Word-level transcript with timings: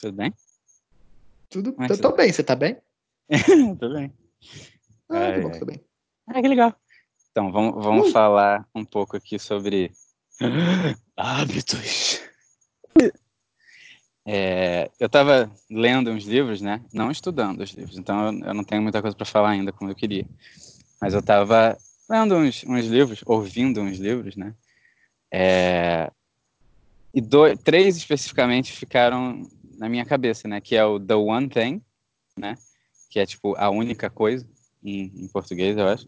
Tudo 0.00 0.16
bem? 0.16 0.34
Tudo. 1.50 1.76
É 1.78 1.88
tô, 1.88 1.96
tô 1.98 2.10
você 2.10 2.16
bem, 2.16 2.32
você 2.32 2.42
tá 2.42 2.56
bem? 2.56 2.78
Tudo 3.78 3.94
bem. 3.94 4.12
Ah, 5.10 5.32
que 5.32 5.40
bom 5.40 5.48
que 5.50 5.54
ai. 5.54 5.60
tô 5.60 5.66
bem. 5.66 5.84
Ah, 6.26 6.40
que 6.40 6.48
legal. 6.48 6.74
Então, 7.30 7.52
vamos, 7.52 7.84
vamos 7.84 8.08
Uh, 8.08 8.12
falar 8.12 8.66
um 8.74 8.84
pouco 8.84 9.16
aqui 9.16 9.38
sobre 9.38 9.92
hábitos. 11.16 12.22
É, 14.26 14.90
eu 14.98 15.06
estava 15.06 15.50
lendo 15.70 16.10
uns 16.10 16.24
livros, 16.24 16.62
né? 16.62 16.82
Não 16.92 17.10
estudando 17.10 17.60
os 17.60 17.70
livros, 17.72 17.98
então 17.98 18.26
eu, 18.26 18.46
eu 18.46 18.54
não 18.54 18.64
tenho 18.64 18.82
muita 18.82 19.02
coisa 19.02 19.16
para 19.16 19.26
falar 19.26 19.50
ainda 19.50 19.72
como 19.72 19.90
eu 19.90 19.94
queria. 19.94 20.26
Mas 21.00 21.12
eu 21.12 21.20
estava 21.20 21.76
lendo 22.08 22.36
uns, 22.36 22.64
uns 22.64 22.86
livros, 22.86 23.22
ouvindo 23.26 23.80
uns 23.82 23.98
livros, 23.98 24.36
né? 24.36 24.54
É, 25.32 26.10
e 27.12 27.20
dois, 27.20 27.58
três 27.62 27.96
especificamente 27.96 28.72
ficaram 28.72 29.42
na 29.80 29.88
minha 29.88 30.04
cabeça, 30.04 30.46
né? 30.46 30.60
Que 30.60 30.76
é 30.76 30.84
o 30.84 31.00
The 31.00 31.14
One 31.14 31.48
Thing, 31.48 31.82
né? 32.38 32.54
Que 33.08 33.18
é 33.18 33.24
tipo 33.24 33.56
a 33.56 33.70
única 33.70 34.10
coisa 34.10 34.46
em, 34.84 35.10
em 35.16 35.26
português, 35.28 35.74
eu 35.78 35.88
acho. 35.88 36.06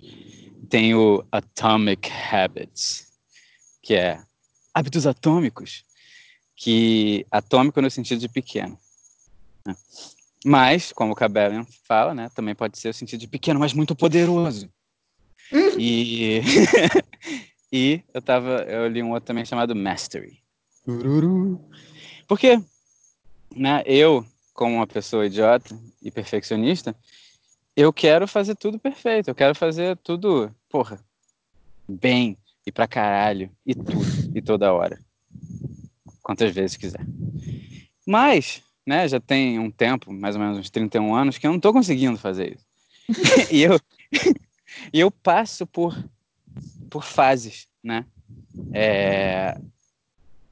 Tem 0.69 0.95
o 0.95 1.25
Atomic 1.33 2.11
Habits, 2.31 3.11
que 3.83 3.95
é 3.95 4.23
hábitos 4.75 5.07
atômicos, 5.07 5.85
que 6.55 7.27
atômico 7.31 7.81
no 7.81 7.91
sentido 7.91 8.21
de 8.21 8.29
pequeno. 8.29 8.79
né? 9.67 9.75
Mas, 10.45 10.93
como 10.93 11.13
o 11.13 11.17
Cabellion 11.17 11.65
fala, 11.89 12.15
né? 12.15 12.29
Também 12.35 12.55
pode 12.55 12.79
ser 12.79 12.91
o 12.91 12.95
sentido 12.95 13.21
de 13.21 13.27
pequeno, 13.29 13.59
mas 13.59 13.73
muito 13.73 13.97
poderoso. 13.97 14.69
hum, 15.51 15.79
E 15.79 16.43
e 17.73 18.03
eu 18.13 18.21
tava, 18.21 18.65
eu 18.65 18.87
li 18.87 19.03
um 19.03 19.13
outro 19.13 19.27
também 19.29 19.47
chamado 19.47 19.75
Mastery. 19.75 20.43
Porque, 22.29 22.61
né, 23.55 23.83
eu, 23.87 24.25
como 24.53 24.77
uma 24.77 24.87
pessoa 24.87 25.27
idiota 25.27 25.79
e 26.03 26.11
perfeccionista, 26.11 26.97
eu 27.77 27.93
quero 27.93 28.29
fazer 28.29 28.55
tudo 28.55 28.79
perfeito, 28.79 29.29
eu 29.29 29.35
quero 29.35 29.55
fazer 29.55 29.97
tudo, 29.99 30.55
porra, 30.69 31.01
bem 31.89 32.37
e 32.67 32.71
pra 32.73 32.87
caralho, 32.87 33.51
e 33.67 33.75
tudo, 33.75 34.07
e 34.35 34.43
toda 34.43 34.73
hora, 34.73 35.01
quantas 36.23 36.53
vezes 36.53 36.77
quiser. 36.77 37.05
Mas, 38.07 38.63
né, 38.87 39.07
já 39.09 39.21
tem 39.21 39.59
um 39.59 39.71
tempo, 39.71 40.13
mais 40.13 40.35
ou 40.37 40.43
menos 40.43 40.59
uns 40.59 40.71
31 40.71 41.15
anos, 41.15 41.39
que 41.39 41.47
eu 41.47 41.53
não 41.53 41.61
tô 41.61 41.73
conseguindo 41.73 42.19
fazer 42.19 42.57
isso. 42.57 42.67
E 43.51 43.63
eu, 43.63 43.81
e 44.93 45.01
eu 45.01 45.11
passo 45.11 45.67
por, 45.67 45.97
por 46.89 47.03
fases, 47.03 47.69
né? 47.83 48.07
É, 48.73 49.59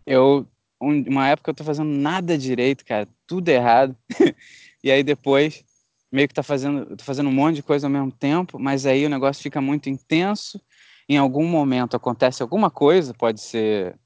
eu 0.07 0.47
uma 0.81 1.29
época 1.29 1.51
eu 1.51 1.55
tô 1.55 1.63
fazendo 1.63 1.91
nada 1.91 2.39
direito, 2.39 2.85
cara, 2.85 3.09
tudo 3.27 3.49
errado. 3.49 3.97
E 4.83 4.91
aí 4.91 5.03
depois 5.03 5.63
meio 6.11 6.27
que 6.27 6.33
tá 6.33 6.43
fazendo, 6.43 6.97
tô 6.97 7.05
fazendo 7.05 7.29
um 7.29 7.33
monte 7.33 7.57
de 7.57 7.63
coisa 7.63 7.87
ao 7.87 7.91
mesmo 7.91 8.11
tempo, 8.11 8.59
mas 8.59 8.87
aí 8.87 9.05
o 9.05 9.11
negócio 9.11 9.43
fica 9.43 9.61
muito 9.61 9.91
intenso. 9.91 10.61
Em 11.09 11.19
algum 11.19 11.47
momento 11.47 11.97
acontece 11.97 12.43
alguma 12.43 12.71
coisa, 12.71 13.13
pode 13.13 13.43
ser 13.43 13.99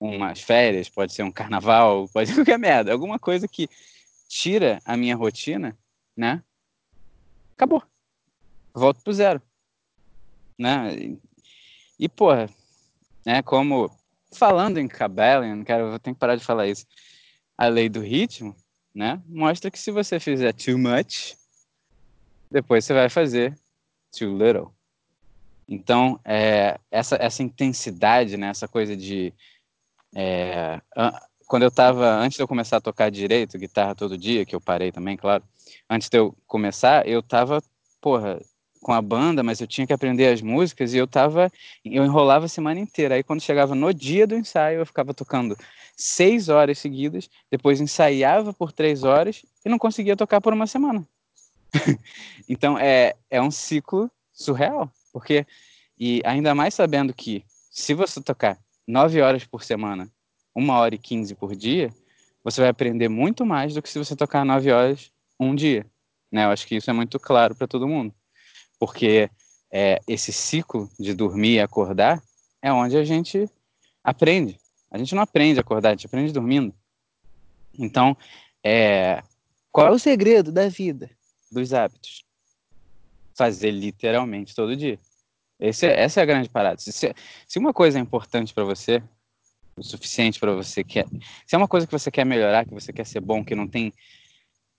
umas 0.00 0.42
férias, 0.42 0.88
pode 0.88 1.12
ser 1.12 1.22
um 1.22 1.32
carnaval, 1.32 2.08
pode 2.12 2.28
ser 2.28 2.34
qualquer 2.34 2.58
merda, 2.58 2.92
alguma 2.92 3.18
coisa 3.18 3.46
que 3.48 3.68
tira 4.28 4.80
a 4.84 4.96
minha 4.96 5.16
rotina, 5.16 5.78
né? 6.16 6.42
Acabou. 7.56 7.82
Volto 8.74 9.00
pro 9.02 9.12
zero, 9.12 9.40
né? 10.58 10.94
E, 10.94 11.18
e 11.98 12.08
porra, 12.08 12.50
né, 13.24 13.42
como 13.42 13.90
falando 14.32 14.78
em 14.78 14.88
Cabellion, 14.88 15.64
cara, 15.64 15.82
eu 15.82 15.98
ter 15.98 16.12
que 16.12 16.18
parar 16.18 16.36
de 16.36 16.44
falar 16.44 16.66
isso. 16.66 16.86
A 17.56 17.68
lei 17.68 17.88
do 17.88 18.00
ritmo, 18.00 18.54
né, 18.94 19.22
mostra 19.26 19.70
que 19.70 19.78
se 19.78 19.90
você 19.90 20.20
fizer 20.20 20.52
too 20.52 20.78
much, 20.78 21.34
depois 22.50 22.84
você 22.84 22.92
vai 22.94 23.08
fazer 23.08 23.58
too 24.16 24.36
little. 24.36 24.74
Então, 25.68 26.20
é, 26.24 26.78
essa, 26.90 27.16
essa 27.16 27.42
intensidade, 27.42 28.36
né, 28.36 28.48
essa 28.48 28.68
coisa 28.68 28.96
de. 28.96 29.32
é, 30.14 30.80
an- 30.96 31.18
quando 31.46 31.64
eu 31.64 31.70
tava. 31.70 32.08
Antes 32.08 32.36
de 32.36 32.42
eu 32.42 32.48
começar 32.48 32.76
a 32.76 32.80
tocar 32.80 33.10
direito, 33.10 33.58
guitarra 33.58 33.94
todo 33.94 34.18
dia, 34.18 34.44
que 34.46 34.54
eu 34.54 34.60
parei 34.60 34.92
também, 34.92 35.16
claro. 35.16 35.44
Antes 35.90 36.08
de 36.08 36.18
eu 36.18 36.36
começar, 36.46 37.06
eu 37.06 37.22
tava, 37.22 37.62
porra, 38.00 38.40
com 38.80 38.92
a 38.92 39.02
banda, 39.02 39.42
mas 39.42 39.60
eu 39.60 39.66
tinha 39.66 39.86
que 39.86 39.92
aprender 39.92 40.28
as 40.28 40.40
músicas 40.40 40.94
e 40.94 40.98
eu 40.98 41.06
tava. 41.06 41.50
Eu 41.84 42.04
enrolava 42.04 42.46
a 42.46 42.48
semana 42.48 42.80
inteira. 42.80 43.14
Aí 43.14 43.22
quando 43.22 43.40
chegava 43.40 43.74
no 43.74 43.92
dia 43.92 44.26
do 44.26 44.36
ensaio, 44.36 44.80
eu 44.80 44.86
ficava 44.86 45.12
tocando 45.12 45.56
seis 45.96 46.48
horas 46.48 46.78
seguidas, 46.78 47.28
depois 47.50 47.80
ensaiava 47.80 48.52
por 48.52 48.70
três 48.70 49.02
horas 49.02 49.44
e 49.64 49.68
não 49.68 49.78
conseguia 49.78 50.16
tocar 50.16 50.40
por 50.40 50.52
uma 50.52 50.66
semana. 50.66 51.06
Então 52.48 52.78
é, 52.78 53.16
é 53.28 53.42
um 53.42 53.50
ciclo 53.50 54.08
surreal, 54.32 54.88
porque 55.12 55.44
e 55.98 56.20
ainda 56.24 56.54
mais 56.54 56.74
sabendo 56.74 57.12
que 57.12 57.42
se 57.70 57.92
você 57.94 58.20
tocar 58.20 58.58
nove 58.86 59.20
horas 59.20 59.44
por 59.44 59.64
semana, 59.64 60.08
uma 60.54 60.78
hora 60.78 60.94
e 60.94 60.98
quinze 60.98 61.34
por 61.34 61.56
dia, 61.56 61.92
você 62.44 62.60
vai 62.60 62.70
aprender 62.70 63.08
muito 63.08 63.44
mais 63.44 63.74
do 63.74 63.82
que 63.82 63.88
se 63.88 63.98
você 63.98 64.14
tocar 64.14 64.44
nove 64.44 64.70
horas 64.70 65.10
um 65.40 65.54
dia. 65.54 65.84
Né? 66.30 66.44
Eu 66.44 66.50
acho 66.50 66.66
que 66.66 66.76
isso 66.76 66.88
é 66.88 66.92
muito 66.92 67.18
claro 67.18 67.54
para 67.54 67.66
todo 67.66 67.88
mundo, 67.88 68.14
porque 68.78 69.30
é, 69.70 70.00
esse 70.06 70.32
ciclo 70.32 70.90
de 70.98 71.14
dormir 71.14 71.54
e 71.54 71.60
acordar 71.60 72.22
é 72.62 72.72
onde 72.72 72.96
a 72.96 73.04
gente 73.04 73.48
aprende. 74.02 74.58
A 74.90 74.98
gente 74.98 75.14
não 75.14 75.22
aprende 75.22 75.58
a 75.58 75.62
acordar, 75.62 75.90
a 75.90 75.92
gente 75.92 76.06
aprende 76.06 76.32
dormindo. 76.32 76.74
Então, 77.78 78.16
é, 78.64 79.22
qual 79.70 79.88
é 79.88 79.90
o 79.90 79.98
segredo 79.98 80.50
da 80.50 80.68
vida, 80.68 81.10
dos 81.50 81.72
hábitos? 81.72 82.24
Fazer 83.36 83.70
literalmente 83.70 84.54
todo 84.54 84.76
dia. 84.76 84.98
Esse 85.60 85.86
é- 85.86 86.00
essa 86.00 86.20
é 86.20 86.22
a 86.22 86.26
grande 86.26 86.48
parada. 86.48 86.80
Se, 86.80 86.92
se- 86.92 87.58
uma 87.58 87.72
coisa 87.72 87.98
é 87.98 88.00
importante 88.02 88.54
para 88.54 88.64
você, 88.64 89.02
o 89.76 89.82
suficiente 89.82 90.40
para 90.40 90.52
você 90.54 90.82
quer, 90.82 91.06
se 91.46 91.54
é 91.54 91.58
uma 91.58 91.68
coisa 91.68 91.86
que 91.86 91.92
você 91.92 92.10
quer 92.10 92.24
melhorar, 92.24 92.64
que 92.64 92.72
você 92.72 92.92
quer 92.92 93.04
ser 93.04 93.20
bom, 93.20 93.44
que 93.44 93.54
não 93.54 93.68
tem 93.68 93.92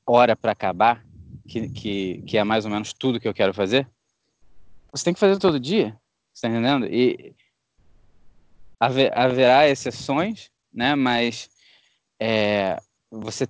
hora 0.06 0.36
para 0.36 0.52
acabar, 0.52 1.06
que, 1.48 1.70
que, 1.70 2.22
que 2.24 2.38
é 2.38 2.44
mais 2.44 2.66
ou 2.66 2.72
menos 2.72 2.94
tudo 2.94 3.20
que 3.20 3.28
eu 3.28 3.34
quero 3.34 3.54
fazer, 3.54 3.90
você 4.92 5.06
tem 5.06 5.14
que 5.14 5.20
fazer 5.20 5.40
todo 5.40 5.60
dia. 5.60 6.00
Você 6.34 6.42
tá 6.42 6.50
entendendo? 6.50 6.86
E 6.86 7.36
haver- 8.80 9.18
haverá 9.18 9.68
exceções, 9.68 10.52
né? 10.72 10.96
Mas 10.96 11.50
é, 12.20 12.80
você 13.12 13.48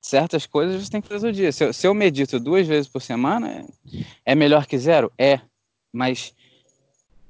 certas 0.00 0.46
coisas 0.46 0.82
você 0.84 0.90
tem 0.90 1.00
que 1.00 1.08
fazer 1.08 1.28
todo 1.28 1.34
dia. 1.34 1.52
Se 1.52 1.64
eu, 1.64 1.72
se 1.72 1.86
eu 1.86 1.94
medito 1.94 2.40
duas 2.40 2.66
vezes 2.66 2.90
por 2.90 3.00
semana, 3.00 3.66
é 4.24 4.34
melhor 4.34 4.66
que 4.66 4.76
zero? 4.76 5.12
É, 5.16 5.40
mas 5.92 6.34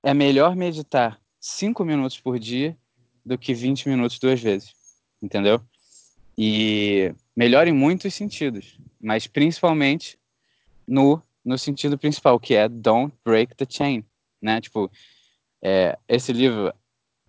é 0.03 0.15
melhor 0.15 0.57
meditar 0.57 1.21
cinco 1.39 1.85
minutos 1.85 2.19
por 2.19 2.39
dia 2.39 2.77
do 3.25 3.37
que 3.37 3.53
20 3.53 3.89
minutos 3.89 4.19
duas 4.19 4.41
vezes, 4.41 4.75
entendeu? 5.21 5.61
E 6.37 7.15
melhor 7.37 7.69
em 7.69 7.73
muitos 7.73 8.15
sentidos, 8.15 8.79
mas 9.03 9.27
principalmente 9.27 10.19
no, 10.87 11.21
no 11.45 11.59
sentido 11.59 11.99
principal, 11.99 12.39
que 12.39 12.55
é 12.55 12.69
don't 12.69 13.15
break 13.25 13.55
the 13.57 13.67
chain, 13.69 14.05
né? 14.41 14.61
Tipo, 14.61 14.91
é, 15.63 15.99
esse 16.09 16.33
livro 16.33 16.73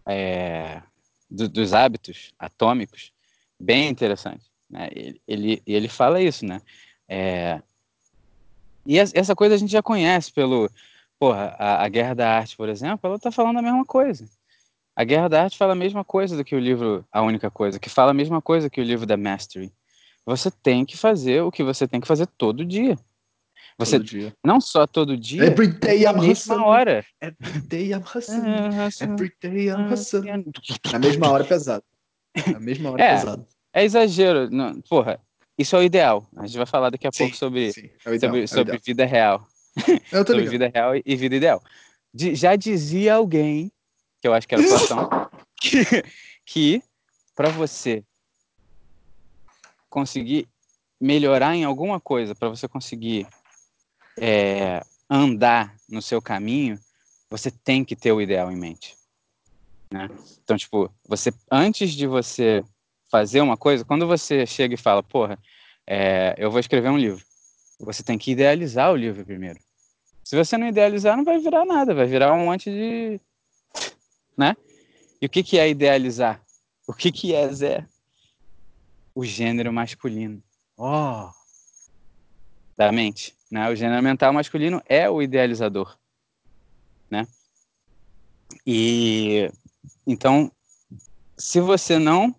é, 0.08 0.82
do- 1.30 1.50
dos 1.50 1.74
hábitos 1.74 2.34
atômicos, 2.38 3.12
bem 3.60 3.90
interessante, 3.90 4.46
né? 4.70 4.90
Ele, 4.92 5.22
ele, 5.28 5.64
ele 5.66 5.88
fala 5.90 6.22
isso, 6.22 6.46
né? 6.46 6.62
É, 7.08 7.62
e 8.86 8.98
es- 8.98 9.14
essa 9.16 9.36
coisa 9.36 9.56
a 9.56 9.58
gente 9.58 9.72
já 9.72 9.82
conhece 9.82 10.32
pelo, 10.32 10.70
porra, 11.20 11.56
a, 11.58 11.84
a 11.86 11.90
Guerra 11.90 12.14
da 12.14 12.30
Arte, 12.38 12.56
por 12.58 12.70
exemplo, 12.70 13.00
ela 13.10 13.20
tá 13.20 13.32
falando 13.32 13.60
a 13.60 13.62
mesma 13.62 13.86
coisa. 13.86 14.28
A 14.96 15.04
Guerra 15.04 15.28
da 15.30 15.44
Arte 15.44 15.58
fala 15.58 15.74
a 15.74 15.76
mesma 15.76 16.04
coisa 16.04 16.38
do 16.38 16.44
que 16.44 16.56
o 16.56 16.60
livro 16.60 17.06
A 17.12 17.22
Única 17.22 17.50
Coisa, 17.50 17.80
que 17.80 17.90
fala 17.90 18.12
a 18.12 18.14
mesma 18.14 18.42
coisa 18.42 18.70
que 18.70 18.80
o 18.80 18.84
livro 18.84 19.06
da 19.06 19.18
Mastery. 19.18 19.72
Você 20.26 20.50
tem 20.50 20.86
que 20.86 20.96
fazer 20.98 21.42
o 21.42 21.52
que 21.52 21.64
você 21.64 21.88
tem 21.88 22.00
que 22.00 22.08
fazer 22.08 22.28
todo 22.38 22.64
dia. 22.66 22.98
Você 23.78 23.98
Todo 23.98 24.08
dia. 24.08 24.34
não 24.46 24.62
só 24.62 24.86
todo 24.86 25.18
dia, 25.18 25.46
Every 25.46 25.68
day 25.68 26.04
na 26.04 26.12
I'm 26.12 26.20
mesma 26.22 26.32
hustling. 26.56 26.64
hora. 26.64 27.06
Every 27.20 27.62
day 27.62 27.90
I'm 27.92 28.04
hustling. 28.04 28.48
É, 28.48 29.04
Every 29.04 29.34
day 29.42 29.68
I'm 29.70 29.92
hustling. 29.92 30.44
Na 30.92 31.00
mesma 31.00 31.30
hora 31.32 31.44
é 31.44 31.48
pesado. 31.48 31.84
Na 32.52 32.60
mesma 32.62 32.92
hora 32.92 33.04
É. 33.04 33.08
é 33.08 33.16
pesado. 33.18 33.48
É 33.74 33.84
exagero. 33.84 34.50
Não, 34.52 34.80
porra, 34.82 35.20
isso 35.58 35.76
é 35.76 35.80
o 35.80 35.84
ideal. 35.84 36.28
A 36.38 36.46
gente 36.46 36.58
vai 36.58 36.68
falar 36.68 36.92
daqui 36.92 37.08
a 37.08 37.12
Sim, 37.12 37.24
pouco 37.24 37.36
sobre, 37.36 37.74
sim. 37.74 37.90
É 38.06 38.10
o 38.12 38.14
ideal. 38.14 38.20
sobre, 38.32 38.42
é 38.42 38.44
o 38.44 38.48
sobre 38.48 38.78
vida 38.78 39.06
real. 39.06 39.48
Eu 40.12 40.24
tô 40.24 40.34
sobre 40.34 40.46
ligado. 40.46 40.52
vida 40.52 40.72
real 40.74 40.92
e 41.04 41.16
vida 41.16 41.36
ideal. 41.36 41.64
De- 42.14 42.36
já 42.36 42.56
dizia 42.56 43.16
alguém, 43.16 43.72
que 44.22 44.28
eu 44.28 44.34
acho 44.36 44.48
que 44.48 44.54
era 44.54 44.64
Platão, 44.68 45.10
que, 45.60 45.84
que 46.46 46.84
para 47.36 47.50
você 47.50 48.04
conseguir 49.94 50.50
melhorar 51.00 51.56
em 51.56 51.64
alguma 51.64 52.00
coisa, 52.00 52.34
para 52.34 52.50
você 52.50 52.68
conseguir 52.68 53.28
é, 54.20 54.82
andar 55.08 55.76
no 55.88 56.02
seu 56.02 56.20
caminho, 56.20 56.80
você 57.30 57.52
tem 57.52 57.86
que 57.86 57.96
ter 57.96 58.12
o 58.12 58.20
ideal 58.20 58.52
em 58.52 58.56
mente. 58.56 58.98
Né? 59.92 60.10
Então, 60.44 60.58
tipo, 60.58 60.92
você 61.08 61.32
antes 61.52 61.92
de 61.92 62.08
você 62.08 62.64
fazer 63.12 63.42
uma 63.42 63.56
coisa, 63.56 63.86
quando 63.86 64.08
você 64.08 64.48
chega 64.48 64.74
e 64.74 64.78
fala, 64.78 65.04
porra, 65.04 65.38
é, 65.86 66.34
eu 66.40 66.50
vou 66.50 66.60
escrever 66.60 66.90
um 66.90 66.98
livro, 66.98 67.24
você 67.80 68.02
tem 68.02 68.18
que 68.18 68.32
idealizar 68.32 68.92
o 68.92 68.96
livro 68.96 69.24
primeiro. 69.24 69.60
Se 70.24 70.36
você 70.36 70.58
não 70.58 70.68
idealizar, 70.68 71.16
não 71.16 71.24
vai 71.24 71.38
virar 71.38 71.66
nada, 71.66 71.94
vai 71.94 72.08
virar 72.08 72.34
um 72.34 72.46
monte 72.46 72.72
de. 72.72 73.20
Né? 74.36 74.56
E 75.22 75.28
o 75.28 75.30
que, 75.30 75.44
que 75.44 75.60
é 75.60 75.70
idealizar? 75.70 76.42
O 76.88 76.94
que, 76.94 77.12
que 77.12 77.36
é 77.36 77.48
Zé? 77.54 77.86
O 79.16 79.24
gênero 79.24 79.72
masculino. 79.72 80.42
Oh! 80.78 81.30
Da 82.76 82.92
mente. 82.92 83.36
Né? 83.52 83.70
O 83.70 83.76
gênero 83.76 84.02
mental 84.02 84.34
masculino 84.34 84.82
é 84.88 85.10
o 85.10 85.22
idealizador. 85.22 85.98
Né? 87.10 87.28
E 88.66 89.52
então, 90.08 90.52
se 91.38 91.60
você 91.60 92.00
não 92.00 92.36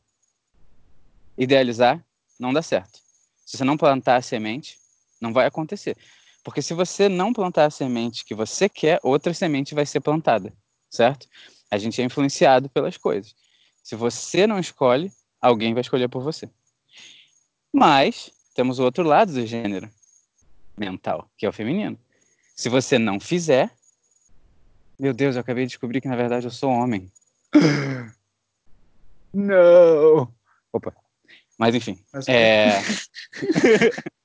idealizar, 1.37 2.05
não 2.39 2.53
dá 2.53 2.63
certo. 2.63 3.01
Se 3.45 3.57
você 3.57 3.65
não 3.65 3.77
plantar 3.77 4.17
a 4.17 4.23
semente, 4.23 4.79
não 5.21 5.33
vai 5.33 5.47
acontecer. 5.47 5.97
Porque 6.43 6.61
se 6.61 6.75
você 6.75 7.09
não 7.09 7.33
plantar 7.33 7.67
a 7.67 7.71
semente 7.71 8.25
que 8.25 8.35
você 8.35 8.69
quer, 8.69 9.01
outra 9.03 9.33
semente 9.33 9.75
vai 9.75 9.87
ser 9.87 10.01
plantada, 10.01 10.53
certo? 10.91 11.27
A 11.71 11.79
gente 11.79 12.01
é 12.01 12.05
influenciado 12.05 12.69
pelas 12.69 12.97
coisas. 12.97 13.35
Se 13.83 13.97
você 13.97 14.47
não 14.47 14.59
escolhe, 14.59 15.13
alguém 15.41 15.73
vai 15.73 15.81
escolher 15.81 16.09
por 16.09 16.23
você. 16.23 16.51
Mas 17.75 18.31
temos 18.55 18.79
o 18.79 18.85
outro 18.85 19.03
lado 19.03 19.33
do 19.33 19.45
gênero 19.45 19.91
mental, 20.79 21.29
que 21.37 21.45
é 21.45 21.49
o 21.49 21.53
feminino. 21.53 21.99
Se 22.55 22.69
você 22.69 23.01
não 23.01 23.19
fizer, 23.19 23.69
meu 24.97 25.13
Deus, 25.13 25.35
eu 25.35 25.41
acabei 25.41 25.65
de 25.65 25.71
descobrir 25.71 26.01
que 26.01 26.07
na 26.07 26.15
verdade 26.15 26.47
eu 26.47 26.53
sou 26.53 26.71
homem. 26.71 27.11
Não. 29.35 30.33
Opa. 30.73 30.95
Mas 31.59 31.75
enfim. 31.75 31.99
Mas, 32.13 32.29
é... 32.29 32.81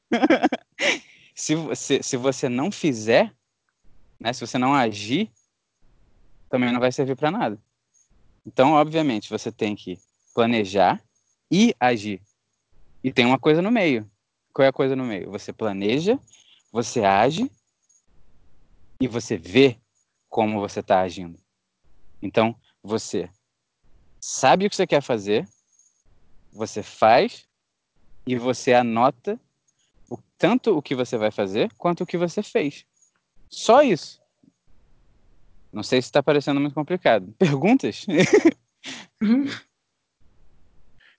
se, 1.34 1.56
você, 1.56 2.04
se 2.04 2.18
você 2.18 2.48
não 2.48 2.72
fizer, 2.72 3.34
né, 4.19 4.31
se 4.31 4.42
você 4.42 4.60
não 4.60 4.75
agir, 4.75 5.31
também 6.51 6.72
não 6.72 6.80
vai 6.80 6.92
servir 6.92 7.16
para 7.16 7.31
nada. 7.31 7.60
Então, 8.46 8.74
obviamente, 8.74 9.28
você 9.28 9.51
tem 9.51 9.75
que 9.75 10.00
planejar 10.36 11.01
e 11.51 11.75
agir. 11.80 12.22
E 13.04 13.12
tem 13.12 13.25
uma 13.25 13.40
coisa 13.40 13.62
no 13.62 13.72
meio. 13.72 14.10
Qual 14.54 14.66
é 14.66 14.69
a 14.69 14.74
coisa 14.74 14.96
no 14.96 15.06
meio? 15.06 15.31
Você 15.31 15.54
planeja, 15.54 16.19
você 16.72 17.04
age 17.04 17.50
e 19.01 19.07
você 19.07 19.38
vê 19.38 19.80
como 20.28 20.60
você 20.60 20.81
está 20.81 21.01
agindo. 21.01 21.40
Então, 22.22 22.56
você 22.84 23.30
sabe 24.19 24.66
o 24.66 24.69
que 24.69 24.75
você 24.75 24.86
quer 24.86 25.01
fazer, 25.01 25.48
você 26.51 26.84
faz 26.84 27.48
e 28.28 28.36
você 28.36 28.74
anota 28.74 29.40
o, 30.10 30.18
tanto 30.38 30.78
o 30.78 30.81
que 30.81 30.94
você 30.94 31.18
vai 31.18 31.31
fazer 31.31 31.74
quanto 31.75 32.04
o 32.04 32.06
que 32.06 32.18
você 32.18 32.44
fez. 32.44 32.86
Só 33.50 33.81
isso. 33.81 34.22
Não 35.72 35.84
sei 35.84 36.01
se 36.01 36.07
está 36.07 36.22
parecendo 36.22 36.60
muito 36.60 36.74
complicado. 36.74 37.34
Perguntas? 37.38 38.06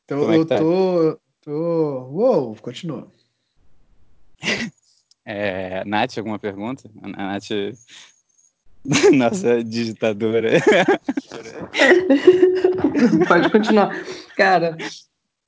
então 0.05 0.33
é 0.33 0.37
eu 0.37 0.47
tá? 0.47 0.59
tô, 0.59 1.21
tô. 1.43 2.09
Uou, 2.11 2.57
continua. 2.57 3.11
É, 5.25 5.85
Nath, 5.85 6.19
alguma 6.19 6.39
pergunta? 6.39 6.91
A 7.03 7.09
Nath, 7.09 7.51
nossa 9.13 9.63
digitadora. 9.63 10.53
Pode 13.29 13.51
continuar. 13.51 13.93
Cara, 14.37 14.77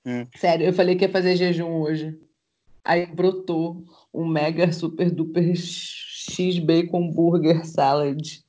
hum. 0.06 0.26
sério, 0.36 0.66
eu 0.66 0.72
falei 0.72 0.96
que 0.96 1.04
ia 1.04 1.10
fazer 1.10 1.36
jejum 1.36 1.80
hoje. 1.80 2.18
Aí 2.84 3.06
brotou 3.06 3.84
um 4.12 4.26
mega 4.26 4.72
super 4.72 5.10
duper 5.10 5.54
X 5.56 6.58
bacon 6.58 7.10
burger 7.10 7.64
salad. 7.64 8.42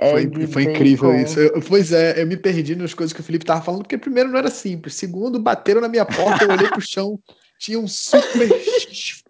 Foi, 0.00 0.46
foi 0.46 0.62
incrível 0.64 1.14
isso. 1.14 1.40
Eu, 1.40 1.60
pois 1.60 1.92
é, 1.92 2.22
eu 2.22 2.26
me 2.26 2.36
perdi 2.36 2.76
nas 2.76 2.94
coisas 2.94 3.12
que 3.12 3.20
o 3.20 3.24
Felipe 3.24 3.44
tava 3.44 3.62
falando, 3.62 3.82
porque 3.82 3.98
primeiro 3.98 4.30
não 4.30 4.38
era 4.38 4.50
simples. 4.50 4.94
Segundo, 4.94 5.40
bateram 5.40 5.80
na 5.80 5.88
minha 5.88 6.04
porta, 6.04 6.44
eu 6.44 6.50
olhei 6.50 6.68
pro 6.68 6.80
chão, 6.80 7.18
tinha 7.58 7.78
um 7.78 7.88
super 7.88 8.48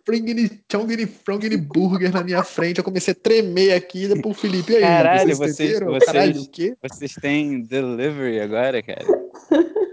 Springini, 0.08 0.50
Chongini, 0.70 1.06
Frongini 1.06 1.56
Burger 1.56 2.12
na 2.12 2.24
minha 2.24 2.42
frente. 2.42 2.78
Eu 2.78 2.84
comecei 2.84 3.12
a 3.12 3.14
tremer 3.14 3.74
aqui 3.74 4.08
pro 4.20 4.32
Felipe. 4.32 4.72
E 4.72 4.76
aí, 4.76 4.82
Caralho, 4.82 5.36
vocês, 5.36 5.56
vocês, 5.56 5.80
vocês, 5.80 6.04
Caralho, 6.04 6.40
o 6.40 6.48
quê? 6.48 6.76
vocês 6.82 7.14
têm 7.14 7.60
delivery 7.60 8.40
agora, 8.40 8.82
cara? 8.82 9.04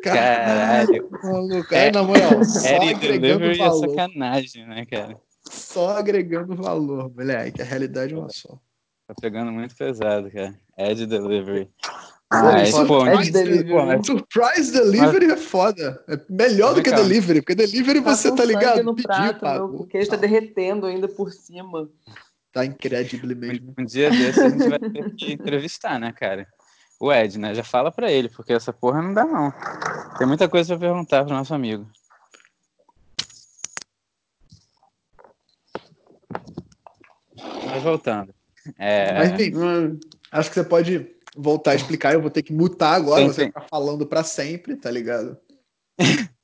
Caralho. 0.02 1.10
Maluco, 1.22 1.74
é, 1.74 1.92
na 1.92 2.04
moral, 2.04 2.44
só 2.46 2.68
é 2.68 2.90
agregando 2.90 3.58
valor. 3.58 3.86
É 3.86 3.90
sacanagem, 3.90 4.68
né, 4.68 4.86
cara? 4.86 5.18
Só 5.50 5.98
agregando 5.98 6.56
valor, 6.56 7.12
moleque. 7.14 7.62
A 7.62 7.66
realidade 7.66 8.14
é 8.14 8.18
uma 8.18 8.30
só. 8.30 8.58
Tá 9.08 9.14
pegando 9.22 9.52
muito 9.52 9.76
pesado, 9.76 10.32
cara. 10.32 10.60
Ed 10.78 11.06
Delivery. 11.06 11.70
Mas, 12.32 12.72
pô, 12.72 13.06
Surprise, 13.06 13.32
delivery. 13.32 14.06
Surprise 14.06 14.72
Delivery 14.74 15.32
é 15.32 15.38
foda. 15.38 16.04
É 16.08 16.20
melhor 16.28 16.74
do 16.74 16.82
que 16.82 16.92
Delivery, 16.92 17.42
porque 17.42 17.56
Delivery 17.56 18.02
tá 18.02 18.16
você 18.16 18.36
tá 18.36 18.44
ligado? 18.44 18.84
No 18.84 18.96
Pediu, 18.96 19.34
prato, 19.36 19.66
o 19.66 19.86
queijo 19.86 20.10
tá 20.10 20.16
derretendo 20.16 20.88
ainda 20.88 21.08
por 21.08 21.32
cima. 21.32 21.88
Tá 22.52 22.66
incrível 22.66 23.36
mesmo. 23.36 23.76
Um, 23.78 23.84
um 23.84 23.86
dia 23.86 24.10
desse 24.10 24.40
a 24.40 24.50
gente 24.50 24.68
vai 24.68 24.80
ter 24.80 25.16
que 25.16 25.34
entrevistar, 25.34 26.00
né, 26.00 26.12
cara? 26.12 26.48
O 27.00 27.12
Ed, 27.12 27.38
né? 27.38 27.54
Já 27.54 27.64
fala 27.64 27.92
pra 27.92 28.12
ele, 28.12 28.30
porque 28.30 28.54
essa 28.54 28.74
porra 28.74 29.02
não 29.02 29.14
dá, 29.14 29.26
não. 29.26 29.54
Tem 30.18 30.26
muita 30.26 30.50
coisa 30.50 30.76
pra 30.76 30.88
perguntar 30.88 31.26
pro 31.26 31.34
nosso 31.36 31.54
amigo. 31.54 31.88
Mas 37.66 37.84
voltando. 37.84 38.35
É... 38.78 39.14
Mas, 39.14 39.32
enfim, 39.34 39.54
acho 40.32 40.50
que 40.50 40.56
você 40.56 40.64
pode 40.64 41.16
voltar 41.36 41.72
a 41.72 41.76
explicar, 41.76 42.14
eu 42.14 42.22
vou 42.22 42.32
ter 42.32 42.44
que 42.44 42.54
mutar 42.54 42.96
agora, 42.96 43.22
Tentem. 43.22 43.34
você 43.34 43.46
ficar 43.48 43.68
falando 43.70 44.06
para 44.06 44.24
sempre, 44.24 44.76
tá 44.76 44.90
ligado? 44.90 45.38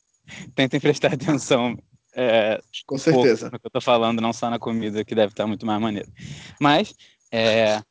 Tentem 0.56 0.80
prestar 0.80 1.14
atenção. 1.14 1.78
É, 2.14 2.62
Com 2.86 2.98
certeza. 2.98 3.50
No 3.50 3.60
que 3.60 3.66
eu 3.66 3.72
tô 3.72 3.82
falando, 3.82 4.22
não 4.22 4.34
só 4.34 4.50
na 4.50 4.60
comida, 4.60 5.04
que 5.04 5.16
deve 5.16 5.32
estar 5.32 5.48
muito 5.48 5.66
mais 5.66 5.82
maneiro. 5.82 6.12
Mas, 6.60 6.94
é, 7.32 7.82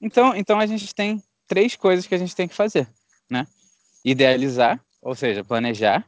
então, 0.00 0.36
então 0.36 0.58
a 0.58 0.66
gente 0.66 0.94
tem 0.94 1.22
três 1.46 1.76
coisas 1.76 2.06
que 2.06 2.14
a 2.14 2.18
gente 2.18 2.36
tem 2.36 2.46
que 2.46 2.54
fazer, 2.54 2.86
né? 3.28 3.46
Idealizar, 4.04 4.82
ou 5.00 5.14
seja, 5.14 5.42
planejar, 5.42 6.06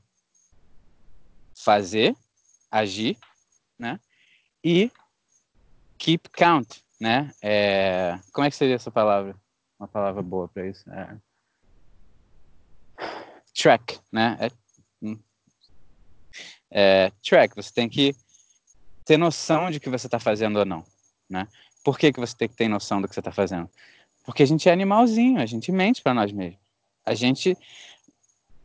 fazer, 1.54 2.14
agir, 2.70 3.16
né? 3.78 3.98
E 4.62 4.90
keep 5.98 6.28
count, 6.30 6.82
né? 7.02 7.32
É, 7.42 8.16
como 8.32 8.46
é 8.46 8.50
que 8.50 8.54
seria 8.54 8.76
essa 8.76 8.88
palavra? 8.88 9.34
uma 9.76 9.88
palavra 9.88 10.22
boa 10.22 10.46
para 10.46 10.68
isso. 10.68 10.88
É... 10.88 11.16
Track, 13.52 13.98
né? 14.12 14.38
É... 14.40 14.50
Hum. 15.02 15.18
é... 16.70 17.10
track, 17.20 17.56
você 17.56 17.72
tem 17.74 17.88
que 17.88 18.14
ter 19.04 19.16
noção 19.16 19.68
de 19.68 19.80
que 19.80 19.90
você 19.90 20.06
está 20.06 20.20
fazendo 20.20 20.60
ou 20.60 20.64
não, 20.64 20.84
né? 21.28 21.48
Por 21.82 21.98
que, 21.98 22.12
que 22.12 22.20
você 22.20 22.36
tem 22.36 22.48
que 22.48 22.54
ter 22.54 22.68
noção 22.68 23.02
do 23.02 23.08
que 23.08 23.14
você 23.14 23.20
está 23.20 23.32
fazendo? 23.32 23.68
Porque 24.24 24.44
a 24.44 24.46
gente 24.46 24.68
é 24.68 24.72
animalzinho, 24.72 25.40
a 25.40 25.46
gente 25.46 25.72
mente 25.72 26.00
para 26.00 26.14
nós 26.14 26.30
mesmos. 26.30 26.60
A 27.04 27.14
gente 27.14 27.58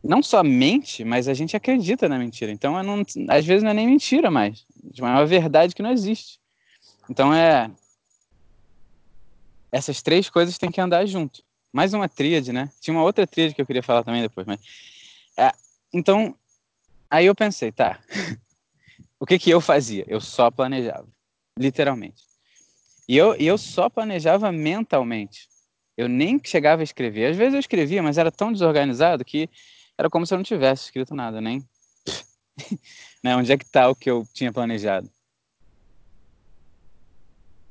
não 0.00 0.22
só 0.22 0.44
mente, 0.44 1.02
mas 1.02 1.26
a 1.26 1.34
gente 1.34 1.56
acredita 1.56 2.08
na 2.08 2.16
mentira. 2.16 2.52
Então, 2.52 2.80
não, 2.84 3.02
às 3.28 3.44
vezes 3.44 3.64
não 3.64 3.72
é 3.72 3.74
nem 3.74 3.88
mentira 3.88 4.30
mais. 4.30 4.64
É 4.96 5.02
uma 5.02 5.26
verdade 5.26 5.74
que 5.74 5.82
não 5.82 5.90
existe. 5.90 6.38
Então, 7.10 7.34
é 7.34 7.68
essas 9.70 10.02
três 10.02 10.28
coisas 10.30 10.58
têm 10.58 10.70
que 10.70 10.80
andar 10.80 11.06
junto. 11.06 11.42
Mais 11.72 11.92
uma 11.92 12.08
tríade, 12.08 12.52
né? 12.52 12.70
Tinha 12.80 12.94
uma 12.94 13.02
outra 13.02 13.26
tríade 13.26 13.54
que 13.54 13.60
eu 13.60 13.66
queria 13.66 13.82
falar 13.82 14.02
também 14.02 14.22
depois, 14.22 14.46
mas. 14.46 14.60
É, 15.36 15.52
então, 15.92 16.34
aí 17.10 17.26
eu 17.26 17.34
pensei, 17.34 17.70
tá. 17.70 18.00
o 19.20 19.26
que 19.26 19.38
que 19.38 19.50
eu 19.50 19.60
fazia? 19.60 20.04
Eu 20.08 20.20
só 20.20 20.50
planejava, 20.50 21.06
literalmente. 21.58 22.24
E 23.08 23.16
eu, 23.16 23.34
eu 23.36 23.56
só 23.56 23.88
planejava 23.88 24.50
mentalmente. 24.52 25.48
Eu 25.96 26.08
nem 26.08 26.40
chegava 26.44 26.82
a 26.82 26.84
escrever. 26.84 27.30
Às 27.30 27.36
vezes 27.36 27.54
eu 27.54 27.60
escrevia, 27.60 28.02
mas 28.02 28.18
era 28.18 28.30
tão 28.30 28.52
desorganizado 28.52 29.24
que 29.24 29.48
era 29.96 30.08
como 30.08 30.26
se 30.26 30.32
eu 30.32 30.38
não 30.38 30.44
tivesse 30.44 30.84
escrito 30.84 31.14
nada, 31.14 31.40
nem. 31.40 31.66
né? 33.22 33.34
Onde 33.36 33.50
é 33.50 33.58
que 33.58 33.64
tá 33.64 33.88
o 33.88 33.96
que 33.96 34.10
eu 34.10 34.26
tinha 34.32 34.52
planejado? 34.52 35.10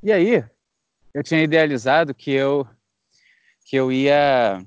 E 0.04 0.12
aí, 0.12 0.44
eu 1.18 1.24
tinha 1.24 1.42
idealizado 1.42 2.14
que 2.14 2.30
eu 2.30 2.68
que 3.66 3.76
eu 3.76 3.92
ia 3.92 4.64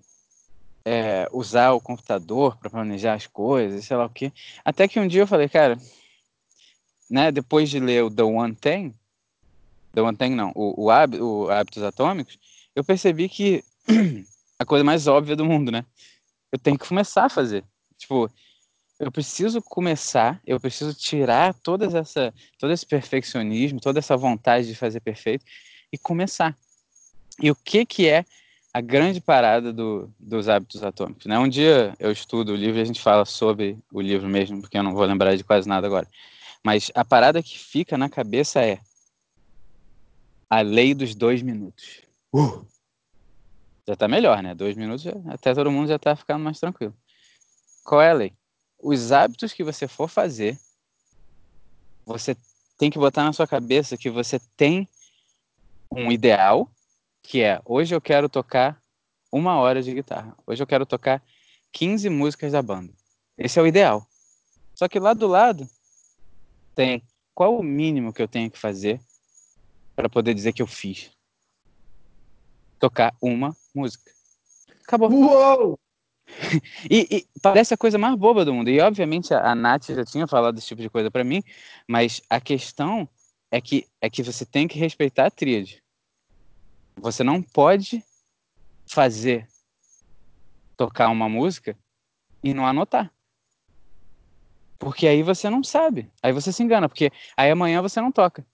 é, 0.85 1.29
usar 1.33 1.73
o 1.73 1.81
computador 1.81 2.57
para 2.57 2.69
planejar 2.69 3.15
as 3.15 3.27
coisas, 3.27 3.85
sei 3.85 3.97
lá 3.97 4.05
o 4.05 4.11
quê. 4.11 4.33
Até 4.65 4.89
que 4.89 4.99
um 4.99 5.07
dia 5.07 5.23
eu 5.23 5.27
falei, 5.29 5.49
cara, 5.49 5.79
né, 7.09 7.31
depois 7.31 7.71
de 7.71 7.79
ler 7.79 8.03
o 8.03 8.11
The 8.11 8.25
One 8.25 8.55
Thing, 8.55 8.93
The 9.95 10.03
One 10.03 10.17
Thing 10.17 10.31
não, 10.31 10.51
o, 10.57 10.87
o, 10.87 11.45
o 11.45 11.51
Hábitos 11.51 11.85
Atômicos, 11.85 12.37
eu 12.75 12.83
percebi 12.83 13.29
que 13.29 13.63
a 14.59 14.65
coisa 14.67 14.83
mais 14.83 15.07
óbvia 15.07 15.37
do 15.37 15.45
mundo, 15.45 15.71
né? 15.71 15.87
Eu 16.51 16.59
tenho 16.59 16.77
que 16.77 16.89
começar 16.89 17.27
a 17.27 17.31
fazer. 17.31 17.65
Tipo, 17.97 18.29
eu 18.99 19.13
preciso 19.13 19.63
começar, 19.63 20.41
eu 20.45 20.59
preciso 20.59 20.95
tirar 20.95 21.55
todas 21.55 21.95
essa, 21.95 22.35
todo 22.59 22.73
esse 22.73 22.85
perfeccionismo, 22.85 23.81
toda 23.81 24.01
essa 24.01 24.17
vontade 24.17 24.67
de 24.67 24.75
fazer 24.75 25.01
perfeito 25.01 25.45
e 25.93 25.99
começar. 25.99 26.57
E 27.41 27.51
o 27.51 27.57
que 27.57 27.85
que 27.87 28.09
é 28.09 28.25
a 28.73 28.81
grande 28.81 29.21
parada 29.21 29.73
do, 29.73 30.13
dos 30.19 30.49
hábitos 30.49 30.83
atômicos? 30.83 31.27
Né? 31.27 31.39
Um 31.39 31.49
dia 31.49 31.95
eu 31.99 32.13
estudo 32.13 32.53
o 32.53 32.57
livro 32.57 32.79
e 32.79 32.83
a 32.83 32.85
gente 32.85 33.01
fala 33.01 33.25
sobre 33.25 33.79
o 33.93 34.01
livro 34.01 34.29
mesmo, 34.29 34.61
porque 34.61 34.79
eu 34.79 34.83
não 34.83 34.95
vou 34.95 35.05
lembrar 35.05 35.37
de 35.37 35.45
quase 35.45 35.69
nada 35.69 35.87
agora. 35.87 36.07
Mas 36.63 36.91
a 36.95 37.05
parada 37.05 37.43
que 37.43 37.59
fica 37.59 37.97
na 37.97 38.09
cabeça 38.09 38.61
é 38.61 38.79
a 40.49 40.61
lei 40.61 40.95
dos 40.95 41.15
dois 41.15 41.43
minutos. 41.43 42.03
Uh! 42.33 42.67
Já 43.89 43.97
tá 43.97 44.07
melhor, 44.07 44.43
né? 44.43 44.55
Dois 44.55 44.77
minutos, 44.77 45.03
já, 45.03 45.13
até 45.29 45.55
todo 45.55 45.71
mundo 45.71 45.89
já 45.89 45.99
tá 45.99 46.15
ficando 46.15 46.45
mais 46.45 46.61
tranquilo. 46.61 46.95
Qual 47.83 48.01
é 48.01 48.11
a 48.11 48.15
lei? 48.15 48.33
Os 48.79 49.11
hábitos 49.11 49.53
que 49.53 49.65
você 49.65 49.89
for 49.89 50.09
fazer, 50.09 50.59
você 52.05 52.37
tem 52.79 52.91
que 52.91 52.99
botar 52.99 53.25
na 53.25 53.33
sua 53.33 53.47
cabeça 53.47 53.97
que 53.97 54.11
você 54.11 54.41
tem 54.57 54.89
um 55.91 56.11
ideal, 56.13 56.71
que 57.23 57.43
é 57.43 57.61
hoje 57.65 57.95
eu 57.95 58.01
quero 58.01 58.29
tocar 58.29 58.81
uma 59.33 59.57
hora 59.57 59.83
de 59.83 59.93
guitarra. 59.93 60.37
Hoje 60.47 60.63
eu 60.63 60.67
quero 60.67 60.87
tocar 60.87 61.23
15 61.73 62.09
músicas 62.09 62.53
da 62.53 62.63
banda. 62.63 62.93
Esse 63.37 63.59
é 63.59 63.63
o 63.63 63.67
ideal. 63.67 64.07
Só 64.75 64.89
que 64.89 64.99
lá 64.99 65.13
do 65.13 65.27
lado 65.27 65.69
tem 66.75 67.03
qual 67.35 67.59
o 67.59 67.63
mínimo 67.63 68.13
que 68.13 68.23
eu 68.23 68.29
tenho 68.29 68.51
que 68.51 68.59
fazer 68.59 69.01
para 69.95 70.09
poder 70.09 70.35
dizer 70.35 70.53
que 70.53 70.63
eu 70.63 70.67
fiz. 70.67 71.11
Tocar 72.79 73.15
uma 73.21 73.55
música. 73.75 74.11
Acabou. 74.85 75.11
Uou! 75.13 75.79
e, 76.89 77.07
e, 77.11 77.27
parece 77.43 77.75
a 77.75 77.77
coisa 77.77 77.99
mais 77.99 78.15
boba 78.17 78.45
do 78.45 78.55
mundo. 78.55 78.71
E 78.71 78.81
obviamente 78.81 79.35
a, 79.35 79.51
a 79.51 79.55
Nath 79.55 79.87
já 79.89 80.05
tinha 80.05 80.27
falado 80.27 80.55
desse 80.55 80.69
tipo 80.69 80.81
de 80.81 80.89
coisa 80.89 81.11
para 81.11 81.25
mim, 81.25 81.43
mas 81.87 82.23
a 82.31 82.41
questão 82.41 83.09
é 83.51 83.61
que 83.61 83.87
é 84.01 84.09
que 84.09 84.23
você 84.23 84.45
tem 84.47 84.69
que 84.69 84.79
respeitar 84.79 85.27
a 85.27 85.31
tríade. 85.31 85.83
Você 86.97 87.25
não 87.25 87.43
pode 87.43 88.05
fazer 88.87 89.49
tocar 90.77 91.09
uma 91.09 91.29
música 91.29 91.77
e 92.43 92.55
não 92.55 92.67
anotar. 92.67 93.13
Porque 94.79 95.07
aí 95.07 95.23
você 95.23 95.51
não 95.51 95.63
sabe. 95.63 96.11
Aí 96.23 96.33
você 96.33 96.53
se 96.53 96.63
engana, 96.63 96.89
porque 96.89 97.13
aí 97.37 97.51
amanhã 97.51 97.83
você 97.83 98.01
não 98.01 98.11
toca. 98.11 98.47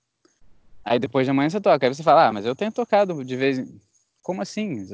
Aí 0.84 0.98
depois 0.98 1.24
de 1.24 1.30
amanhã 1.30 1.48
você 1.48 1.60
toca. 1.60 1.86
Aí 1.86 1.94
você 1.94 2.02
fala, 2.02 2.26
ah, 2.26 2.32
mas 2.32 2.44
eu 2.44 2.54
tenho 2.54 2.72
tocado 2.72 3.24
de 3.24 3.36
vez 3.36 3.58
em... 3.58 3.80
Como 4.22 4.42
assim? 4.42 4.84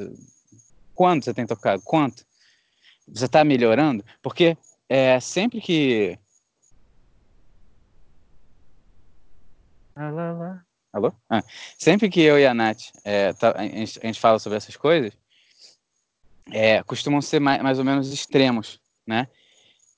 Quando 0.93 1.23
você 1.23 1.33
tem 1.33 1.45
tocado? 1.45 1.81
Quanto? 1.83 2.23
Você 3.07 3.25
está 3.25 3.43
melhorando? 3.43 4.05
Porque 4.21 4.55
é, 4.87 5.19
sempre 5.19 5.59
que... 5.59 6.17
Alô? 10.91 11.11
Ah, 11.29 11.43
sempre 11.77 12.09
que 12.09 12.21
eu 12.21 12.39
e 12.39 12.45
a 12.45 12.53
Nath 12.53 12.91
é, 13.03 13.33
tá, 13.33 13.53
a, 13.57 13.63
gente, 13.63 13.99
a, 13.99 14.05
gente, 14.05 14.19
fala 14.19 14.39
sobre 14.39 14.57
essas 14.57 14.75
coisas, 14.75 15.11
é, 16.51 16.83
costumam 16.83 17.21
ser 17.21 17.39
mais, 17.39 17.61
mais 17.61 17.79
ou 17.79 17.85
menos 17.85 18.11
extremos, 18.11 18.79
né? 19.05 19.27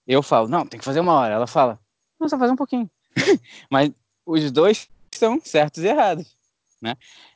Eu 0.07 0.21
falo, 0.21 0.47
não, 0.47 0.65
tem 0.65 0.79
que 0.79 0.85
fazer 0.85 0.99
uma 0.99 1.13
hora. 1.13 1.33
Ela 1.33 1.47
fala, 1.47 1.79
não, 2.19 2.29
só 2.29 2.37
fazer 2.37 2.53
um 2.53 2.57
pouquinho. 2.57 2.89
Mas 3.69 3.91
os 4.25 4.51
dois 4.51 4.89
são 5.13 5.39
certos 5.41 5.83
e 5.83 5.87
errados, 5.87 6.37
né? 6.81 6.95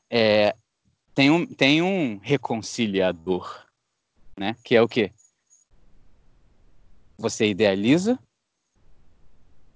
É, 0.09 0.55
tem, 1.13 1.29
um, 1.29 1.45
tem 1.45 1.81
um 1.81 2.17
reconciliador, 2.17 3.65
né? 4.37 4.55
Que 4.63 4.75
é 4.75 4.81
o 4.81 4.87
quê? 4.87 5.11
Você 7.17 7.47
idealiza 7.47 8.17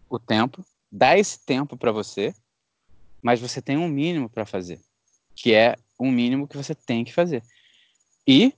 o 0.10 0.20
tempo, 0.20 0.64
dá 0.92 1.18
esse 1.18 1.44
tempo 1.46 1.76
para 1.76 1.92
você, 1.92 2.34
mas 3.24 3.40
você 3.40 3.62
tem 3.62 3.78
um 3.78 3.88
mínimo 3.88 4.30
para 4.30 4.46
fazer, 4.46 4.80
que 5.36 5.54
é 5.54 5.76
um 6.00 6.12
mínimo 6.12 6.48
que 6.48 6.58
você 6.58 6.76
tem 6.76 7.04
que 7.04 7.14
fazer. 7.14 7.42
E 8.28 8.54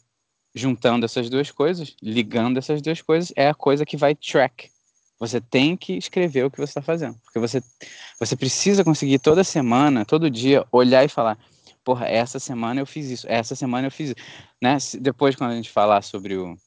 juntando 0.54 1.06
essas 1.06 1.30
duas 1.30 1.52
coisas, 1.52 1.96
ligando 2.02 2.58
essas 2.58 2.82
duas 2.82 3.02
coisas, 3.02 3.32
é 3.36 3.48
a 3.48 3.54
coisa 3.54 3.86
que 3.86 3.96
vai 3.96 4.16
track 4.16 4.70
você 5.20 5.40
tem 5.40 5.78
que 5.78 5.94
escrever 5.94 6.44
o 6.44 6.52
que 6.52 6.58
você 6.58 6.72
está 6.72 6.82
fazendo. 6.82 7.18
Porque 7.24 7.40
você, 7.40 7.64
você 8.20 8.36
precisa 8.36 8.84
conseguir 8.84 9.20
toda 9.20 9.44
semana, 9.44 10.06
todo 10.06 10.30
dia, 10.30 10.66
olhar 10.72 11.04
e 11.06 11.10
falar: 11.10 11.38
porra, 11.84 12.08
essa 12.08 12.40
semana 12.40 12.82
eu 12.82 12.86
fiz 12.86 13.10
isso, 13.10 13.26
essa 13.30 13.56
semana 13.56 13.88
eu 13.88 13.92
fiz 13.92 14.10
isso. 14.10 14.16
Né? 14.62 14.78
Depois, 15.00 15.36
quando 15.36 15.52
a 15.52 15.56
gente 15.56 15.70
falar 15.70 16.02
sobre 16.02 16.36
o, 16.36 16.58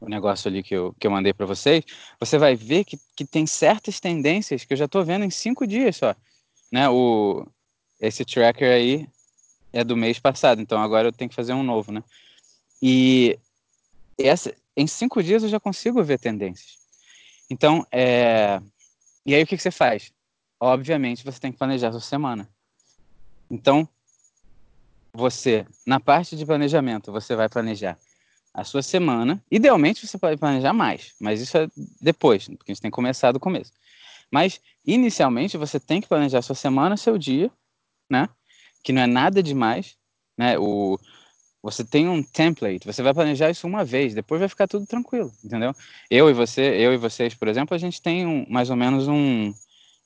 o 0.00 0.08
negócio 0.08 0.48
ali 0.48 0.62
que 0.62 0.74
eu, 0.74 0.94
que 0.98 1.06
eu 1.06 1.10
mandei 1.10 1.32
para 1.32 1.46
vocês, 1.46 1.84
você 2.18 2.38
vai 2.38 2.56
ver 2.56 2.84
que, 2.84 2.98
que 3.14 3.24
tem 3.24 3.46
certas 3.46 4.00
tendências 4.00 4.64
que 4.64 4.72
eu 4.72 4.76
já 4.76 4.86
estou 4.86 5.04
vendo 5.04 5.24
em 5.24 5.30
cinco 5.30 5.66
dias 5.66 5.96
só. 5.96 6.14
Né? 6.74 6.88
O, 6.88 7.46
esse 8.00 8.24
tracker 8.24 8.68
aí 8.68 9.08
é 9.72 9.84
do 9.84 9.96
mês 9.96 10.18
passado, 10.18 10.60
então 10.60 10.82
agora 10.82 11.06
eu 11.06 11.12
tenho 11.12 11.28
que 11.28 11.34
fazer 11.36 11.52
um 11.52 11.62
novo, 11.62 11.92
né? 11.92 12.02
E 12.82 13.38
essa, 14.18 14.52
em 14.76 14.84
cinco 14.84 15.22
dias 15.22 15.44
eu 15.44 15.48
já 15.48 15.60
consigo 15.60 16.02
ver 16.02 16.18
tendências. 16.18 16.76
Então, 17.48 17.86
é... 17.92 18.60
e 19.24 19.36
aí 19.36 19.44
o 19.44 19.46
que, 19.46 19.56
que 19.56 19.62
você 19.62 19.70
faz? 19.70 20.12
Obviamente, 20.58 21.24
você 21.24 21.38
tem 21.38 21.52
que 21.52 21.58
planejar 21.58 21.90
a 21.90 21.92
sua 21.92 22.00
semana. 22.00 22.48
Então, 23.48 23.88
você, 25.12 25.64
na 25.86 26.00
parte 26.00 26.34
de 26.34 26.44
planejamento, 26.44 27.12
você 27.12 27.36
vai 27.36 27.48
planejar 27.48 27.96
a 28.52 28.64
sua 28.64 28.82
semana. 28.82 29.40
Idealmente, 29.48 30.08
você 30.08 30.18
pode 30.18 30.40
planejar 30.40 30.72
mais, 30.72 31.14
mas 31.20 31.40
isso 31.40 31.56
é 31.56 31.68
depois, 32.00 32.48
porque 32.48 32.72
a 32.72 32.74
gente 32.74 32.82
tem 32.82 32.90
que 32.90 32.96
começar 32.96 33.30
do 33.30 33.38
começo. 33.38 33.72
Mas, 34.30 34.60
inicialmente, 34.84 35.56
você 35.56 35.78
tem 35.78 36.00
que 36.00 36.08
planejar 36.08 36.42
sua 36.42 36.54
semana, 36.54 36.96
seu 36.96 37.18
dia, 37.18 37.50
né? 38.10 38.28
Que 38.82 38.92
não 38.92 39.02
é 39.02 39.06
nada 39.06 39.42
demais, 39.42 39.96
né? 40.36 40.58
O, 40.58 40.98
você 41.62 41.84
tem 41.84 42.08
um 42.08 42.22
template, 42.22 42.86
você 42.86 43.02
vai 43.02 43.14
planejar 43.14 43.50
isso 43.50 43.66
uma 43.66 43.84
vez, 43.84 44.14
depois 44.14 44.38
vai 44.38 44.48
ficar 44.48 44.68
tudo 44.68 44.86
tranquilo, 44.86 45.32
entendeu? 45.42 45.74
Eu 46.10 46.28
e 46.28 46.32
você, 46.34 46.60
eu 46.60 46.92
e 46.92 46.98
vocês, 46.98 47.34
por 47.34 47.48
exemplo, 47.48 47.74
a 47.74 47.78
gente 47.78 48.02
tem 48.02 48.26
um, 48.26 48.44
mais 48.50 48.68
ou 48.68 48.76
menos 48.76 49.08
um, 49.08 49.50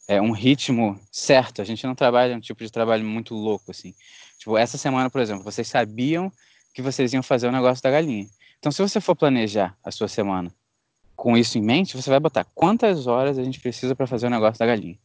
é, 0.07 0.21
um 0.23 0.31
ritmo 0.31 0.99
certo. 1.11 1.61
A 1.61 1.65
gente 1.65 1.87
não 1.87 1.95
trabalha 1.95 2.37
um 2.37 2.41
tipo 2.41 2.65
de 2.65 2.71
trabalho 2.71 3.05
muito 3.05 3.35
louco 3.35 3.71
assim. 3.71 3.93
Tipo, 4.39 4.57
essa 4.57 4.79
semana, 4.79 5.11
por 5.11 5.21
exemplo, 5.21 5.43
vocês 5.43 5.67
sabiam 5.69 6.33
que 6.73 6.81
vocês 6.81 7.13
iam 7.13 7.23
fazer 7.23 7.49
o 7.49 7.53
negócio 7.53 7.83
da 7.83 7.91
galinha. 7.91 8.27
Então, 8.59 8.71
se 8.71 8.81
você 8.81 9.01
for 9.01 9.17
planejar 9.17 9.77
a 9.83 9.91
sua 9.91 10.09
semana 10.09 10.53
com 11.19 11.37
isso 11.37 11.59
em 11.59 11.61
mente, 11.61 11.97
você 11.97 12.09
vai 12.09 12.21
botar 12.21 12.45
quantas 12.55 13.09
horas 13.09 13.37
a 13.39 13.43
gente 13.43 13.59
precisa 13.59 13.93
para 13.93 14.07
fazer 14.07 14.29
o 14.29 14.31
negócio 14.31 14.57
da 14.57 14.67
galinha. 14.67 14.97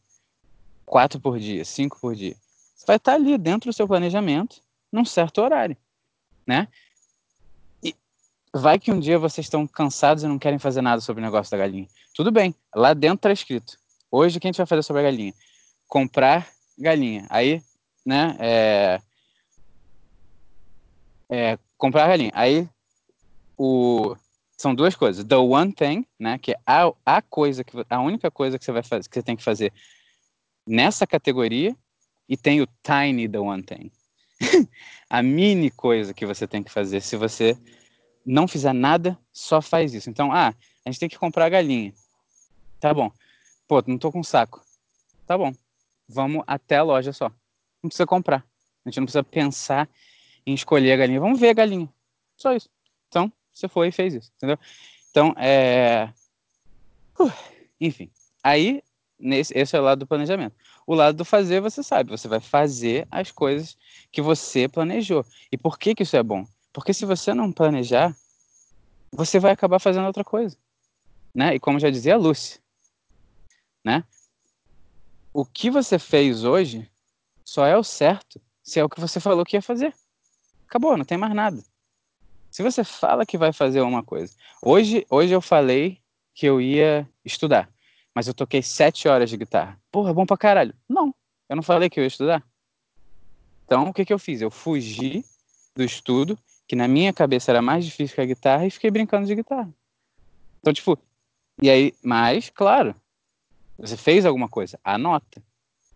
Quatro 0.86 1.18
por 1.18 1.40
dia, 1.40 1.64
cinco 1.64 1.98
por 2.00 2.14
dia. 2.14 2.36
Você 2.76 2.86
vai 2.86 2.96
estar 2.96 3.14
ali 3.14 3.36
dentro 3.36 3.68
do 3.68 3.74
seu 3.74 3.88
planejamento, 3.88 4.60
num 4.92 5.04
certo 5.04 5.42
horário 5.42 5.76
né? 6.46 6.68
E 7.82 7.94
vai 8.54 8.78
que 8.78 8.92
um 8.92 9.00
dia 9.00 9.18
vocês 9.18 9.46
estão 9.46 9.66
cansados 9.66 10.22
e 10.22 10.28
não 10.28 10.38
querem 10.38 10.58
fazer 10.58 10.82
nada 10.82 11.00
sobre 11.00 11.20
o 11.20 11.24
negócio 11.24 11.50
da 11.50 11.58
galinha. 11.58 11.88
Tudo 12.14 12.30
bem, 12.30 12.54
lá 12.72 12.94
dentro 12.94 13.18
tá 13.18 13.32
escrito. 13.32 13.76
Hoje 14.10 14.36
o 14.36 14.40
que 14.40 14.46
a 14.46 14.48
gente 14.50 14.58
vai 14.58 14.66
fazer 14.66 14.82
sobre 14.82 15.00
a 15.00 15.04
galinha? 15.06 15.34
Comprar 15.88 16.48
galinha. 16.78 17.26
Aí, 17.28 17.60
né, 18.06 18.36
é, 18.38 19.00
é 21.28 21.58
comprar 21.76 22.06
galinha. 22.06 22.30
Aí 22.34 22.68
o 23.56 24.14
são 24.56 24.74
duas 24.74 24.94
coisas. 24.94 25.24
The 25.24 25.36
one 25.36 25.72
thing, 25.72 26.06
né, 26.18 26.38
que 26.38 26.52
é 26.52 26.58
a, 26.66 26.92
a 27.04 27.22
coisa 27.22 27.64
que 27.64 27.72
a 27.88 28.00
única 28.00 28.30
coisa 28.30 28.58
que 28.58 28.64
você 28.64 28.72
vai 28.72 28.82
fazer, 28.82 29.08
que 29.08 29.14
você 29.14 29.22
tem 29.22 29.36
que 29.36 29.42
fazer 29.42 29.72
nessa 30.66 31.06
categoria 31.06 31.76
e 32.28 32.36
tem 32.36 32.60
o 32.60 32.68
tiny 32.82 33.28
the 33.28 33.38
one 33.38 33.62
thing. 33.62 33.90
a 35.08 35.22
mini 35.22 35.70
coisa 35.70 36.14
que 36.14 36.26
você 36.26 36.46
tem 36.46 36.62
que 36.62 36.70
fazer. 36.70 37.00
Se 37.00 37.16
você 37.16 37.56
não 38.24 38.48
fizer 38.48 38.72
nada, 38.72 39.18
só 39.32 39.60
faz 39.60 39.94
isso. 39.94 40.08
Então, 40.08 40.32
ah, 40.32 40.54
a 40.84 40.90
gente 40.90 41.00
tem 41.00 41.08
que 41.08 41.18
comprar 41.18 41.48
galinha. 41.48 41.92
Tá 42.80 42.92
bom. 42.92 43.10
Pô, 43.66 43.82
não 43.86 43.98
tô 43.98 44.10
com 44.10 44.22
saco. 44.22 44.62
Tá 45.26 45.36
bom. 45.36 45.52
Vamos 46.08 46.42
até 46.46 46.76
a 46.76 46.82
loja 46.82 47.12
só. 47.12 47.28
Não 47.82 47.88
precisa 47.88 48.06
comprar. 48.06 48.44
A 48.84 48.90
gente 48.90 48.98
não 48.98 49.06
precisa 49.06 49.24
pensar 49.24 49.88
em 50.46 50.54
escolher 50.54 50.92
a 50.92 50.96
galinha. 50.96 51.20
Vamos 51.20 51.40
ver 51.40 51.50
a 51.50 51.54
galinha. 51.54 51.88
Só 52.36 52.54
isso. 52.54 52.68
Você 53.54 53.68
foi 53.68 53.88
e 53.88 53.92
fez 53.92 54.14
isso, 54.14 54.32
entendeu? 54.36 54.58
Então, 55.10 55.34
é. 55.38 56.12
Uh, 57.18 57.32
enfim. 57.80 58.10
Aí, 58.42 58.82
nesse, 59.18 59.56
esse 59.56 59.76
é 59.76 59.80
o 59.80 59.82
lado 59.82 60.00
do 60.00 60.06
planejamento. 60.06 60.56
O 60.86 60.94
lado 60.94 61.16
do 61.16 61.24
fazer, 61.24 61.60
você 61.60 61.82
sabe, 61.82 62.10
você 62.10 62.28
vai 62.28 62.40
fazer 62.40 63.06
as 63.10 63.30
coisas 63.30 63.78
que 64.10 64.20
você 64.20 64.68
planejou. 64.68 65.24
E 65.50 65.56
por 65.56 65.78
que, 65.78 65.94
que 65.94 66.02
isso 66.02 66.16
é 66.16 66.22
bom? 66.22 66.46
Porque 66.72 66.92
se 66.92 67.06
você 67.06 67.32
não 67.32 67.52
planejar, 67.52 68.14
você 69.12 69.38
vai 69.38 69.52
acabar 69.52 69.78
fazendo 69.78 70.06
outra 70.06 70.24
coisa. 70.24 70.58
Né? 71.32 71.54
E 71.54 71.60
como 71.60 71.78
já 71.78 71.88
dizia 71.90 72.14
a 72.14 72.18
Lúcia, 72.18 72.60
né? 73.84 74.04
o 75.32 75.44
que 75.44 75.68
você 75.68 75.98
fez 75.98 76.44
hoje 76.44 76.88
só 77.44 77.66
é 77.66 77.76
o 77.76 77.82
certo 77.82 78.40
se 78.62 78.78
é 78.80 78.84
o 78.84 78.88
que 78.88 79.00
você 79.00 79.20
falou 79.20 79.44
que 79.44 79.56
ia 79.56 79.62
fazer. 79.62 79.92
Acabou, 80.66 80.96
não 80.96 81.04
tem 81.04 81.18
mais 81.18 81.34
nada. 81.34 81.62
Se 82.54 82.62
você 82.62 82.84
fala 82.84 83.26
que 83.26 83.36
vai 83.36 83.52
fazer 83.52 83.80
uma 83.80 84.00
coisa. 84.00 84.32
Hoje, 84.62 85.04
hoje 85.10 85.32
eu 85.32 85.40
falei 85.40 85.98
que 86.32 86.46
eu 86.46 86.60
ia 86.60 87.04
estudar, 87.24 87.68
mas 88.14 88.28
eu 88.28 88.32
toquei 88.32 88.62
sete 88.62 89.08
horas 89.08 89.28
de 89.28 89.36
guitarra. 89.36 89.76
Porra, 89.90 90.14
bom 90.14 90.24
pra 90.24 90.36
caralho. 90.36 90.72
Não, 90.88 91.12
eu 91.48 91.56
não 91.56 91.64
falei 91.64 91.90
que 91.90 91.98
eu 91.98 92.04
ia 92.04 92.06
estudar. 92.06 92.46
Então, 93.64 93.88
o 93.88 93.92
que, 93.92 94.04
que 94.04 94.12
eu 94.12 94.20
fiz? 94.20 94.40
Eu 94.40 94.52
fugi 94.52 95.24
do 95.74 95.82
estudo, 95.82 96.38
que 96.68 96.76
na 96.76 96.86
minha 96.86 97.12
cabeça 97.12 97.50
era 97.50 97.60
mais 97.60 97.84
difícil 97.84 98.14
que 98.14 98.20
a 98.20 98.24
guitarra, 98.24 98.64
e 98.64 98.70
fiquei 98.70 98.88
brincando 98.88 99.26
de 99.26 99.34
guitarra. 99.34 99.74
Então, 100.60 100.72
tipo, 100.72 100.96
e 101.60 101.68
aí, 101.68 101.92
mas, 102.04 102.50
claro, 102.50 102.94
você 103.76 103.96
fez 103.96 104.24
alguma 104.24 104.48
coisa, 104.48 104.78
anota. 104.84 105.42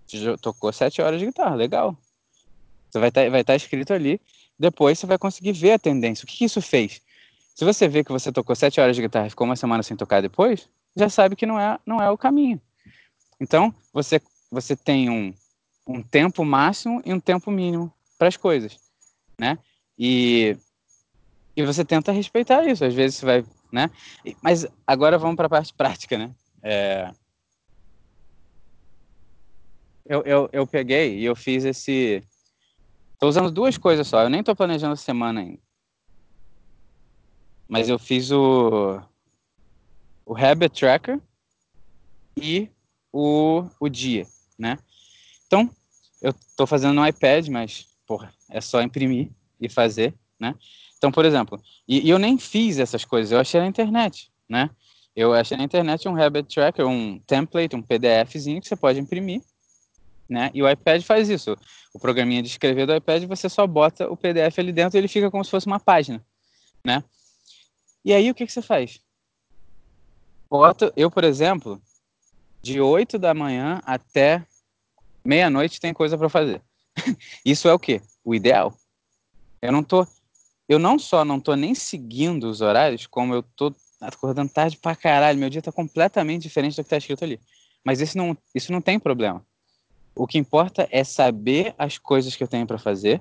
Você 0.09 0.37
tocou 0.39 0.73
sete 0.73 1.01
horas 1.01 1.21
de 1.21 1.27
guitarra, 1.27 1.55
legal. 1.55 1.97
Você 2.91 2.99
vai 2.99 3.11
estar 3.11 3.23
tá, 3.23 3.31
vai 3.31 3.45
tá 3.45 3.55
escrito 3.55 3.93
ali, 3.93 4.21
depois 4.59 4.99
você 4.99 5.07
vai 5.07 5.19
conseguir 5.19 5.53
ver 5.53 5.73
a 5.73 5.79
tendência. 5.79 6.25
O 6.25 6.27
que, 6.27 6.37
que 6.37 6.45
isso 6.45 6.61
fez? 6.61 7.01
Se 7.55 7.65
você 7.65 7.89
vê 7.89 8.05
que 8.05 8.13
você 8.13 8.31
tocou 8.33 8.55
sete 8.55 8.81
horas 8.81 8.97
de 8.97 9.03
guitarra 9.03 9.27
e 9.27 9.31
ficou 9.31 9.45
uma 9.45 9.57
semana 9.57 9.83
sem 9.83 9.97
tocar 9.97 10.21
depois, 10.21 10.69
já 10.97 11.09
sabe 11.09 11.37
que 11.37 11.47
não 11.47 11.59
é, 11.59 11.79
não 11.87 12.01
é 12.01 12.11
o 12.11 12.19
caminho. 12.19 12.61
Então, 13.41 13.75
você, 13.93 14.21
você 14.51 14.77
tem 14.77 15.09
um, 15.09 15.33
um 15.87 16.03
tempo 16.03 16.45
máximo 16.45 17.03
e 17.05 17.13
um 17.13 17.21
tempo 17.21 17.51
mínimo 17.51 17.93
para 18.19 18.29
as 18.29 18.37
coisas, 18.37 18.79
né? 19.39 19.59
E, 19.99 20.57
e 21.57 21.63
você 21.65 21.85
tenta 21.85 22.13
respeitar 22.13 22.65
isso. 22.67 22.85
Às 22.85 22.95
vezes 22.95 23.17
você 23.17 23.27
vai, 23.27 23.45
né? 23.73 23.91
Mas 24.43 24.67
agora 24.87 25.19
vamos 25.19 25.37
para 25.37 25.47
a 25.47 25.51
parte 25.51 25.73
prática, 25.73 26.19
né? 26.19 26.31
É... 26.63 27.13
Eu, 30.05 30.23
eu, 30.23 30.49
eu 30.53 30.67
peguei 30.67 31.19
e 31.19 31.25
eu 31.25 31.37
fiz 31.37 31.65
esse... 31.65 32.23
Estou 33.19 33.31
usando 33.31 33.51
duas 33.51 33.77
coisas 33.77 34.07
só. 34.07 34.23
Eu 34.23 34.31
nem 34.31 34.39
estou 34.39 34.55
planejando 34.55 34.93
a 34.93 34.97
semana 34.97 35.41
ainda. 35.41 35.59
Mas 37.69 37.89
eu 37.89 37.99
fiz 37.99 38.31
o, 38.31 39.03
o 40.25 40.37
Habit 40.37 40.79
Tracker 40.79 41.21
e 42.37 42.69
o, 43.13 43.65
o 43.81 43.89
dia, 43.89 44.25
né? 44.57 44.79
Então, 45.49 45.69
eu 46.23 46.31
estou 46.31 46.65
fazendo 46.65 46.95
no 46.95 47.05
iPad, 47.05 47.49
mas, 47.49 47.89
porra, 48.07 48.33
é 48.49 48.61
só 48.61 48.81
imprimir 48.81 49.33
e 49.61 49.69
fazer, 49.69 50.15
né? 50.39 50.55
Então, 50.97 51.11
por 51.11 51.25
exemplo, 51.25 51.61
e, 51.89 52.07
e, 52.07 52.11
eu 52.11 52.21
nem 52.21 52.39
fiz 52.39 52.79
essas 52.79 53.05
coisas, 53.05 53.33
eu 53.33 53.41
achei 53.41 53.61
na 53.61 53.67
internet, 53.67 54.31
né? 54.49 54.71
Eu 55.15 55.35
achei 55.35 55.57
na 55.57 55.65
internet 55.65 56.09
um 56.09 56.23
habit 56.23 56.55
tracker, 56.55 56.87
um 56.87 57.19
template, 57.19 57.75
um 57.75 57.83
PDFzinho 57.83 58.61
que 58.61 58.69
você 58.69 58.77
pode 58.77 59.01
imprimir, 59.01 59.43
né? 60.29 60.51
E 60.53 60.63
o 60.63 60.69
iPad 60.69 61.03
faz 61.03 61.29
isso. 61.29 61.57
O 61.93 61.99
programinha 61.99 62.43
de 62.43 62.49
escrever 62.49 62.87
do 62.87 62.95
iPad, 62.95 63.25
você 63.25 63.49
só 63.49 63.67
bota 63.67 64.11
o 64.11 64.17
PDF 64.17 64.59
ali 64.59 64.73
dentro 64.73 64.97
e 64.97 65.01
ele 65.01 65.09
fica 65.09 65.31
como 65.31 65.45
se 65.45 65.51
fosse 65.51 65.67
uma 65.67 65.81
página, 65.81 66.25
né? 66.85 67.03
E 68.05 68.13
aí 68.13 68.31
o 68.31 68.35
que, 68.35 68.47
que 68.47 68.53
você 68.53 68.63
faz? 68.63 69.01
Bota, 70.51 70.93
eu, 70.97 71.11
por 71.11 71.25
exemplo, 71.25 71.81
de 72.63 72.81
8 72.81 73.19
da 73.19 73.35
manhã 73.35 73.81
até 73.85 74.45
meia-noite 75.25 75.81
tem 75.81 75.93
coisa 75.93 76.17
para 76.17 76.29
fazer. 76.29 76.63
Isso 77.45 77.69
é 77.69 77.73
o 77.73 77.79
quê? 77.79 78.01
O 78.25 78.35
ideal. 78.35 78.75
Eu 79.61 79.73
não 79.73 79.83
tô 79.83 80.07
eu 80.69 80.79
não 80.79 80.99
só 80.99 81.25
não 81.25 81.41
tô 81.41 81.55
nem 81.55 81.75
seguindo 81.75 82.45
os 82.45 82.61
horários, 82.61 83.07
como 83.07 83.35
eu 83.35 83.43
tô 83.43 83.75
acordando 83.99 84.53
tarde 84.53 84.77
pra 84.77 84.95
caralho, 84.95 85.39
meu 85.39 85.49
dia 85.49 85.63
tá 85.63 85.73
completamente 85.73 86.43
diferente 86.43 86.77
do 86.77 86.85
que 86.85 86.91
tá 86.91 86.99
escrito 86.99 87.25
ali. 87.25 87.41
Mas 87.83 88.01
isso 88.01 88.19
não, 88.19 88.37
isso 88.55 88.71
não 88.71 88.81
tem 88.81 89.01
problema. 89.01 89.45
O 90.19 90.27
que 90.27 90.37
importa 90.37 90.89
é 90.91 91.05
saber 91.05 91.75
as 91.79 91.97
coisas 91.97 92.35
que 92.35 92.43
eu 92.43 92.49
tenho 92.49 92.67
para 92.67 92.77
fazer, 92.77 93.21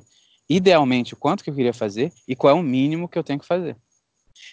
idealmente 0.49 1.13
o 1.13 1.17
quanto 1.17 1.43
que 1.43 1.49
eu 1.51 1.53
queria 1.53 1.73
fazer 1.73 2.11
e 2.27 2.35
qual 2.35 2.57
é 2.57 2.59
o 2.59 2.63
mínimo 2.63 3.07
que 3.07 3.19
eu 3.19 3.23
tenho 3.23 3.39
que 3.39 3.45
fazer. 3.45 3.77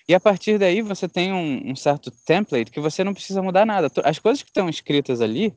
E 0.06 0.14
a 0.14 0.20
partir 0.20 0.58
daí 0.58 0.82
você 0.82 1.08
tem 1.08 1.32
um, 1.32 1.70
um 1.70 1.74
certo 1.74 2.10
template 2.10 2.70
que 2.70 2.80
você 2.80 3.02
não 3.02 3.14
precisa 3.14 3.40
mudar 3.40 3.64
nada. 3.64 3.90
As 4.04 4.18
coisas 4.18 4.42
que 4.42 4.50
estão 4.50 4.68
escritas 4.68 5.22
ali, 5.22 5.54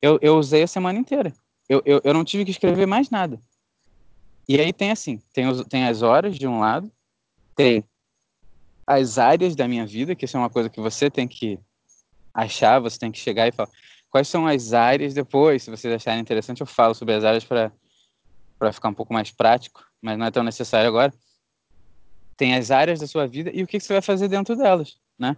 eu, 0.00 0.18
eu 0.22 0.36
usei 0.36 0.62
a 0.62 0.66
semana 0.66 0.98
inteira. 0.98 1.32
Eu, 1.68 1.82
eu, 1.84 2.00
eu 2.02 2.14
não 2.14 2.24
tive 2.24 2.44
que 2.46 2.50
escrever 2.50 2.86
mais 2.86 3.10
nada. 3.10 3.38
E 4.48 4.58
aí 4.58 4.72
tem 4.72 4.90
assim, 4.90 5.20
tem, 5.32 5.46
os, 5.46 5.62
tem 5.66 5.84
as 5.84 6.00
horas 6.00 6.38
de 6.38 6.46
um 6.46 6.58
lado, 6.58 6.90
tem 7.54 7.84
as 8.86 9.18
áreas 9.18 9.54
da 9.54 9.68
minha 9.68 9.84
vida, 9.84 10.14
que 10.14 10.24
isso 10.24 10.36
é 10.36 10.40
uma 10.40 10.50
coisa 10.50 10.70
que 10.70 10.80
você 10.80 11.10
tem 11.10 11.28
que 11.28 11.58
achar, 12.32 12.78
você 12.80 12.98
tem 12.98 13.12
que 13.12 13.18
chegar 13.18 13.46
e 13.46 13.52
falar 13.52 13.70
quais 14.14 14.28
são 14.28 14.46
as 14.46 14.72
áreas 14.72 15.12
depois, 15.12 15.64
se 15.64 15.70
vocês 15.72 15.92
acharem 15.92 16.20
interessante, 16.20 16.60
eu 16.60 16.68
falo 16.68 16.94
sobre 16.94 17.16
as 17.16 17.24
áreas 17.24 17.44
para 17.44 18.72
ficar 18.72 18.88
um 18.88 18.94
pouco 18.94 19.12
mais 19.12 19.32
prático, 19.32 19.84
mas 20.00 20.16
não 20.16 20.24
é 20.24 20.30
tão 20.30 20.44
necessário 20.44 20.86
agora. 20.86 21.12
Tem 22.36 22.54
as 22.54 22.70
áreas 22.70 23.00
da 23.00 23.08
sua 23.08 23.26
vida 23.26 23.50
e 23.52 23.64
o 23.64 23.66
que, 23.66 23.76
que 23.76 23.84
você 23.84 23.92
vai 23.92 24.00
fazer 24.00 24.28
dentro 24.28 24.54
delas, 24.54 24.98
né? 25.18 25.36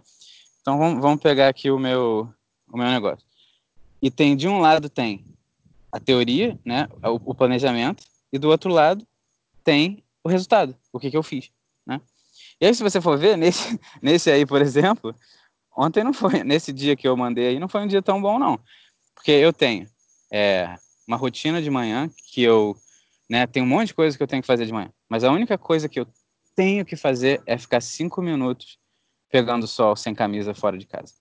Então 0.61 0.77
vamos, 0.77 1.01
vamos 1.01 1.19
pegar 1.19 1.47
aqui 1.47 1.71
o 1.71 1.79
meu, 1.79 2.31
o 2.71 2.77
meu 2.77 2.85
negócio. 2.85 3.25
E 3.99 4.11
tem, 4.11 4.37
de 4.37 4.47
um 4.47 4.59
lado 4.59 4.91
tem 4.91 5.25
a 5.91 5.99
teoria, 5.99 6.59
né, 6.63 6.87
o, 7.03 7.31
o 7.31 7.33
planejamento, 7.33 8.03
e 8.31 8.37
do 8.37 8.47
outro 8.47 8.71
lado 8.71 9.07
tem 9.63 10.03
o 10.23 10.29
resultado, 10.29 10.77
o 10.93 10.99
que, 10.99 11.09
que 11.09 11.17
eu 11.17 11.23
fiz, 11.23 11.49
né? 11.83 11.99
E 12.61 12.67
aí, 12.67 12.75
se 12.75 12.83
você 12.83 13.01
for 13.01 13.17
ver, 13.17 13.37
nesse, 13.37 13.79
nesse 14.03 14.29
aí, 14.29 14.45
por 14.45 14.61
exemplo, 14.61 15.15
ontem 15.77 16.03
não 16.03 16.11
foi, 16.11 16.41
nesse 16.43 16.73
dia 16.73 16.95
que 16.95 17.07
eu 17.07 17.15
mandei 17.15 17.49
aí, 17.49 17.59
não 17.59 17.69
foi 17.69 17.81
um 17.81 17.87
dia 17.87 18.01
tão 18.01 18.21
bom, 18.21 18.39
não. 18.39 18.59
Porque 19.13 19.31
eu 19.31 19.53
tenho 19.53 19.87
é, 20.31 20.75
uma 21.07 21.15
rotina 21.15 21.61
de 21.61 21.69
manhã 21.69 22.09
que 22.33 22.41
eu, 22.41 22.75
né, 23.29 23.45
tem 23.45 23.61
um 23.61 23.67
monte 23.67 23.87
de 23.87 23.93
coisa 23.93 24.17
que 24.17 24.23
eu 24.23 24.27
tenho 24.27 24.41
que 24.41 24.47
fazer 24.47 24.65
de 24.65 24.73
manhã, 24.73 24.91
mas 25.07 25.23
a 25.23 25.31
única 25.31 25.57
coisa 25.57 25.87
que 25.87 25.99
eu 25.99 26.07
tenho 26.55 26.83
que 26.83 26.95
fazer 26.95 27.41
é 27.45 27.57
ficar 27.57 27.81
cinco 27.81 28.21
minutos 28.21 28.79
pegando 29.29 29.67
sol 29.67 29.95
sem 29.95 30.15
camisa 30.15 30.53
fora 30.53 30.77
de 30.77 30.87
casa. 30.87 31.13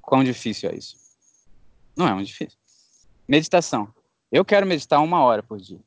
Quão 0.00 0.24
difícil 0.24 0.70
é 0.70 0.74
isso? 0.74 0.96
Não 1.96 2.08
é 2.08 2.14
muito 2.14 2.26
difícil. 2.26 2.58
Meditação. 3.28 3.92
Eu 4.30 4.44
quero 4.44 4.66
meditar 4.66 5.00
uma 5.00 5.22
hora 5.22 5.42
por 5.42 5.58
dia. 5.58 5.80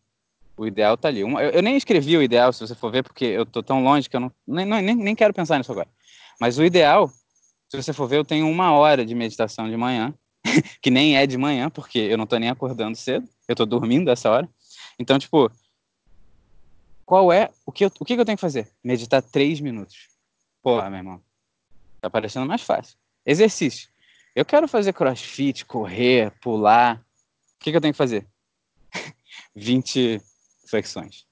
O 0.55 0.65
ideal 0.65 0.97
tá 0.97 1.07
ali. 1.07 1.19
eu, 1.19 1.29
eu, 1.29 1.61
nem 1.61 1.77
escrevi 1.77 2.17
o 2.17 2.23
ideal, 2.23 2.51
se 2.51 2.59
você 2.59 2.73
for 2.73 2.91
ver, 2.91 3.03
porque 3.03 3.25
eu 3.25 3.45
tô 3.45 3.61
tão 3.61 3.83
longe 3.83 4.09
que 4.09 4.15
eu 4.15 4.19
não 4.19 4.31
nem, 4.47 4.65
nem, 4.65 4.95
nem 4.95 5.15
quero 5.15 5.33
pensar 5.33 5.57
nisso 5.57 5.71
agora. 5.71 5.87
Mas 6.39 6.57
o 6.57 6.63
ideal, 6.63 7.11
se 7.69 7.81
você 7.81 7.93
for 7.93 8.07
ver, 8.07 8.17
eu 8.17 8.25
tenho 8.25 8.49
uma 8.49 8.71
hora 8.71 9.05
de 9.05 9.13
meditação 9.13 9.69
de 9.69 9.75
manhã, 9.75 10.13
que 10.81 10.89
nem 10.89 11.17
é 11.17 11.27
de 11.27 11.37
manhã, 11.37 11.69
porque 11.69 11.99
eu 11.99 12.17
não 12.17 12.25
tô 12.25 12.37
nem 12.37 12.49
acordando 12.49 12.97
cedo, 12.97 13.27
eu 13.47 13.55
tô 13.55 13.65
dormindo 13.65 14.09
essa 14.09 14.29
hora. 14.29 14.49
Então, 14.97 15.19
tipo, 15.19 15.51
qual 17.05 17.31
é, 17.31 17.51
o 17.65 17.71
que 17.71 17.85
eu, 17.85 17.91
o 17.99 18.05
que 18.05 18.13
eu 18.13 18.25
tenho 18.25 18.37
que 18.37 18.41
fazer? 18.41 18.71
Meditar 18.83 19.21
três 19.21 19.59
minutos. 19.59 20.09
Porra, 20.61 20.89
meu 20.89 20.99
irmão, 20.99 21.21
tá 22.01 22.09
parecendo 22.09 22.45
mais 22.45 22.61
fácil. 22.61 22.97
Exercício. 23.25 23.89
Eu 24.35 24.45
quero 24.45 24.67
fazer 24.67 24.93
crossfit, 24.93 25.65
correr, 25.65 26.31
pular. 26.41 26.97
O 27.55 27.63
que, 27.63 27.71
que 27.71 27.77
eu 27.77 27.81
tenho 27.81 27.93
que 27.93 27.97
fazer? 27.97 28.27
20 29.55 30.21
flexões. 30.69 31.25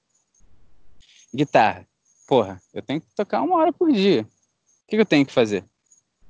Guitarra. 1.34 1.86
Porra, 2.26 2.60
eu 2.74 2.82
tenho 2.82 3.00
que 3.00 3.14
tocar 3.14 3.42
uma 3.42 3.56
hora 3.56 3.72
por 3.72 3.92
dia. 3.92 4.22
O 4.22 4.88
que, 4.88 4.96
que 4.96 5.02
eu 5.02 5.06
tenho 5.06 5.24
que 5.24 5.32
fazer? 5.32 5.64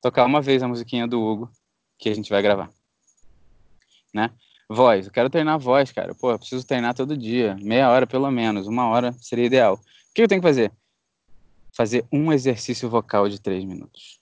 Tocar 0.06 0.24
uma 0.24 0.40
vez 0.40 0.62
a 0.62 0.68
musiquinha 0.68 1.04
do 1.04 1.20
Hugo 1.20 1.50
que 1.98 2.08
a 2.08 2.14
gente 2.14 2.30
vai 2.30 2.40
gravar. 2.40 2.70
Né? 4.14 4.30
Voz. 4.68 5.06
Eu 5.06 5.12
quero 5.12 5.28
treinar 5.28 5.58
voz, 5.58 5.90
cara. 5.90 6.14
Pô, 6.14 6.30
eu 6.30 6.38
preciso 6.38 6.64
treinar 6.64 6.94
todo 6.94 7.16
dia. 7.16 7.56
Meia 7.60 7.90
hora 7.90 8.06
pelo 8.06 8.30
menos. 8.30 8.68
Uma 8.68 8.86
hora 8.86 9.12
seria 9.20 9.46
ideal. 9.46 9.74
O 9.74 10.14
que 10.14 10.22
eu 10.22 10.28
tenho 10.28 10.40
que 10.40 10.46
fazer? 10.46 10.70
Fazer 11.72 12.06
um 12.12 12.32
exercício 12.32 12.88
vocal 12.88 13.28
de 13.28 13.40
três 13.40 13.64
minutos. 13.64 14.20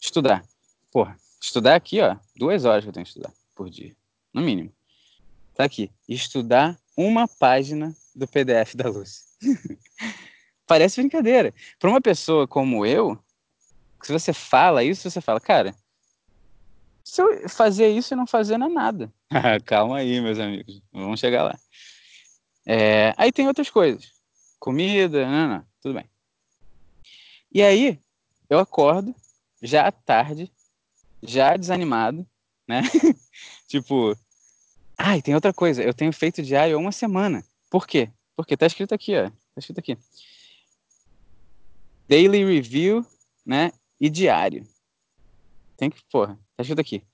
Estudar. 0.00 0.44
Porra, 0.90 1.16
Estudar 1.40 1.74
aqui, 1.74 2.00
ó, 2.00 2.16
duas 2.36 2.64
horas 2.64 2.84
que 2.84 2.88
eu 2.88 2.92
tenho 2.92 3.04
que 3.04 3.10
estudar 3.10 3.32
por 3.54 3.68
dia, 3.68 3.94
no 4.32 4.42
mínimo. 4.42 4.72
Tá 5.54 5.64
aqui. 5.64 5.88
Estudar 6.08 6.76
uma 6.96 7.28
página 7.28 7.94
do 8.12 8.26
PDF 8.26 8.74
da 8.74 8.88
Luz. 8.88 9.24
Parece 10.66 11.00
brincadeira. 11.00 11.54
Para 11.78 11.90
uma 11.90 12.00
pessoa 12.00 12.46
como 12.46 12.86
eu, 12.86 13.18
se 14.06 14.12
você 14.12 14.32
fala 14.32 14.84
isso, 14.84 15.08
você 15.08 15.20
fala, 15.20 15.40
cara, 15.40 15.74
se 17.04 17.20
eu 17.20 17.48
fazer 17.48 17.88
isso 17.88 18.14
e 18.14 18.16
não 18.16 18.26
fazer 18.26 18.58
não 18.58 18.68
é 18.68 18.70
nada. 18.70 19.12
Calma 19.64 19.98
aí, 19.98 20.20
meus 20.20 20.38
amigos. 20.38 20.82
Vamos 20.92 21.20
chegar 21.20 21.42
lá. 21.44 21.58
É, 22.66 23.12
aí 23.16 23.32
tem 23.32 23.48
outras 23.48 23.70
coisas. 23.70 24.12
Comida, 24.58 25.26
não, 25.26 25.48
não, 25.48 25.66
tudo 25.80 25.94
bem. 25.94 26.08
E 27.52 27.62
aí, 27.62 27.98
eu 28.48 28.58
acordo, 28.58 29.14
já 29.60 29.86
à 29.86 29.92
tarde, 29.92 30.50
já 31.22 31.56
desanimado, 31.56 32.26
né? 32.66 32.82
tipo, 33.66 34.16
ai, 34.96 35.18
ah, 35.18 35.22
tem 35.22 35.34
outra 35.34 35.52
coisa, 35.52 35.82
eu 35.82 35.92
tenho 35.92 36.12
feito 36.12 36.42
diário 36.42 36.78
uma 36.78 36.92
semana. 36.92 37.44
Por 37.68 37.86
quê? 37.86 38.10
Porque 38.36 38.56
tá 38.56 38.66
escrito 38.66 38.94
aqui, 38.94 39.16
ó. 39.16 39.28
Tá 39.28 39.58
escrito 39.58 39.80
aqui. 39.80 39.98
Daily 42.08 42.44
review, 42.44 43.04
né? 43.44 43.72
E 44.02 44.10
diário. 44.10 44.66
Tem 45.76 45.88
que, 45.88 46.02
porra, 46.10 46.36
tá 46.56 46.62
escrito 46.62 46.80
aqui. 46.80 47.04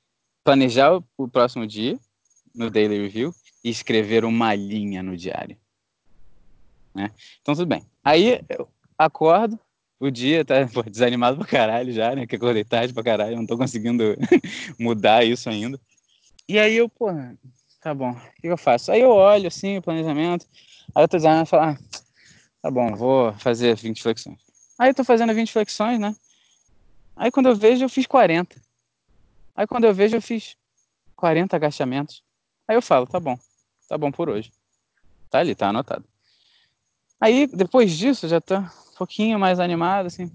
Planejar 0.42 0.98
o, 1.18 1.28
próximo 1.28 1.66
dia 1.66 2.00
no 2.54 2.70
daily 2.70 3.02
review 3.02 3.34
e 3.62 3.68
escrever 3.68 4.24
uma 4.24 4.54
linha 4.54 5.02
no 5.02 5.14
diário. 5.14 5.58
Né? 6.94 7.10
Então 7.42 7.54
tudo 7.54 7.66
bem. 7.66 7.84
Aí 8.02 8.40
eu 8.48 8.66
acordo, 8.96 9.60
o 10.00 10.10
dia, 10.10 10.46
tá 10.46 10.66
pô, 10.72 10.82
desanimado 10.82 11.36
pra 11.36 11.46
caralho 11.46 11.92
já, 11.92 12.16
né? 12.16 12.26
Que 12.26 12.36
acordei 12.36 12.64
tarde 12.64 12.94
pra 12.94 13.02
caralho, 13.02 13.36
não 13.36 13.46
tô 13.46 13.58
conseguindo 13.58 14.16
mudar 14.80 15.26
isso 15.26 15.50
ainda. 15.50 15.78
E 16.48 16.58
aí 16.58 16.74
eu, 16.74 16.88
pô, 16.88 17.08
tá 17.82 17.92
bom, 17.94 18.12
o 18.12 18.40
que 18.40 18.46
eu 18.46 18.56
faço? 18.56 18.90
Aí 18.90 19.02
eu 19.02 19.10
olho 19.10 19.46
assim 19.46 19.76
o 19.76 19.82
planejamento, 19.82 20.46
aí 20.94 21.04
eu 21.04 21.08
tô 21.08 21.18
dizendo, 21.18 21.44
falar, 21.44 21.72
ah, 21.72 21.98
tá 22.62 22.70
bom, 22.70 22.96
vou 22.96 23.34
fazer 23.34 23.76
20 23.76 24.02
flexões. 24.02 24.38
Aí 24.78 24.88
eu 24.88 24.94
tô 24.94 25.04
fazendo 25.04 25.34
20 25.34 25.52
flexões, 25.52 26.00
né? 26.00 26.16
Aí 27.18 27.32
quando 27.32 27.46
eu 27.46 27.56
vejo, 27.56 27.84
eu 27.84 27.88
fiz 27.88 28.06
40. 28.06 28.56
Aí 29.56 29.66
quando 29.66 29.84
eu 29.84 29.92
vejo, 29.92 30.16
eu 30.16 30.22
fiz 30.22 30.56
40 31.16 31.56
agachamentos. 31.56 32.22
Aí 32.66 32.76
eu 32.76 32.82
falo, 32.82 33.06
tá 33.06 33.18
bom, 33.18 33.36
tá 33.88 33.98
bom 33.98 34.12
por 34.12 34.28
hoje. 34.28 34.52
Tá 35.28 35.40
ali, 35.40 35.54
tá 35.54 35.68
anotado. 35.68 36.04
Aí, 37.20 37.48
depois 37.48 37.90
disso, 37.96 38.28
já 38.28 38.40
tô 38.40 38.58
um 38.58 38.68
pouquinho 38.96 39.38
mais 39.38 39.58
animado, 39.58 40.06
assim. 40.06 40.30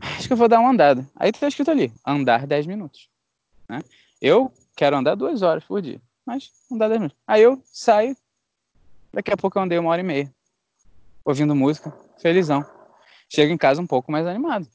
Acho 0.00 0.26
que 0.26 0.32
eu 0.32 0.36
vou 0.36 0.48
dar 0.48 0.60
uma 0.60 0.70
andada. 0.70 1.06
Aí 1.14 1.30
tá 1.30 1.46
escrito 1.46 1.70
ali, 1.70 1.92
andar 2.06 2.46
10 2.46 2.66
minutos. 2.66 3.10
Né? 3.68 3.80
Eu 4.20 4.50
quero 4.74 4.96
andar 4.96 5.14
duas 5.14 5.42
horas 5.42 5.62
por 5.62 5.82
dia, 5.82 6.00
mas 6.24 6.50
andar 6.72 6.88
10 6.88 7.00
minutos. 7.00 7.18
Aí 7.26 7.42
eu 7.42 7.62
saio, 7.66 8.16
daqui 9.12 9.30
a 9.30 9.36
pouco 9.36 9.58
eu 9.58 9.62
andei 9.62 9.78
uma 9.78 9.90
hora 9.90 10.00
e 10.00 10.04
meia, 10.04 10.34
ouvindo 11.22 11.54
música, 11.54 11.92
felizão. 12.18 12.64
Chego 13.28 13.52
em 13.52 13.58
casa 13.58 13.82
um 13.82 13.86
pouco 13.86 14.10
mais 14.10 14.26
animado. 14.26 14.66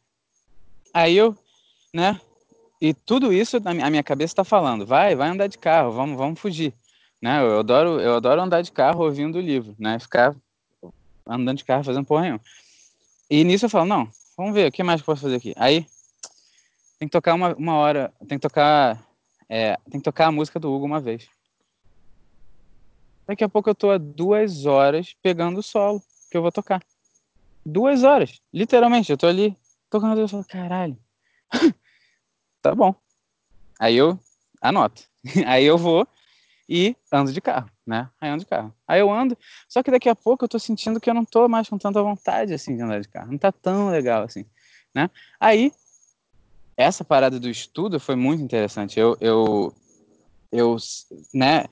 Aí 0.95 1.17
eu, 1.17 1.37
né? 1.93 2.21
E 2.79 2.93
tudo 2.93 3.33
isso 3.33 3.57
a 3.57 3.89
minha 3.89 4.01
cabeça 4.01 4.31
está 4.31 4.45
falando, 4.45 4.85
vai, 4.85 5.13
vai 5.13 5.27
andar 5.27 5.47
de 5.47 5.57
carro, 5.57 5.91
vamos, 5.91 6.17
vamos 6.17 6.39
fugir. 6.39 6.73
Né? 7.21 7.41
Eu 7.41 7.59
adoro, 7.59 7.99
eu 7.99 8.15
adoro 8.15 8.41
andar 8.41 8.61
de 8.61 8.71
carro 8.71 9.03
ouvindo 9.03 9.37
o 9.37 9.41
livro, 9.41 9.75
né? 9.77 9.99
Ficar 9.99 10.33
andando 11.27 11.57
de 11.57 11.65
carro 11.65 11.83
fazendo 11.83 12.05
porra 12.05 12.21
nenhuma. 12.21 12.41
E 13.29 13.43
nisso 13.43 13.65
eu 13.65 13.69
falo, 13.69 13.85
não, 13.85 14.09
vamos 14.37 14.53
ver, 14.53 14.69
o 14.69 14.71
que 14.71 14.83
mais 14.83 15.01
eu 15.01 15.05
posso 15.05 15.23
fazer 15.23 15.35
aqui? 15.35 15.53
Aí 15.57 15.85
tem 16.97 17.09
que 17.09 17.11
tocar 17.11 17.33
uma, 17.33 17.53
uma 17.55 17.75
hora, 17.75 18.13
tem 18.25 18.37
que 18.37 18.47
tocar, 18.47 19.05
é, 19.49 19.75
tem 19.91 19.99
que 19.99 20.05
tocar 20.05 20.27
a 20.27 20.31
música 20.31 20.61
do 20.61 20.73
Hugo 20.73 20.85
uma 20.85 21.01
vez. 21.01 21.27
Daqui 23.27 23.43
a 23.43 23.49
pouco 23.49 23.69
eu 23.69 23.75
tô 23.75 23.91
a 23.91 23.97
duas 23.97 24.65
horas 24.65 25.13
pegando 25.21 25.59
o 25.59 25.63
solo 25.63 26.01
que 26.31 26.37
eu 26.37 26.41
vou 26.41 26.53
tocar. 26.53 26.81
Duas 27.65 28.03
horas, 28.05 28.39
literalmente, 28.53 29.11
eu 29.11 29.17
tô 29.17 29.27
ali 29.27 29.57
tocando 29.95 30.19
eu 30.19 30.27
falo, 30.27 30.43
caralho. 30.43 30.97
tá 32.61 32.75
bom. 32.75 32.93
Aí 33.79 33.95
eu 33.95 34.19
anoto. 34.61 35.03
Aí 35.47 35.63
eu 35.63 35.77
vou 35.77 36.07
e 36.67 36.95
ando 37.11 37.31
de 37.31 37.39
carro, 37.39 37.69
né? 37.85 38.09
Aí 38.19 38.29
ando 38.29 38.43
de 38.43 38.45
carro. 38.49 38.73
Aí 38.87 38.99
eu 38.99 39.11
ando, 39.11 39.37
só 39.69 39.81
que 39.81 39.91
daqui 39.91 40.09
a 40.09 40.15
pouco 40.15 40.43
eu 40.43 40.49
tô 40.49 40.59
sentindo 40.59 40.99
que 40.99 41.09
eu 41.09 41.13
não 41.13 41.23
tô 41.23 41.47
mais 41.47 41.69
com 41.69 41.77
tanta 41.77 42.01
vontade, 42.01 42.53
assim, 42.53 42.75
de 42.75 42.81
andar 42.81 42.99
de 42.99 43.07
carro. 43.07 43.31
Não 43.31 43.37
tá 43.37 43.51
tão 43.51 43.89
legal, 43.89 44.23
assim, 44.23 44.45
né? 44.93 45.09
Aí, 45.39 45.71
essa 46.75 47.05
parada 47.05 47.39
do 47.39 47.49
estudo 47.49 47.99
foi 47.99 48.15
muito 48.15 48.43
interessante. 48.43 48.99
Eu, 48.99 49.15
eu, 49.21 49.73
eu 50.51 50.75
né? 51.33 51.65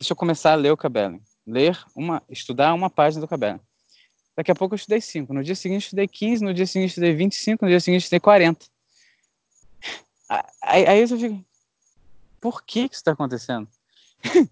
Deixa 0.00 0.12
eu 0.12 0.16
começar 0.16 0.52
a 0.52 0.56
ler 0.56 0.72
o 0.72 0.76
Cabelo. 0.76 1.20
Ler 1.46 1.78
uma, 1.94 2.22
estudar 2.28 2.74
uma 2.74 2.90
página 2.90 3.20
do 3.20 3.28
Cabelo. 3.28 3.60
Daqui 4.38 4.52
a 4.52 4.54
pouco 4.54 4.72
eu 4.72 4.76
estudei 4.76 5.00
5. 5.00 5.34
No 5.34 5.42
dia 5.42 5.56
seguinte 5.56 5.82
eu 5.82 5.86
estudei 5.86 6.06
15, 6.06 6.44
no 6.44 6.54
dia 6.54 6.64
seguinte 6.64 6.90
eu 6.90 6.90
estudei 6.90 7.12
25, 7.12 7.64
no 7.64 7.70
dia 7.72 7.80
seguinte 7.80 8.02
eu 8.02 8.04
estudei 8.04 8.20
40. 8.20 8.66
Aí, 10.62 10.86
aí 10.86 11.00
eu 11.00 11.08
fico, 11.08 11.44
por 12.40 12.62
que 12.62 12.88
que 12.88 12.94
isso 12.94 13.00
está 13.00 13.10
acontecendo? 13.10 13.66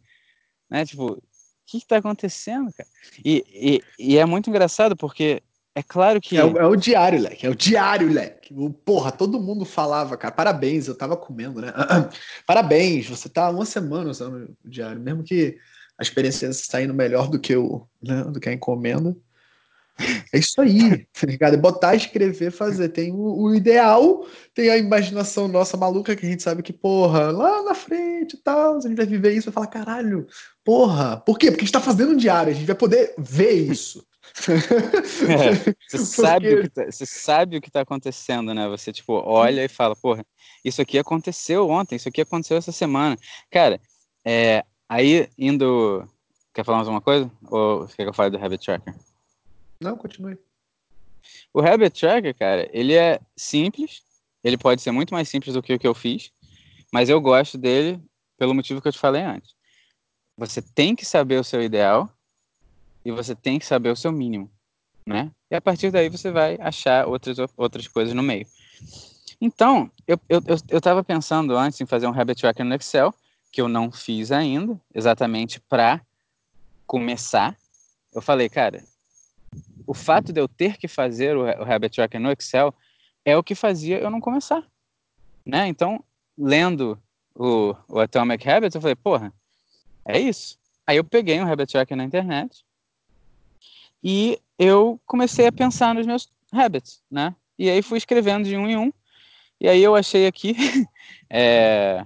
né? 0.69 0.85
Tipo, 0.85 1.13
o 1.13 1.23
que 1.65 1.77
está 1.77 1.99
acontecendo, 1.99 2.73
cara? 2.73 2.89
E, 3.25 3.45
e, 3.97 4.15
e, 4.15 4.19
é 4.19 4.25
muito 4.25 4.51
engraçado 4.51 4.97
porque 4.97 5.41
é 5.73 5.85
claro 5.85 6.21
que. 6.21 6.37
É 6.37 6.45
o, 6.45 6.59
é 6.59 6.67
o 6.67 6.75
diário, 6.75 7.21
Leque. 7.21 7.47
É 7.47 7.51
o 7.51 7.55
diário, 7.55 8.13
Leque. 8.13 8.53
Porra, 8.85 9.13
todo 9.13 9.41
mundo 9.41 9.65
falava, 9.65 10.17
cara. 10.17 10.35
Parabéns, 10.35 10.89
eu 10.89 10.99
tava 10.99 11.17
comendo, 11.17 11.61
né? 11.61 11.73
Parabéns, 12.45 13.09
você 13.09 13.29
tá 13.29 13.51
uma 13.51 13.65
semana 13.65 14.11
usando 14.11 14.57
o 14.65 14.69
diário, 14.69 15.01
mesmo 15.01 15.23
que 15.23 15.57
a 15.97 16.03
experiência 16.03 16.53
saindo 16.53 16.93
melhor 16.93 17.29
do 17.29 17.39
que, 17.39 17.55
o, 17.55 17.87
né, 18.03 18.25
do 18.25 18.41
que 18.41 18.49
a 18.49 18.53
encomenda. 18.53 19.17
É 20.33 20.39
isso 20.39 20.61
aí, 20.61 21.07
tá 21.07 21.27
ligado? 21.27 21.55
É 21.55 21.57
botar, 21.57 21.95
escrever, 21.95 22.51
fazer. 22.51 22.91
Tem 22.91 23.13
o, 23.13 23.43
o, 23.43 23.55
ideal, 23.55 24.27
tem 24.55 24.69
a 24.69 24.77
imaginação 24.77 25.49
nossa 25.49 25.77
maluca 25.77 26.15
que 26.15 26.27
a 26.27 26.29
gente 26.29 26.43
sabe 26.43 26.63
que, 26.63 26.73
porra, 26.73 27.31
lá 27.31 27.63
na 27.63 27.75
frente 27.75 28.35
e 28.35 28.39
tal, 28.39 28.77
a 28.77 28.81
gente 28.81 28.95
vai 28.95 29.07
viver 29.07 29.33
isso, 29.33 29.51
vai 29.51 29.55
falar, 29.55 29.67
caralho, 29.69 30.27
porra. 30.65 31.17
Por 31.19 31.39
quê? 31.39 31.51
Porque 31.51 31.63
a 31.63 31.67
gente 31.67 31.73
tá 31.73 31.81
fazendo 31.81 32.13
um 32.13 32.17
diário, 32.17 32.53
a 32.53 32.55
gente 32.55 32.67
vai 32.67 32.77
poder 32.77 33.15
ver 33.19 33.53
isso. 33.53 34.07
É, 35.29 35.75
você, 35.89 35.99
sabe 36.05 36.55
o 36.55 36.63
que 36.63 36.69
tá, 36.69 36.85
você 36.85 37.07
sabe 37.07 37.57
o 37.57 37.61
que 37.61 37.71
tá 37.71 37.81
acontecendo, 37.81 38.53
né? 38.53 38.69
Você, 38.69 38.93
tipo, 38.93 39.15
olha 39.25 39.65
e 39.65 39.69
fala, 39.69 39.95
porra, 39.97 40.27
isso 40.65 40.83
aqui 40.83 40.99
aconteceu 40.99 41.69
ontem, 41.71 41.97
isso 41.97 42.09
aqui 42.09 42.21
aconteceu 42.21 42.57
essa 42.57 42.73
semana. 42.73 43.17
Cara, 43.51 43.81
é, 44.25 44.65
aí 44.89 45.29
indo. 45.39 46.07
Quer 46.53 46.65
falar 46.65 46.79
mais 46.79 46.89
uma 46.89 47.01
coisa? 47.01 47.31
Ou 47.51 47.87
quer 47.87 48.03
que 48.03 48.09
eu 48.09 48.15
fale 48.15 48.31
do 48.31 48.45
Habit 48.45 48.65
Tracker? 48.65 48.95
Não, 49.81 49.97
continue. 49.97 50.39
O 51.53 51.61
Habit 51.61 52.01
Tracker, 52.01 52.35
cara, 52.35 52.69
ele 52.73 52.95
é 52.95 53.21
simples. 53.37 54.03
Ele 54.43 54.57
pode 54.57 54.81
ser 54.81 54.93
muito 54.93 55.13
mais 55.13 55.29
simples 55.29 55.55
do 55.55 55.63
que 55.63 55.75
o 55.75 55.79
que 55.79 55.87
eu 55.87 55.95
fiz, 55.95 56.31
mas 56.93 57.09
eu 57.09 57.21
gosto 57.21 57.59
dele 57.59 58.01
pelo 58.39 58.55
motivo 58.55 58.81
que 58.81 58.89
eu 58.89 58.93
te 58.93 58.99
falei 58.99 59.23
antes. 59.23 59.55
Você 60.37 60.63
tem 60.63 60.95
que 60.95 61.05
saber 61.05 61.41
o 61.41 61.45
seu 61.45 61.63
ideal 61.63 62.09
e 63.05 63.11
você 63.11 63.35
tem 63.35 63.59
que 63.59 63.67
saber 63.67 63.91
o 63.91 63.97
seu 63.97 64.13
mínimo, 64.13 64.51
né? 65.05 65.33
E 65.51 65.57
a 65.57 65.61
partir 65.61 65.91
daí 65.91 66.09
você 66.09 66.31
vai 66.31 66.57
achar 66.61 67.09
outras, 67.09 67.39
outras 67.57 67.89
coisas 67.89 68.15
no 68.15 68.23
meio. 68.23 68.47
Então, 69.41 69.91
eu, 70.07 70.19
eu, 70.29 70.41
eu, 70.47 70.81
eu 70.81 71.05
pensando 71.05 71.57
antes 71.57 71.81
em 71.81 71.87
fazer 71.87 72.07
um 72.07 72.19
Habit 72.19 72.41
Tracker 72.41 72.65
no 72.65 72.75
Excel, 72.75 73.15
que 73.51 73.61
eu 73.61 73.69
não 73.69 73.91
fiz 73.91 74.31
ainda, 74.31 74.81
exatamente 74.95 75.61
para 75.61 76.01
começar. 76.87 77.57
Eu 78.15 78.23
falei, 78.23 78.49
cara, 78.49 78.85
o 79.87 79.95
fato 79.95 80.33
de 80.33 80.41
eu 80.41 80.49
ter 80.49 80.77
que 80.77 80.89
fazer 80.89 81.37
o, 81.37 81.45
o 81.45 81.73
Habit 81.73 81.95
Tracker 81.95 82.21
no 82.21 82.33
Excel 82.33 82.75
é 83.25 83.37
o 83.37 83.43
que 83.43 83.55
fazia 83.55 83.99
eu 83.99 84.11
não 84.11 84.21
começar, 84.21 84.65
né? 85.45 85.67
Então, 85.69 86.03
lendo 86.37 86.99
o, 87.35 87.75
o 87.89 87.99
Atomic 88.01 88.49
Habits, 88.49 88.75
eu 88.75 88.81
falei, 88.81 88.97
porra, 88.97 89.33
é 90.05 90.19
isso. 90.19 90.59
Aí 90.87 90.97
eu 90.97 91.05
peguei 91.05 91.41
um 91.41 91.51
Habit 91.51 91.73
Tracker 91.73 91.97
na 91.97 92.05
internet 92.05 92.65
e 94.03 94.41
eu 94.59 95.01
comecei 95.07 95.47
a 95.47 95.53
pensar 95.53 95.95
nos 95.95 96.07
meus 96.07 96.31
habits, 96.53 97.03
né? 97.11 97.35
E 97.59 97.69
aí 97.71 97.83
fui 97.83 97.99
escrevendo 97.99 98.49
de 98.49 98.57
um 98.57 98.69
em 98.69 98.77
um. 98.77 98.93
E 99.61 99.69
aí 99.69 99.83
eu 99.83 99.97
achei 99.97 100.27
aqui, 100.27 100.55
é... 101.31 102.05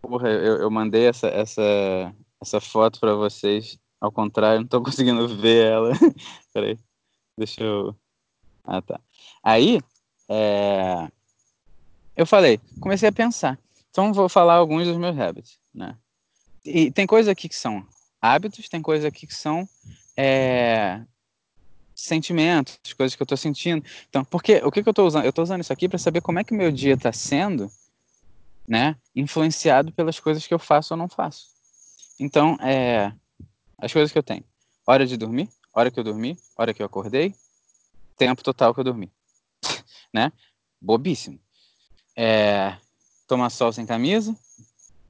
porra, 0.00 0.28
eu, 0.28 0.58
eu 0.58 0.70
mandei 0.70 1.06
essa, 1.06 1.28
essa, 1.28 2.14
essa 2.40 2.60
foto 2.60 3.00
para 3.00 3.14
vocês 3.14 3.78
ao 4.02 4.10
contrário, 4.10 4.62
não 4.62 4.66
tô 4.66 4.82
conseguindo 4.82 5.28
ver 5.28 5.72
ela. 5.72 5.92
Peraí. 6.52 6.76
Deixa 7.38 7.62
eu. 7.62 7.96
Ah, 8.64 8.82
tá. 8.82 9.00
Aí, 9.42 9.80
é... 10.28 11.08
eu 12.16 12.26
falei, 12.26 12.60
comecei 12.80 13.08
a 13.08 13.12
pensar. 13.12 13.58
Então, 13.90 14.12
vou 14.12 14.28
falar 14.28 14.54
alguns 14.54 14.88
dos 14.88 14.96
meus 14.96 15.18
hábitos, 15.18 15.58
né? 15.72 15.96
E 16.64 16.90
tem 16.90 17.06
coisas 17.06 17.30
aqui 17.30 17.48
que 17.48 17.54
são 17.54 17.86
hábitos, 18.20 18.68
tem 18.68 18.82
coisas 18.82 19.04
aqui 19.04 19.26
que 19.26 19.34
são 19.34 19.68
é... 20.16 21.00
sentimentos, 21.94 22.78
coisas 22.94 23.14
que 23.14 23.22
eu 23.22 23.26
tô 23.26 23.36
sentindo. 23.36 23.84
Então, 24.08 24.24
porque 24.24 24.56
o 24.64 24.70
que, 24.72 24.82
que 24.82 24.88
eu 24.88 24.94
tô 24.94 25.06
usando? 25.06 25.24
Eu 25.24 25.32
tô 25.32 25.42
usando 25.42 25.60
isso 25.60 25.72
aqui 25.72 25.88
para 25.88 25.98
saber 25.98 26.20
como 26.20 26.40
é 26.40 26.44
que 26.44 26.54
meu 26.54 26.72
dia 26.72 26.96
tá 26.96 27.12
sendo, 27.12 27.70
né? 28.66 28.96
Influenciado 29.14 29.92
pelas 29.92 30.18
coisas 30.18 30.44
que 30.44 30.52
eu 30.52 30.58
faço 30.58 30.94
ou 30.94 30.98
não 30.98 31.08
faço. 31.08 31.46
Então, 32.18 32.56
é 32.60 33.12
as 33.82 33.92
coisas 33.92 34.12
que 34.12 34.18
eu 34.18 34.22
tenho. 34.22 34.44
Hora 34.86 35.04
de 35.04 35.16
dormir, 35.16 35.48
hora 35.74 35.90
que 35.90 35.98
eu 35.98 36.04
dormi, 36.04 36.38
hora 36.56 36.72
que 36.72 36.80
eu 36.80 36.86
acordei, 36.86 37.34
tempo 38.16 38.42
total 38.42 38.72
que 38.72 38.78
eu 38.78 38.84
dormi. 38.84 39.12
né? 40.14 40.32
Bobíssimo. 40.80 41.40
É, 42.16 42.76
tomar 43.26 43.50
sol 43.50 43.72
sem 43.72 43.84
camisa, 43.84 44.36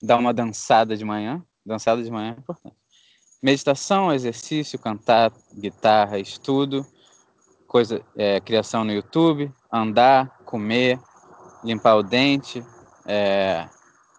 dar 0.02 0.16
uma 0.16 0.32
dançada 0.32 0.96
de 0.96 1.04
manhã. 1.04 1.44
Dançada 1.64 2.02
de 2.02 2.10
manhã 2.10 2.34
é 2.34 2.40
importante. 2.40 2.76
Meditação, 3.42 4.12
exercício, 4.12 4.78
cantar, 4.78 5.32
guitarra, 5.54 6.18
estudo, 6.18 6.86
coisa, 7.66 8.02
é, 8.16 8.40
criação 8.40 8.84
no 8.84 8.92
YouTube, 8.92 9.52
andar, 9.70 10.38
comer, 10.44 10.98
limpar 11.62 11.96
o 11.96 12.02
dente, 12.02 12.64
é, 13.04 13.68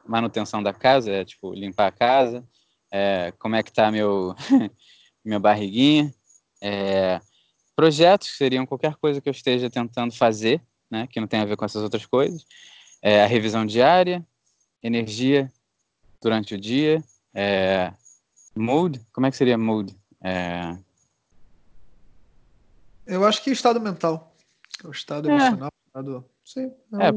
manutenção 0.05 0.61
da 0.61 0.73
casa, 0.73 1.11
é 1.11 1.25
tipo 1.25 1.53
limpar 1.53 1.87
a 1.87 1.91
casa, 1.91 2.47
é, 2.93 3.33
como 3.39 3.55
é 3.55 3.63
que 3.63 3.71
está 3.71 3.91
meu 3.91 4.35
minha 5.25 5.39
barriguinha, 5.39 6.13
é, 6.61 7.19
projetos 7.75 8.37
seriam 8.37 8.67
qualquer 8.67 8.95
coisa 8.97 9.19
que 9.19 9.27
eu 9.27 9.31
esteja 9.31 9.69
tentando 9.69 10.13
fazer, 10.13 10.61
né, 10.91 11.07
que 11.07 11.19
não 11.19 11.27
tem 11.27 11.39
a 11.39 11.45
ver 11.45 11.57
com 11.57 11.65
essas 11.65 11.81
outras 11.81 12.05
coisas, 12.05 12.45
é, 13.01 13.23
a 13.23 13.25
revisão 13.25 13.65
diária, 13.65 14.23
energia 14.81 15.51
durante 16.21 16.53
o 16.53 16.59
dia, 16.59 17.03
é, 17.33 17.91
mood, 18.55 19.01
como 19.11 19.25
é 19.25 19.31
que 19.31 19.37
seria 19.37 19.57
mood? 19.57 19.95
É... 20.21 20.77
Eu 23.05 23.25
acho 23.25 23.43
que 23.43 23.49
estado 23.49 23.81
mental. 23.81 24.35
O 24.83 24.91
estado 24.91 25.29
é. 25.29 25.33
emocional, 25.33 25.69
o 25.69 25.87
estado. 25.87 26.25
Sim, 26.43 26.71
é, 26.99 27.07
é 27.07 27.11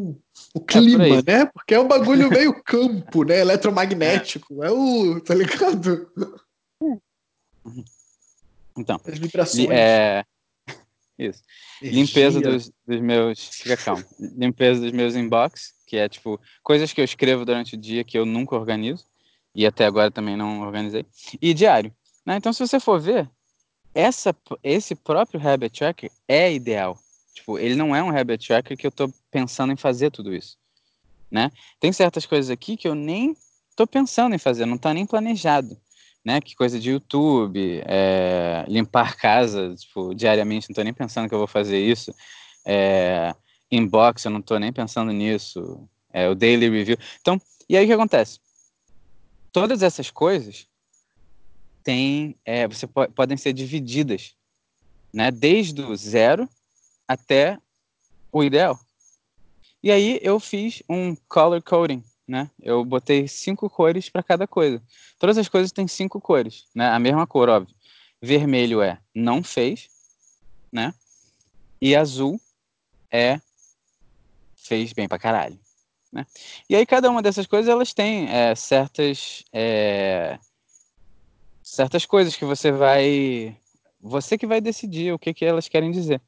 o, 0.55 0.61
clima, 0.61 1.21
né? 1.27 1.47
Porque 1.47 1.75
é 1.75 1.81
um 1.81 1.89
bagulho 1.89 2.31
meio 2.31 2.62
campo, 2.62 3.25
né? 3.25 3.41
Eletromagnético. 3.41 4.62
É 4.62 4.71
o. 4.71 5.21
Tá 5.21 5.35
ligado? 5.35 6.11
Então. 8.77 9.01
As 9.05 9.19
vibrações. 9.19 9.69
É... 9.71 10.25
Isso. 11.19 11.43
Energia. 11.83 12.03
Limpeza 12.03 12.41
dos, 12.41 12.71
dos 12.87 13.01
meus. 13.01 13.49
Fica 13.49 13.77
calmo. 13.77 14.05
Limpeza 14.19 14.81
dos 14.81 14.93
meus 14.93 15.17
inbox, 15.17 15.75
que 15.87 15.97
é 15.97 16.09
tipo 16.09 16.41
coisas 16.62 16.93
que 16.93 17.01
eu 17.01 17.05
escrevo 17.05 17.45
durante 17.45 17.75
o 17.75 17.79
dia 17.79 18.05
que 18.05 18.19
eu 18.19 18.25
nunca 18.25 18.55
organizo. 18.55 19.05
E 19.55 19.67
até 19.67 19.87
agora 19.87 20.11
também 20.11 20.37
não 20.37 20.61
organizei. 20.61 21.05
E 21.41 21.55
diário. 21.55 21.93
Né? 22.25 22.37
Então, 22.37 22.53
se 22.53 22.61
você 22.61 22.79
for 22.79 23.01
ver, 23.01 23.29
essa, 23.95 24.37
esse 24.62 24.95
próprio 24.95 25.41
habit 25.41 25.79
tracker 25.79 26.11
é 26.29 26.53
ideal. 26.53 26.99
Tipo, 27.37 27.59
ele 27.59 27.77
não 27.77 27.94
é 27.94 28.03
um 28.03 28.09
habit 28.09 28.46
tracker 28.46 28.79
que 28.79 28.87
eu 28.87 28.88
estou 28.88 29.12
pensando 29.31 29.70
em 29.70 29.77
fazer 29.77 30.11
tudo 30.11 30.35
isso, 30.35 30.57
né? 31.31 31.53
Tem 31.79 31.92
certas 31.92 32.25
coisas 32.25 32.51
aqui 32.51 32.79
que 32.79 32.88
eu 32.88 32.94
nem 32.94 33.37
estou 33.68 33.87
pensando 33.87 34.35
em 34.35 34.38
fazer, 34.38 34.64
não 34.64 34.77
está 34.77 34.94
nem 34.94 35.05
planejado, 35.05 35.79
né? 36.25 36.40
Que 36.40 36.57
coisa 36.57 36.81
de 36.81 36.90
YouTube, 36.90 37.83
é, 37.85 38.64
limpar 38.68 39.16
casa, 39.16 39.75
tipo, 39.77 40.14
diariamente, 40.14 40.70
não 40.70 40.72
estou 40.72 40.83
nem 40.83 40.94
pensando 40.94 41.29
que 41.29 41.35
eu 41.35 41.38
vou 41.38 41.46
fazer 41.46 41.79
isso. 41.79 42.11
É, 42.64 43.35
inbox, 43.70 44.25
eu 44.25 44.31
não 44.31 44.40
estou 44.40 44.59
nem 44.59 44.72
pensando 44.72 45.12
nisso. 45.12 45.87
É, 46.11 46.27
o 46.31 46.35
daily 46.35 46.70
review. 46.70 46.96
Então, 47.20 47.38
e 47.68 47.77
aí 47.77 47.85
o 47.85 47.87
que 47.87 47.92
acontece? 47.92 48.40
Todas 49.53 49.83
essas 49.83 50.11
coisas 50.11 50.66
tem, 51.85 52.35
é, 52.46 52.66
você 52.66 52.87
po 52.87 53.07
podem 53.11 53.37
ser 53.37 53.53
divididas, 53.53 54.35
né? 55.12 55.31
Desde 55.31 55.83
o 55.83 55.94
zero 55.94 56.49
até 57.07 57.59
o 58.33 58.42
ideal. 58.42 58.79
E 59.83 59.90
aí 59.90 60.19
eu 60.23 60.40
fiz 60.40 60.83
um 60.88 61.14
color 61.29 61.62
coding, 61.62 62.03
né? 62.27 62.51
Eu 62.61 62.85
botei 62.85 63.29
cinco 63.29 63.71
cores 63.71 64.09
para 64.09 64.23
cada 64.23 64.47
coisa. 64.47 64.83
Todas 65.19 65.38
as 65.38 65.49
coisas 65.49 65.71
têm 65.71 65.87
cinco 65.87 66.21
cores, 66.21 66.66
né? 66.75 66.88
A 66.88 66.99
mesma 66.99 67.27
cor, 67.27 67.49
óbvio. 67.49 67.75
Vermelho 68.21 68.83
é 68.83 68.99
não 69.14 69.42
fez, 69.42 69.88
né? 70.73 70.92
E 71.81 71.95
azul 71.95 72.40
é 73.11 73.40
fez 74.57 74.92
bem 74.92 75.07
pra 75.07 75.19
caralho, 75.19 75.59
né? 76.12 76.27
E 76.69 76.75
aí 76.75 76.85
cada 76.85 77.11
uma 77.11 77.23
dessas 77.23 77.47
coisas 77.47 77.69
elas 77.69 77.95
têm 77.95 78.29
é, 78.29 78.55
certas 78.55 79.45
é, 79.53 80.38
certas 81.62 82.05
coisas 82.07 82.35
que 82.35 82.45
você 82.45 82.73
vai 82.73 83.57
você 84.01 84.37
que 84.37 84.47
vai 84.47 84.61
decidir 84.61 85.12
o 85.12 85.19
que 85.19 85.35
que 85.35 85.45
elas 85.45 85.69
querem 85.69 85.90
dizer, 85.90 86.21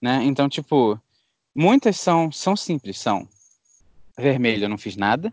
né? 0.00 0.22
Então, 0.24 0.48
tipo, 0.48 0.98
muitas 1.54 1.98
são 1.98 2.30
são 2.30 2.56
simples, 2.56 2.98
são 2.98 3.28
vermelho 4.18 4.64
eu 4.64 4.68
não 4.68 4.78
fiz 4.78 4.96
nada, 4.96 5.32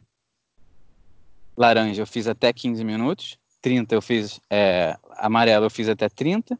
laranja 1.55 2.01
eu 2.01 2.07
fiz 2.07 2.27
até 2.27 2.53
15 2.53 2.83
minutos, 2.83 3.37
30 3.61 3.95
eu 3.95 4.01
fiz 4.01 4.39
é, 4.49 4.97
amarelo 5.17 5.65
eu 5.65 5.69
fiz 5.69 5.89
até 5.89 6.09
30, 6.09 6.57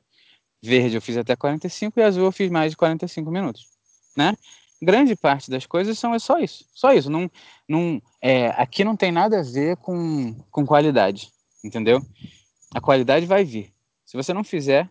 verde 0.61 0.95
eu 0.95 1.01
fiz 1.01 1.17
até 1.17 1.35
45 1.35 1.99
e 1.99 2.03
azul 2.03 2.25
eu 2.25 2.31
fiz 2.31 2.49
mais 2.49 2.71
de 2.71 2.77
45 2.77 3.31
minutos, 3.31 3.67
né? 4.15 4.35
Grande 4.79 5.15
parte 5.15 5.49
das 5.49 5.65
coisas 5.65 5.97
são 5.97 6.13
é 6.13 6.19
só 6.19 6.37
isso, 6.37 6.63
só 6.71 6.93
isso. 6.93 7.09
Não, 7.09 7.31
não, 7.67 7.99
é, 8.21 8.49
aqui 8.49 8.83
não 8.83 8.95
tem 8.95 9.11
nada 9.11 9.39
a 9.39 9.43
ver 9.43 9.75
com, 9.77 10.35
com 10.51 10.67
qualidade, 10.67 11.31
entendeu? 11.63 11.99
a 12.73 12.81
qualidade 12.81 13.25
vai 13.25 13.43
vir. 13.43 13.73
Se 14.05 14.15
você 14.15 14.33
não 14.33 14.43
fizer, 14.43 14.89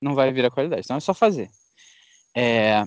não 0.00 0.14
vai 0.14 0.32
vir 0.32 0.44
a 0.44 0.50
qualidade. 0.50 0.82
Então 0.84 0.96
é 0.96 1.00
só 1.00 1.14
fazer. 1.14 1.50
É... 2.34 2.86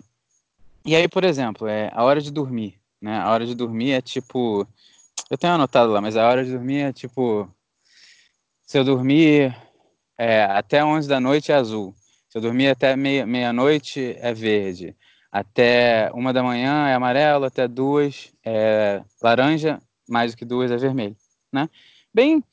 E 0.86 0.96
aí, 0.96 1.08
por 1.08 1.24
exemplo, 1.24 1.68
é 1.68 1.92
a 1.94 2.04
hora 2.04 2.22
de 2.22 2.32
dormir. 2.32 2.80
Né? 3.02 3.18
A 3.18 3.32
hora 3.32 3.46
de 3.46 3.56
dormir 3.56 3.92
é 3.92 4.02
tipo. 4.02 4.68
Eu 5.30 5.38
tenho 5.38 5.54
anotado 5.54 5.92
lá, 5.92 6.02
mas 6.02 6.18
a 6.18 6.28
hora 6.28 6.44
de 6.44 6.52
dormir 6.52 6.82
é 6.82 6.94
tipo. 6.94 7.50
Se 8.64 8.78
eu 8.78 8.84
dormir 8.84 9.56
é, 10.18 10.44
até 10.44 10.84
11 10.84 11.08
da 11.08 11.20
noite 11.20 11.52
é 11.52 11.56
azul. 11.56 11.94
Se 12.30 12.38
eu 12.38 12.42
dormir 12.42 12.70
até 12.70 12.96
meia-noite 12.96 14.00
meia 14.00 14.20
é 14.22 14.34
verde. 14.34 14.96
Até 15.32 16.12
uma 16.14 16.32
da 16.32 16.44
manhã 16.44 16.88
é 16.88 16.94
amarelo, 16.94 17.46
até 17.46 17.68
duas 17.68 18.32
é 18.44 19.02
laranja, 19.22 19.82
mais 20.08 20.32
do 20.32 20.38
que 20.38 20.46
duas 20.46 20.72
é 20.72 20.78
vermelho. 20.78 21.16
Né? 21.52 21.70
Bem 22.14 22.44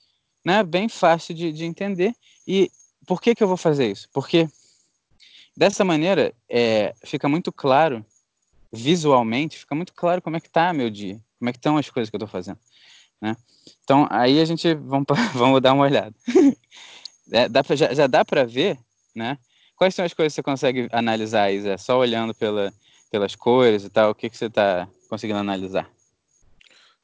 né, 0.44 0.62
bem 0.62 0.88
fácil 0.88 1.35
de, 1.35 1.53
de 1.53 1.64
entender. 1.64 2.14
E 2.46 2.70
por 3.07 3.20
que, 3.20 3.35
que 3.35 3.42
eu 3.42 3.48
vou 3.48 3.57
fazer 3.57 3.90
isso? 3.90 4.09
Porque 4.12 4.48
dessa 5.58 5.84
maneira 5.84 6.32
é, 6.48 6.94
fica 7.04 7.28
muito 7.28 7.50
claro, 7.50 8.06
visualmente, 8.72 9.58
fica 9.58 9.74
muito 9.74 9.92
claro 9.92 10.22
como 10.22 10.36
é 10.36 10.40
que 10.40 10.48
tá 10.48 10.72
meu 10.72 10.88
dia, 10.88 11.18
como 11.36 11.48
é 11.48 11.52
que 11.52 11.58
estão 11.58 11.76
as 11.76 11.90
coisas 11.90 12.08
que 12.08 12.14
eu 12.14 12.18
estou 12.18 12.28
fazendo. 12.28 12.58
Né? 13.20 13.36
Então, 13.82 14.06
aí 14.08 14.40
a 14.40 14.44
gente, 14.44 14.72
vamos, 14.74 15.06
vamos 15.34 15.60
dar 15.60 15.72
uma 15.72 15.82
olhada. 15.82 16.14
é, 17.32 17.48
dá 17.48 17.64
pra, 17.64 17.74
já, 17.74 17.92
já 17.92 18.06
dá 18.06 18.24
para 18.24 18.44
ver, 18.44 18.78
né? 19.12 19.36
Quais 19.74 19.96
são 19.96 20.04
as 20.04 20.14
coisas 20.14 20.32
que 20.32 20.36
você 20.36 20.42
consegue 20.44 20.88
analisar, 20.92 21.52
Isa? 21.52 21.76
Só 21.76 21.98
olhando 21.98 22.32
pela, 22.34 22.72
pelas 23.10 23.34
cores 23.34 23.84
e 23.84 23.90
tal, 23.90 24.10
o 24.10 24.14
que, 24.14 24.30
que 24.30 24.36
você 24.36 24.46
está 24.46 24.88
conseguindo 25.08 25.40
analisar? 25.40 25.90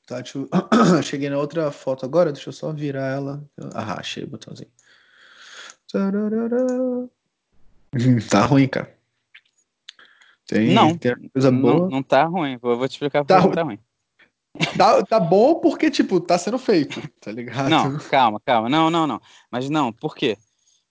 Tá, 0.07 0.21
deixa 0.21 0.39
eu... 0.39 0.49
Cheguei 1.03 1.29
na 1.29 1.39
outra 1.39 1.73
foto 1.73 2.05
agora, 2.05 2.33
deixa 2.33 2.51
eu 2.51 2.53
só 2.53 2.73
virar 2.73 3.09
ela. 3.09 3.45
Ah, 3.75 3.99
achei 3.99 4.23
o 4.23 4.29
botãozinho. 4.29 4.71
Tá 8.31 8.45
ruim, 8.45 8.69
cara. 8.69 8.93
Tem, 10.47 10.75
não, 10.75 10.97
tem 10.97 11.15
coisa 11.33 11.51
boa. 11.51 11.81
Não, 11.81 11.89
não 11.89 12.03
tá 12.03 12.25
ruim. 12.25 12.59
Eu 12.63 12.79
vou 12.79 12.89
te 12.89 12.93
explicar 12.93 13.25
tá 13.25 13.41
por 13.41 13.51
que 13.51 13.55
tá 13.55 13.63
ruim. 13.63 13.79
Tá, 14.77 15.03
tá 15.03 15.19
bom 15.19 15.57
porque, 15.57 15.91
tipo, 15.91 16.21
tá 16.21 16.39
sendo 16.39 16.59
feito, 16.59 17.03
tá 17.21 17.33
ligado? 17.33 17.69
Não, 17.69 17.99
calma, 17.99 18.41
calma. 18.45 18.69
Não, 18.69 18.91
não, 18.91 19.07
não. 19.07 19.21
Mas 19.51 19.69
não, 19.69 19.93
por 19.93 20.15
quê? 20.15 20.37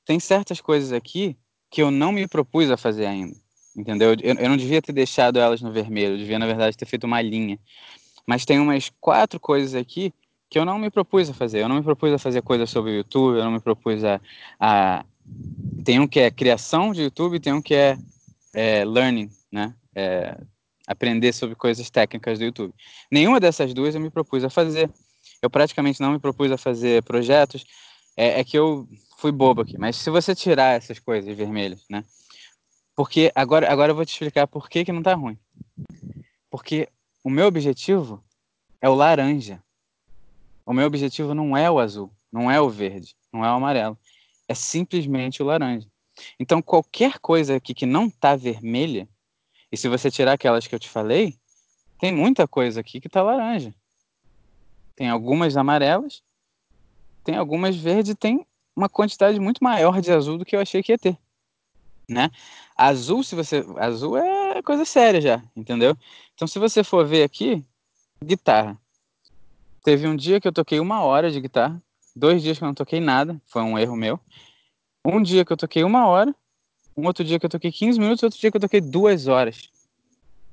Tem 0.05 0.19
certas 0.19 0.59
coisas 0.59 0.91
aqui 0.91 1.37
que 1.69 1.81
eu 1.81 1.89
não 1.89 2.11
me 2.11 2.27
propus 2.27 2.69
a 2.69 2.77
fazer 2.77 3.05
ainda. 3.05 3.35
Entendeu? 3.75 4.15
Eu, 4.21 4.35
eu 4.35 4.49
não 4.49 4.57
devia 4.57 4.81
ter 4.81 4.91
deixado 4.91 5.39
elas 5.39 5.61
no 5.61 5.71
vermelho. 5.71 6.13
Eu 6.13 6.17
devia, 6.17 6.37
na 6.37 6.45
verdade, 6.45 6.77
ter 6.77 6.85
feito 6.85 7.05
uma 7.05 7.21
linha. 7.21 7.57
Mas 8.27 8.45
tem 8.45 8.59
umas 8.59 8.91
quatro 8.99 9.39
coisas 9.39 9.75
aqui 9.75 10.13
que 10.49 10.59
eu 10.59 10.65
não 10.65 10.77
me 10.77 10.91
propus 10.91 11.29
a 11.29 11.33
fazer. 11.33 11.61
Eu 11.61 11.69
não 11.69 11.77
me 11.77 11.83
propus 11.83 12.11
a 12.13 12.19
fazer 12.19 12.41
coisas 12.41 12.69
sobre 12.69 12.91
o 12.91 12.95
YouTube, 12.97 13.37
eu 13.37 13.43
não 13.43 13.51
me 13.51 13.59
propus 13.59 14.03
a. 14.03 14.21
a... 14.59 15.05
Tem 15.83 15.99
um 15.99 16.07
que 16.07 16.19
é 16.19 16.31
criação 16.31 16.91
de 16.93 17.03
YouTube, 17.03 17.39
tem 17.39 17.53
um 17.53 17.61
que 17.61 17.75
é, 17.75 17.97
é 18.53 18.85
learning, 18.85 19.29
né? 19.51 19.75
É, 19.95 20.37
aprender 20.87 21.33
sobre 21.33 21.55
coisas 21.55 21.89
técnicas 21.89 22.39
do 22.39 22.45
YouTube. 22.45 22.73
Nenhuma 23.11 23.39
dessas 23.39 23.73
duas 23.73 23.95
eu 23.95 24.01
me 24.01 24.09
propus 24.09 24.43
a 24.43 24.49
fazer. 24.49 24.89
Eu 25.41 25.49
praticamente 25.49 26.01
não 26.01 26.11
me 26.11 26.19
propus 26.19 26.51
a 26.51 26.57
fazer 26.57 27.03
projetos. 27.03 27.65
É, 28.15 28.39
é 28.39 28.43
que 28.43 28.57
eu 28.57 28.87
fui 29.17 29.31
bobo 29.31 29.61
aqui. 29.61 29.77
Mas 29.77 29.95
se 29.95 30.09
você 30.09 30.35
tirar 30.35 30.75
essas 30.75 30.99
coisas 30.99 31.35
vermelhas, 31.35 31.85
né? 31.89 32.03
Porque 32.95 33.31
agora, 33.33 33.71
agora 33.71 33.91
eu 33.91 33.95
vou 33.95 34.05
te 34.05 34.11
explicar 34.11 34.47
por 34.47 34.69
que, 34.69 34.85
que 34.85 34.91
não 34.91 35.01
tá 35.01 35.15
ruim. 35.15 35.37
Porque 36.49 36.87
o 37.23 37.29
meu 37.29 37.47
objetivo 37.47 38.23
é 38.81 38.87
o 38.87 38.93
laranja. 38.93 39.63
O 40.65 40.73
meu 40.73 40.85
objetivo 40.85 41.33
não 41.33 41.57
é 41.57 41.69
o 41.69 41.79
azul, 41.79 42.11
não 42.31 42.49
é 42.49 42.59
o 42.61 42.69
verde, 42.69 43.15
não 43.31 43.43
é 43.43 43.49
o 43.49 43.55
amarelo. 43.55 43.97
É 44.47 44.53
simplesmente 44.53 45.41
o 45.41 45.45
laranja. 45.45 45.87
Então, 46.39 46.61
qualquer 46.61 47.19
coisa 47.19 47.55
aqui 47.55 47.73
que 47.73 47.85
não 47.85 48.07
está 48.07 48.35
vermelha, 48.35 49.07
e 49.71 49.77
se 49.77 49.87
você 49.87 50.11
tirar 50.11 50.33
aquelas 50.33 50.67
que 50.67 50.75
eu 50.75 50.79
te 50.79 50.89
falei, 50.89 51.37
tem 51.99 52.11
muita 52.11 52.47
coisa 52.47 52.81
aqui 52.81 53.01
que 53.01 53.07
está 53.07 53.21
laranja. 53.23 53.73
Tem 54.95 55.09
algumas 55.09 55.57
amarelas, 55.57 56.21
tem 57.23 57.35
algumas 57.35 57.75
verdes, 57.75 58.15
tem 58.19 58.45
uma 58.75 58.89
quantidade 58.89 59.39
muito 59.39 59.63
maior 59.63 60.01
de 60.01 60.11
azul 60.11 60.37
do 60.37 60.45
que 60.45 60.55
eu 60.55 60.59
achei 60.59 60.83
que 60.83 60.91
ia 60.91 60.97
ter, 60.97 61.17
né? 62.07 62.29
Azul, 62.75 63.23
se 63.23 63.35
você, 63.35 63.65
azul 63.77 64.17
é 64.17 64.61
coisa 64.61 64.85
séria 64.85 65.21
já, 65.21 65.43
entendeu? 65.55 65.97
Então, 66.33 66.47
se 66.47 66.59
você 66.59 66.83
for 66.83 67.05
ver 67.05 67.23
aqui, 67.23 67.63
guitarra. 68.23 68.77
Teve 69.83 70.07
um 70.07 70.15
dia 70.15 70.39
que 70.39 70.47
eu 70.47 70.53
toquei 70.53 70.79
uma 70.79 71.01
hora 71.01 71.29
de 71.29 71.41
guitarra, 71.41 71.81
dois 72.15 72.41
dias 72.41 72.57
que 72.57 72.63
eu 72.63 72.67
não 72.67 72.73
toquei 72.73 72.99
nada, 72.99 73.41
foi 73.45 73.61
um 73.61 73.77
erro 73.77 73.95
meu. 73.95 74.19
Um 75.05 75.21
dia 75.21 75.43
que 75.43 75.51
eu 75.51 75.57
toquei 75.57 75.83
uma 75.83 76.07
hora, 76.07 76.33
um 76.95 77.05
outro 77.05 77.23
dia 77.23 77.39
que 77.39 77.45
eu 77.45 77.49
toquei 77.49 77.71
15 77.71 77.99
minutos, 77.99 78.23
outro 78.23 78.39
dia 78.39 78.51
que 78.51 78.57
eu 78.57 78.61
toquei 78.61 78.81
duas 78.81 79.27
horas. 79.27 79.69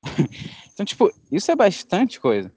então, 0.73 0.85
tipo, 0.85 1.11
isso 1.31 1.51
é 1.51 1.57
bastante 1.57 2.19
coisa 2.19 2.53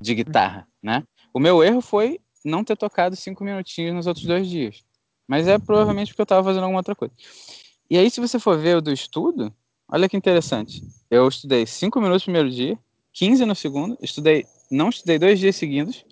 de 0.00 0.14
guitarra, 0.14 0.66
né? 0.82 1.04
O 1.32 1.38
meu 1.38 1.62
erro 1.62 1.80
foi 1.80 2.20
não 2.44 2.64
ter 2.64 2.76
tocado 2.76 3.14
cinco 3.14 3.44
minutinhos 3.44 3.94
nos 3.94 4.06
outros 4.06 4.24
dois 4.24 4.48
dias. 4.48 4.82
Mas 5.26 5.46
é 5.46 5.58
provavelmente 5.58 6.08
porque 6.08 6.22
eu 6.22 6.24
estava 6.24 6.42
fazendo 6.42 6.62
alguma 6.62 6.80
outra 6.80 6.94
coisa. 6.94 7.14
E 7.90 7.98
aí, 7.98 8.10
se 8.10 8.20
você 8.20 8.38
for 8.38 8.58
ver 8.58 8.76
o 8.76 8.80
do 8.80 8.92
estudo, 8.92 9.52
olha 9.88 10.08
que 10.08 10.16
interessante. 10.16 10.82
Eu 11.10 11.28
estudei 11.28 11.66
5 11.66 12.00
minutos 12.00 12.22
no 12.22 12.32
primeiro 12.32 12.50
dia, 12.50 12.78
15 13.12 13.44
no 13.44 13.54
segundo, 13.54 13.98
estudei, 14.00 14.46
não 14.70 14.88
estudei 14.88 15.18
dois 15.18 15.38
dias 15.38 15.56
seguidos, 15.56 16.04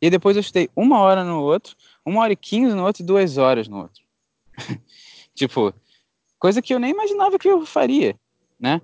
e 0.00 0.10
depois 0.10 0.36
eu 0.36 0.40
estudei 0.40 0.70
uma 0.74 1.00
hora 1.00 1.24
no 1.24 1.42
outro, 1.42 1.76
uma 2.04 2.20
hora 2.20 2.32
e 2.32 2.36
15 2.36 2.74
no 2.74 2.84
outro 2.84 3.02
e 3.02 3.06
duas 3.06 3.38
horas 3.38 3.68
no 3.68 3.78
outro. 3.78 4.02
tipo, 5.34 5.72
coisa 6.38 6.62
que 6.62 6.72
eu 6.72 6.78
nem 6.78 6.90
imaginava 6.90 7.38
que 7.38 7.48
eu 7.48 7.66
faria, 7.66 8.18
né? 8.58 8.80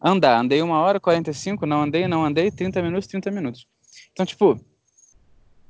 andar. 0.00 0.38
Andei 0.38 0.62
uma 0.62 0.80
hora, 0.80 1.00
45, 1.00 1.66
não 1.66 1.82
andei, 1.82 2.06
não 2.06 2.24
andei, 2.24 2.50
30 2.50 2.82
minutos, 2.82 3.08
30 3.08 3.30
minutos. 3.30 3.66
Então, 4.12 4.24
tipo, 4.24 4.58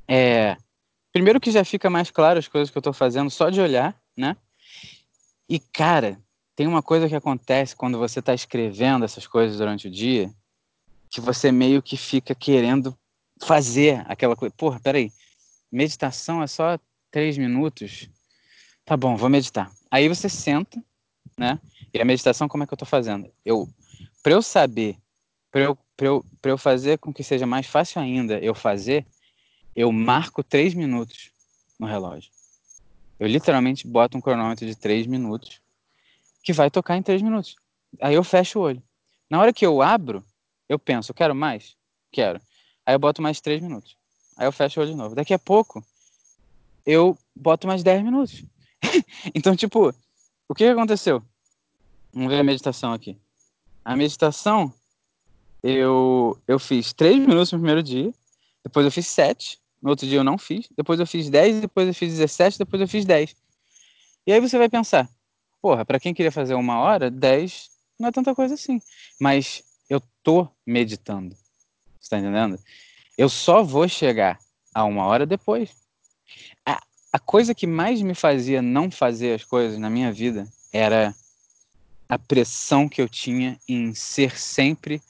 é. 0.09 0.57
Primeiro 1.12 1.40
que 1.40 1.51
já 1.51 1.64
fica 1.64 1.88
mais 1.88 2.11
claro 2.11 2.38
as 2.38 2.46
coisas 2.46 2.70
que 2.70 2.77
eu 2.77 2.83
tô 2.83 2.92
fazendo 2.92 3.31
só 3.31 3.49
de 3.49 3.61
olhar, 3.61 3.99
né? 4.16 4.37
E, 5.49 5.59
cara, 5.59 6.20
tem 6.55 6.66
uma 6.66 6.83
coisa 6.83 7.09
que 7.09 7.14
acontece 7.14 7.75
quando 7.75 7.99
você 7.99 8.20
tá 8.20 8.35
escrevendo 8.35 9.05
essas 9.05 9.27
coisas 9.27 9.57
durante 9.57 9.88
o 9.88 9.90
dia, 9.90 10.31
que 11.09 11.20
você 11.20 11.51
meio 11.51 11.81
que 11.81 11.96
fica 11.96 12.35
querendo 12.35 12.96
fazer 13.42 14.05
aquela 14.07 14.37
coisa. 14.37 14.55
Porra, 14.57 14.81
peraí. 14.81 15.12
Meditação 15.70 16.42
é 16.42 16.46
só 16.46 16.79
três 17.11 17.37
minutos. 17.37 18.09
Tá 18.85 18.96
bom, 18.96 19.16
vou 19.16 19.29
meditar. 19.29 19.70
Aí 19.90 20.09
você 20.09 20.29
senta, 20.29 20.83
né? 21.37 21.59
E 21.92 22.01
a 22.01 22.05
meditação, 22.05 22.49
como 22.49 22.64
é 22.64 22.66
que 22.66 22.72
eu 22.72 22.79
tô 22.79 22.87
fazendo? 22.87 23.31
Eu 23.44 23.68
para 24.22 24.33
eu 24.33 24.42
saber, 24.42 24.99
para 25.51 25.61
eu, 25.61 25.79
eu, 25.99 26.25
eu 26.42 26.59
fazer 26.59 26.99
com 26.99 27.12
que 27.12 27.22
seja 27.22 27.46
mais 27.46 27.66
fácil 27.66 28.01
ainda 28.01 28.38
eu 28.40 28.55
fazer, 28.55 29.07
eu 29.75 29.92
marco 29.92 30.42
três 30.42 30.75
minutos 30.75 31.31
no 31.79 31.87
relógio. 31.87 32.31
Eu 33.18 33.29
literalmente 33.29 33.87
boto 33.87 34.18
um 34.18 34.20
cronômetro 34.20 34.66
de 34.66 34.75
três 34.75 35.07
minutos 35.07 35.61
que 36.42 36.53
vai 36.53 36.70
tocar 36.70 36.96
em 36.96 37.03
três 37.03 37.22
minutos. 37.22 37.57
Aí 38.01 38.14
eu 38.14 38.25
fecho 38.25 38.59
o 38.59 38.62
olho. 38.62 38.83
Na 39.31 39.40
hora 39.40 39.53
que 39.53 39.64
eu 39.64 39.81
abro, 39.81 40.25
eu 40.68 40.79
penso, 40.79 41.14
quero 41.14 41.35
mais? 41.35 41.77
Quero. 42.11 42.40
Aí 42.87 42.94
eu 42.94 42.99
boto 42.99 43.20
mais 43.20 43.40
três 43.40 43.61
minutos. 43.61 43.96
Aí 44.37 44.46
eu 44.46 44.53
fecho 44.53 44.79
o 44.79 44.83
olho 44.83 44.92
de 44.92 44.96
novo. 44.96 45.14
Daqui 45.14 45.35
a 45.35 45.38
pouco, 45.38 45.85
eu 46.87 47.18
boto 47.35 47.66
mais 47.66 47.83
dez 47.83 48.03
minutos. 48.03 48.44
então, 49.35 49.57
tipo, 49.57 49.92
o 50.49 50.55
que 50.55 50.64
aconteceu? 50.64 51.22
Vamos 52.12 52.31
ver 52.31 52.38
a 52.38 52.44
meditação 52.44 52.92
aqui. 52.92 53.18
A 53.85 53.96
meditação, 53.96 54.72
eu, 55.62 56.38
eu 56.46 56.59
fiz 56.59 56.92
três 56.92 57.18
minutos 57.18 57.53
no 57.53 57.59
primeiro 57.59 57.83
dia, 57.83 58.14
depois 58.64 58.85
eu 58.87 58.92
fiz 58.92 59.07
sete, 59.09 59.59
no 59.83 59.90
outro 59.90 60.07
dia 60.07 60.18
eu 60.18 60.25
não 60.25 60.38
fiz, 60.38 60.68
depois 60.77 61.01
eu 61.01 61.07
fiz 61.07 61.29
dez, 61.29 61.61
depois 61.61 61.88
eu 61.88 61.94
fiz 61.94 62.11
dezessete, 62.12 62.59
depois 62.59 62.81
eu 62.81 62.88
fiz 62.88 63.05
dez. 63.05 63.35
E 64.27 64.33
aí 64.33 64.40
você 64.40 64.59
vai 64.59 64.68
pensar, 64.68 65.09
porra, 65.61 65.85
para 65.85 66.01
quem 66.01 66.14
queria 66.14 66.33
fazer 66.33 66.55
uma 66.55 66.79
hora, 66.79 67.11
dez 67.11 67.70
não 67.99 68.09
é 68.09 68.12
tanta 68.12 68.35
coisa 68.35 68.55
assim. 68.55 68.81
Mas 69.20 69.62
eu 69.88 70.01
tô 70.22 70.49
meditando. 70.66 71.37
Você 72.07 72.11
tá 72.11 72.19
entendendo? 72.21 72.57
Eu 73.19 73.29
só 73.29 73.64
vou 73.64 73.88
chegar 73.88 74.38
a 74.73 74.85
uma 74.85 75.05
hora 75.07 75.27
depois. 75.27 75.75
A, 76.64 76.81
a 77.12 77.19
coisa 77.19 77.53
que 77.53 77.66
mais 77.66 78.01
me 78.01 78.14
fazia 78.14 78.62
não 78.62 78.92
fazer 78.92 79.35
as 79.35 79.42
coisas 79.42 79.77
na 79.77 79.90
minha 79.90 80.12
vida 80.12 80.47
era 80.73 81.12
a 82.09 82.16
pressão 82.16 82.88
que 82.88 83.03
eu 83.03 83.09
tinha 83.09 83.59
em 83.69 83.92
ser 83.92 84.38
sempre 84.38 85.03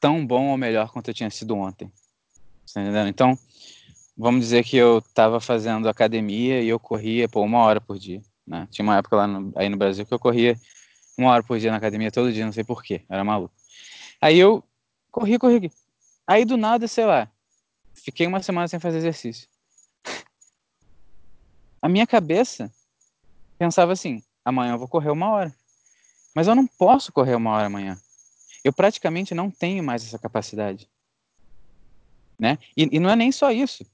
tão 0.00 0.26
bom 0.26 0.48
ou 0.48 0.56
melhor 0.56 0.90
quanto 0.90 1.08
eu 1.08 1.14
tinha 1.14 1.30
sido 1.30 1.54
ontem. 1.54 1.88
Tá 2.74 2.82
entendendo? 2.82 3.08
Então, 3.08 3.38
vamos 4.16 4.40
dizer 4.40 4.64
que 4.64 4.76
eu 4.76 4.98
estava 4.98 5.40
fazendo 5.40 5.88
academia 5.88 6.60
e 6.60 6.68
eu 6.68 6.80
corria 6.80 7.28
por 7.28 7.44
uma 7.44 7.58
hora 7.58 7.80
por 7.80 7.96
dia. 7.96 8.20
Né? 8.44 8.66
Tinha 8.72 8.82
uma 8.82 8.96
época 8.96 9.14
lá 9.14 9.26
no, 9.28 9.52
aí 9.54 9.68
no 9.68 9.76
Brasil 9.76 10.04
que 10.04 10.12
eu 10.12 10.18
corria 10.18 10.58
uma 11.16 11.30
hora 11.30 11.44
por 11.44 11.60
dia 11.60 11.70
na 11.70 11.76
academia 11.76 12.10
todo 12.10 12.32
dia, 12.32 12.44
não 12.44 12.52
sei 12.52 12.64
porquê, 12.64 13.02
era 13.08 13.22
maluco. 13.22 13.54
Aí 14.20 14.36
eu 14.36 14.64
corri, 15.12 15.38
corri. 15.38 15.70
Aí 16.28 16.44
do 16.44 16.58
nada, 16.58 16.86
sei 16.86 17.06
lá, 17.06 17.26
fiquei 17.94 18.26
uma 18.26 18.42
semana 18.42 18.68
sem 18.68 18.78
fazer 18.78 18.98
exercício. 18.98 19.48
A 21.80 21.88
minha 21.88 22.06
cabeça 22.06 22.70
pensava 23.58 23.92
assim: 23.92 24.22
amanhã 24.44 24.74
eu 24.74 24.78
vou 24.78 24.86
correr 24.86 25.08
uma 25.10 25.30
hora. 25.30 25.56
Mas 26.34 26.46
eu 26.46 26.54
não 26.54 26.66
posso 26.66 27.10
correr 27.10 27.34
uma 27.34 27.52
hora 27.52 27.66
amanhã. 27.66 27.98
Eu 28.62 28.74
praticamente 28.74 29.34
não 29.34 29.50
tenho 29.50 29.82
mais 29.82 30.04
essa 30.04 30.18
capacidade. 30.18 30.86
Né? 32.38 32.58
E, 32.76 32.96
e 32.96 33.00
não 33.00 33.08
é 33.08 33.16
nem 33.16 33.32
só 33.32 33.50
isso. 33.50 33.86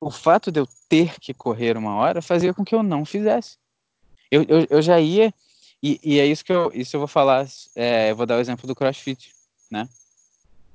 O 0.00 0.10
fato 0.10 0.50
de 0.50 0.58
eu 0.58 0.68
ter 0.88 1.20
que 1.20 1.32
correr 1.32 1.76
uma 1.76 1.94
hora 1.94 2.20
fazia 2.20 2.52
com 2.52 2.64
que 2.64 2.74
eu 2.74 2.82
não 2.82 3.04
fizesse. 3.04 3.56
Eu, 4.32 4.42
eu, 4.48 4.66
eu 4.68 4.82
já 4.82 4.98
ia, 4.98 5.32
e, 5.80 6.00
e, 6.02 6.18
é 6.18 6.26
isso 6.26 6.44
que 6.44 6.52
eu, 6.52 6.72
isso 6.74 6.96
eu 6.96 7.00
vou 7.00 7.06
falar, 7.06 7.46
é, 7.76 8.10
eu 8.10 8.16
vou 8.16 8.26
dar 8.26 8.36
o 8.36 8.40
exemplo 8.40 8.66
do 8.66 8.74
CrossFit, 8.74 9.32
né? 9.70 9.88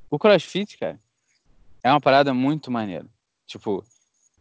O 0.10 0.18
CrossFit, 0.18 0.78
cara, 0.78 1.00
é 1.84 1.92
uma 1.92 2.02
parada 2.02 2.34
muito 2.34 2.72
maneira. 2.72 3.06
Tipo, 3.46 3.84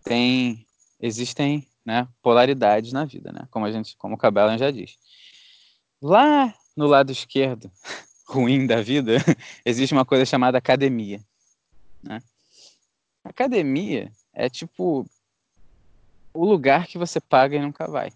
tem, 0.04 0.66
existem, 1.00 1.66
né, 1.84 2.08
polaridades 2.22 2.92
na 2.92 3.04
vida, 3.04 3.32
né? 3.32 3.46
Como 3.50 3.66
a 3.66 3.72
gente, 3.72 3.96
como 3.96 4.14
o 4.14 4.18
Cabela 4.18 4.56
já 4.56 4.70
diz. 4.70 4.98
Lá 6.00 6.54
no 6.76 6.86
lado 6.86 7.10
esquerdo, 7.10 7.70
ruim 8.28 8.66
da 8.66 8.80
vida, 8.80 9.16
existe 9.64 9.92
uma 9.92 10.04
coisa 10.04 10.24
chamada 10.24 10.58
academia. 10.58 11.20
Né? 12.02 12.22
Academia 13.24 14.12
é 14.32 14.48
tipo 14.48 15.06
o 16.32 16.44
lugar 16.44 16.86
que 16.86 16.98
você 16.98 17.20
paga 17.20 17.56
e 17.56 17.60
nunca 17.60 17.88
vai. 17.88 18.12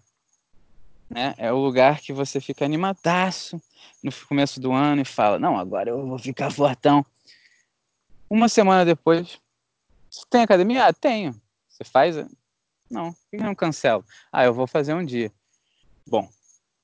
Né? 1.09 1.33
É 1.37 1.51
o 1.51 1.57
lugar 1.57 1.99
que 1.99 2.13
você 2.13 2.39
fica 2.39 2.63
animadaço 2.63 3.61
no 4.01 4.11
começo 4.27 4.61
do 4.61 4.71
ano 4.71 5.01
e 5.01 5.05
fala: 5.05 5.37
Não, 5.37 5.57
agora 5.57 5.89
eu 5.89 6.07
vou 6.07 6.17
ficar 6.17 6.49
fortão. 6.51 7.05
Uma 8.31 8.47
semana 8.47 8.85
depois, 8.85 9.41
você 10.09 10.25
tem 10.29 10.41
academia? 10.41 10.85
Ah, 10.85 10.93
tenho. 10.93 11.35
Você 11.67 11.83
faz? 11.83 12.15
Não, 12.89 13.11
por 13.11 13.29
que 13.29 13.43
não 13.43 13.53
cancelo? 13.53 14.05
Ah, 14.31 14.45
eu 14.45 14.53
vou 14.53 14.65
fazer 14.65 14.93
um 14.93 15.03
dia. 15.03 15.29
Bom, 16.07 16.29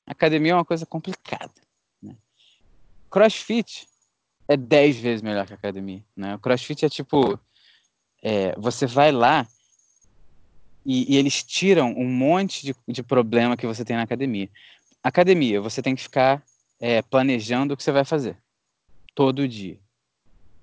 academia 0.06 0.52
é 0.52 0.54
uma 0.54 0.64
coisa 0.64 0.84
complicada. 0.84 1.54
Né? 2.02 2.14
Crossfit 3.08 3.88
é 4.46 4.58
10 4.58 4.98
vezes 4.98 5.22
melhor 5.22 5.46
que 5.46 5.54
academia. 5.54 6.04
Né? 6.14 6.34
O 6.34 6.38
crossfit 6.38 6.84
é 6.84 6.88
tipo: 6.90 7.40
é, 8.22 8.54
você 8.58 8.84
vai 8.84 9.10
lá 9.10 9.48
e, 10.84 11.14
e, 11.14 11.16
eles 11.16 11.42
tiram 11.42 11.94
um 11.96 12.06
monte 12.06 12.62
de, 12.62 12.76
de 12.86 13.02
problema 13.02 13.56
que 13.56 13.66
você 13.66 13.86
tem 13.86 13.96
na 13.96 14.02
academia. 14.02 14.50
Academia, 15.02 15.62
você 15.62 15.80
tem 15.80 15.96
que 15.96 16.02
ficar 16.02 16.44
é, 16.78 17.00
planejando 17.00 17.72
o 17.72 17.76
que 17.76 17.82
você 17.82 17.90
vai 17.90 18.04
fazer 18.04 18.36
todo 19.14 19.48
dia. 19.48 19.80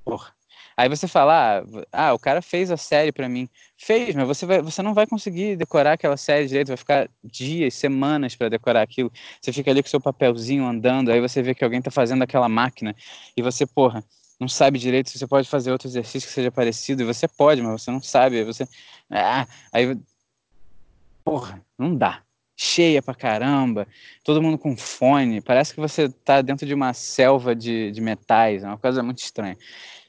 Porra. 0.03 0.34
Aí 0.77 0.89
você 0.89 1.07
fala, 1.07 1.59
ah, 1.59 2.09
ah, 2.09 2.13
o 2.13 2.19
cara 2.19 2.41
fez 2.41 2.69
a 2.69 2.77
série 2.77 3.11
para 3.11 3.29
mim. 3.29 3.49
Fez, 3.77 4.13
mas 4.13 4.27
você, 4.27 4.45
vai, 4.45 4.61
você 4.61 4.81
não 4.81 4.93
vai 4.93 5.07
conseguir 5.07 5.55
decorar 5.55 5.93
aquela 5.93 6.17
série 6.17 6.47
direito, 6.47 6.67
vai 6.67 6.77
ficar 6.77 7.09
dias, 7.23 7.73
semanas 7.75 8.35
para 8.35 8.49
decorar 8.49 8.81
aquilo. 8.81 9.11
Você 9.41 9.53
fica 9.53 9.71
ali 9.71 9.81
com 9.81 9.89
seu 9.89 10.01
papelzinho 10.01 10.65
andando, 10.65 11.11
aí 11.11 11.21
você 11.21 11.41
vê 11.41 11.55
que 11.55 11.63
alguém 11.63 11.81
tá 11.81 11.91
fazendo 11.91 12.23
aquela 12.23 12.49
máquina 12.49 12.95
e 13.37 13.41
você, 13.41 13.65
porra, 13.65 14.03
não 14.39 14.47
sabe 14.47 14.77
direito 14.77 15.09
se 15.09 15.17
você 15.17 15.27
pode 15.27 15.47
fazer 15.47 15.71
outro 15.71 15.87
exercício 15.87 16.27
que 16.27 16.33
seja 16.33 16.51
parecido, 16.51 17.01
e 17.01 17.05
você 17.05 17.27
pode, 17.27 17.61
mas 17.61 17.81
você 17.81 17.91
não 17.91 18.01
sabe, 18.01 18.43
você. 18.43 18.67
Ah, 19.09 19.47
aí. 19.71 19.97
Porra, 21.23 21.63
não 21.77 21.95
dá. 21.95 22.23
Cheia 22.57 23.01
pra 23.01 23.13
caramba, 23.13 23.87
todo 24.23 24.41
mundo 24.41 24.57
com 24.57 24.77
fone, 24.77 25.41
parece 25.41 25.73
que 25.73 25.79
você 25.79 26.09
tá 26.09 26.41
dentro 26.41 26.65
de 26.65 26.73
uma 26.73 26.93
selva 26.93 27.53
de, 27.53 27.91
de 27.91 27.99
metais, 28.01 28.63
é 28.63 28.67
uma 28.67 28.77
coisa 28.77 29.03
muito 29.03 29.19
estranha. 29.19 29.57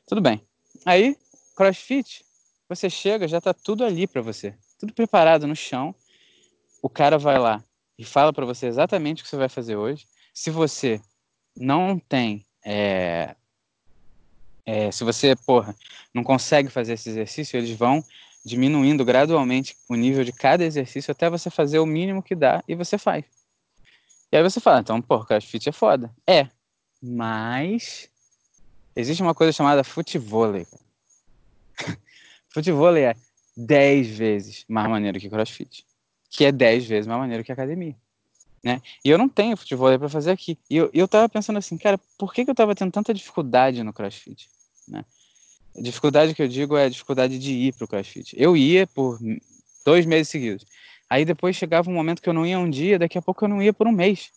Tudo 0.07 0.20
bem, 0.20 0.40
Aí, 0.87 1.18
CrossFit, 1.57 2.25
você 2.68 2.88
chega, 2.88 3.27
já 3.27 3.40
tá 3.40 3.53
tudo 3.53 3.85
ali 3.85 4.07
para 4.07 4.22
você, 4.22 4.55
tudo 4.79 4.92
preparado 4.92 5.44
no 5.44 5.57
chão. 5.57 5.92
O 6.81 6.88
cara 6.88 7.18
vai 7.18 7.40
lá 7.40 7.64
e 7.99 8.05
fala 8.05 8.33
para 8.33 8.46
você 8.46 8.66
exatamente 8.66 9.20
o 9.20 9.25
que 9.25 9.31
você 9.31 9.37
vai 9.37 9.49
fazer 9.49 9.75
hoje. 9.75 10.07
Se 10.33 10.49
você 10.49 11.01
não 11.57 11.99
tem, 11.99 12.46
é, 12.64 13.35
é, 14.64 14.92
se 14.92 15.03
você, 15.03 15.35
porra, 15.35 15.75
não 16.14 16.22
consegue 16.22 16.68
fazer 16.68 16.92
esse 16.92 17.09
exercício, 17.09 17.57
eles 17.57 17.72
vão 17.72 18.05
diminuindo 18.44 19.05
gradualmente 19.05 19.77
o 19.88 19.96
nível 19.96 20.22
de 20.22 20.33
cada 20.33 20.64
exercício 20.64 21.11
até 21.11 21.29
você 21.29 21.51
fazer 21.51 21.81
o 21.81 21.87
mínimo 21.87 22.22
que 22.22 22.37
dá 22.37 22.62
e 22.68 22.77
você 22.77 22.96
faz. 22.96 23.25
E 24.31 24.37
aí 24.37 24.42
você 24.42 24.61
fala, 24.61 24.79
então, 24.79 25.03
porra, 25.03 25.27
CrossFit 25.27 25.68
é 25.68 25.72
foda. 25.72 26.14
É, 26.28 26.49
mas 27.03 28.09
Existe 28.97 29.22
uma 29.22 29.34
coisa 29.34 29.53
chamada 29.53 29.84
futevôlei. 29.84 30.66
futevôlei 32.49 33.05
é 33.05 33.14
10 33.55 34.09
vezes 34.09 34.64
mais 34.66 34.88
maneiro 34.88 35.20
que 35.20 35.28
crossfit, 35.28 35.86
que 36.30 36.47
é 36.47 36.51
10 36.51 36.86
vezes 36.86 37.07
mais 37.07 37.20
maneiro 37.20 37.44
que 37.44 37.53
academia. 37.53 37.94
Né? 38.64 38.80
E 39.05 39.11
eu 39.11 39.18
não 39.18 39.28
tenho 39.28 39.57
futebol 39.57 39.97
para 39.99 40.09
fazer 40.09 40.30
aqui. 40.30 40.59
E 40.68 40.76
eu, 40.76 40.90
eu 40.94 41.07
tava 41.07 41.28
pensando 41.28 41.59
assim, 41.59 41.76
cara, 41.76 42.01
por 42.18 42.32
que, 42.32 42.44
que 42.44 42.51
eu 42.51 42.55
tava 42.55 42.74
tendo 42.74 42.90
tanta 42.90 43.12
dificuldade 43.12 43.82
no 43.82 43.92
crossfit? 43.92 44.49
Né? 44.88 45.05
Dificuldade 45.76 46.34
que 46.34 46.42
eu 46.42 46.49
digo 46.49 46.76
é 46.76 46.86
a 46.86 46.88
dificuldade 46.88 47.38
de 47.38 47.53
ir 47.53 47.74
pro 47.74 47.86
crossfit. 47.86 48.34
Eu 48.36 48.57
ia 48.57 48.86
por 48.86 49.18
dois 49.84 50.07
meses 50.07 50.28
seguidos. 50.28 50.66
Aí 51.09 51.24
depois 51.24 51.55
chegava 51.55 51.88
um 51.90 51.94
momento 51.94 52.22
que 52.22 52.28
eu 52.28 52.32
não 52.32 52.47
ia 52.47 52.59
um 52.59 52.68
dia, 52.68 52.99
daqui 52.99 53.18
a 53.18 53.22
pouco 53.22 53.44
eu 53.44 53.49
não 53.49 53.62
ia 53.62 53.72
por 53.72 53.86
um 53.86 53.92
mês. 53.92 54.32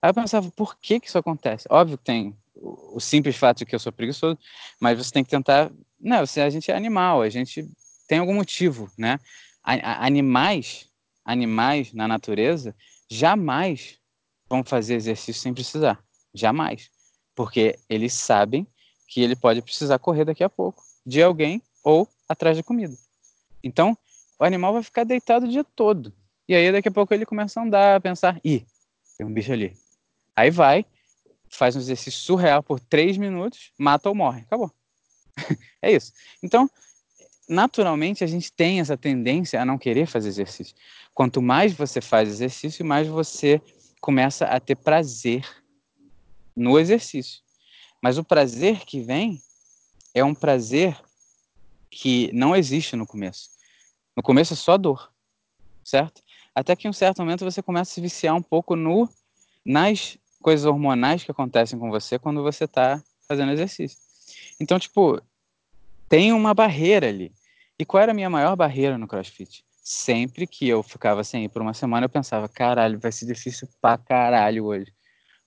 Aí 0.00 0.10
eu 0.10 0.14
pensava, 0.14 0.50
por 0.50 0.76
que 0.78 0.98
que 0.98 1.06
isso 1.06 1.18
acontece? 1.18 1.68
Óbvio 1.70 1.98
que 1.98 2.04
tem 2.04 2.34
o 2.56 3.00
simples 3.00 3.36
fato 3.36 3.58
de 3.58 3.66
que 3.66 3.74
eu 3.74 3.78
sou 3.78 3.92
preguiçoso, 3.92 4.38
mas 4.80 4.98
você 4.98 5.10
tem 5.10 5.24
que 5.24 5.30
tentar. 5.30 5.70
Não, 6.00 6.24
você, 6.24 6.40
a 6.40 6.50
gente 6.50 6.70
é 6.70 6.76
animal, 6.76 7.22
a 7.22 7.28
gente 7.28 7.68
tem 8.06 8.18
algum 8.18 8.34
motivo, 8.34 8.90
né? 8.96 9.18
A, 9.62 9.74
a, 9.74 10.06
animais, 10.06 10.88
animais 11.24 11.92
na 11.92 12.06
natureza 12.06 12.74
jamais 13.10 13.98
vão 14.48 14.62
fazer 14.62 14.94
exercício 14.94 15.40
sem 15.40 15.54
precisar. 15.54 16.02
Jamais. 16.32 16.90
Porque 17.34 17.78
eles 17.88 18.12
sabem 18.12 18.66
que 19.08 19.20
ele 19.20 19.34
pode 19.34 19.62
precisar 19.62 19.98
correr 19.98 20.24
daqui 20.24 20.44
a 20.44 20.48
pouco 20.48 20.82
de 21.04 21.22
alguém 21.22 21.62
ou 21.82 22.08
atrás 22.28 22.56
de 22.56 22.62
comida. 22.62 22.94
Então, 23.62 23.96
o 24.38 24.44
animal 24.44 24.72
vai 24.72 24.82
ficar 24.82 25.04
deitado 25.04 25.46
o 25.46 25.48
dia 25.48 25.64
todo. 25.64 26.12
E 26.48 26.54
aí, 26.54 26.70
daqui 26.70 26.88
a 26.88 26.92
pouco, 26.92 27.14
ele 27.14 27.26
começa 27.26 27.58
a 27.58 27.62
andar, 27.62 27.96
a 27.96 28.00
pensar: 28.00 28.40
ih, 28.44 28.66
tem 29.16 29.26
um 29.26 29.32
bicho 29.32 29.52
ali. 29.52 29.76
Aí 30.36 30.50
vai, 30.50 30.84
faz 31.56 31.76
um 31.76 31.80
exercício 31.80 32.20
surreal 32.20 32.62
por 32.62 32.80
três 32.80 33.16
minutos, 33.16 33.72
mata 33.78 34.08
ou 34.08 34.14
morre. 34.14 34.42
Acabou. 34.42 34.72
é 35.82 35.92
isso. 35.92 36.12
Então, 36.42 36.70
naturalmente, 37.48 38.24
a 38.24 38.26
gente 38.26 38.52
tem 38.52 38.80
essa 38.80 38.96
tendência 38.96 39.60
a 39.60 39.64
não 39.64 39.78
querer 39.78 40.06
fazer 40.06 40.28
exercício. 40.28 40.74
Quanto 41.12 41.40
mais 41.40 41.72
você 41.72 42.00
faz 42.00 42.28
exercício, 42.28 42.84
mais 42.84 43.06
você 43.06 43.60
começa 44.00 44.46
a 44.46 44.60
ter 44.60 44.76
prazer 44.76 45.46
no 46.56 46.78
exercício. 46.78 47.42
Mas 48.02 48.18
o 48.18 48.24
prazer 48.24 48.84
que 48.84 49.00
vem 49.00 49.40
é 50.14 50.24
um 50.24 50.34
prazer 50.34 50.96
que 51.90 52.30
não 52.32 52.54
existe 52.54 52.96
no 52.96 53.06
começo. 53.06 53.50
No 54.16 54.22
começo 54.22 54.52
é 54.52 54.56
só 54.56 54.76
dor, 54.76 55.12
certo? 55.84 56.22
Até 56.54 56.76
que 56.76 56.86
em 56.86 56.90
um 56.90 56.92
certo 56.92 57.18
momento 57.18 57.44
você 57.44 57.62
começa 57.62 57.90
a 57.90 57.94
se 57.94 58.00
viciar 58.00 58.34
um 58.34 58.42
pouco 58.42 58.76
no 58.76 59.08
nas 59.64 60.18
coisas 60.44 60.66
hormonais 60.66 61.24
que 61.24 61.30
acontecem 61.30 61.78
com 61.78 61.88
você 61.90 62.18
quando 62.18 62.42
você 62.42 62.64
está 62.64 63.02
fazendo 63.26 63.50
exercício. 63.50 63.96
Então, 64.60 64.78
tipo, 64.78 65.18
tem 66.06 66.34
uma 66.34 66.52
barreira 66.52 67.08
ali. 67.08 67.32
E 67.78 67.84
qual 67.84 68.02
era 68.02 68.12
a 68.12 68.14
minha 68.14 68.28
maior 68.28 68.54
barreira 68.54 68.98
no 68.98 69.08
CrossFit? 69.08 69.64
Sempre 69.82 70.46
que 70.46 70.68
eu 70.68 70.82
ficava 70.82 71.24
sem 71.24 71.46
ir 71.46 71.48
por 71.48 71.62
uma 71.62 71.72
semana, 71.72 72.04
eu 72.04 72.10
pensava, 72.10 72.46
caralho, 72.46 73.00
vai 73.00 73.10
ser 73.10 73.24
difícil 73.24 73.66
pra 73.80 73.96
caralho 73.96 74.66
hoje. 74.66 74.92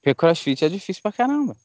Porque 0.01 0.15
CrossFit 0.15 0.65
é 0.65 0.69
difícil 0.69 1.03
pra 1.03 1.11
caramba. 1.11 1.55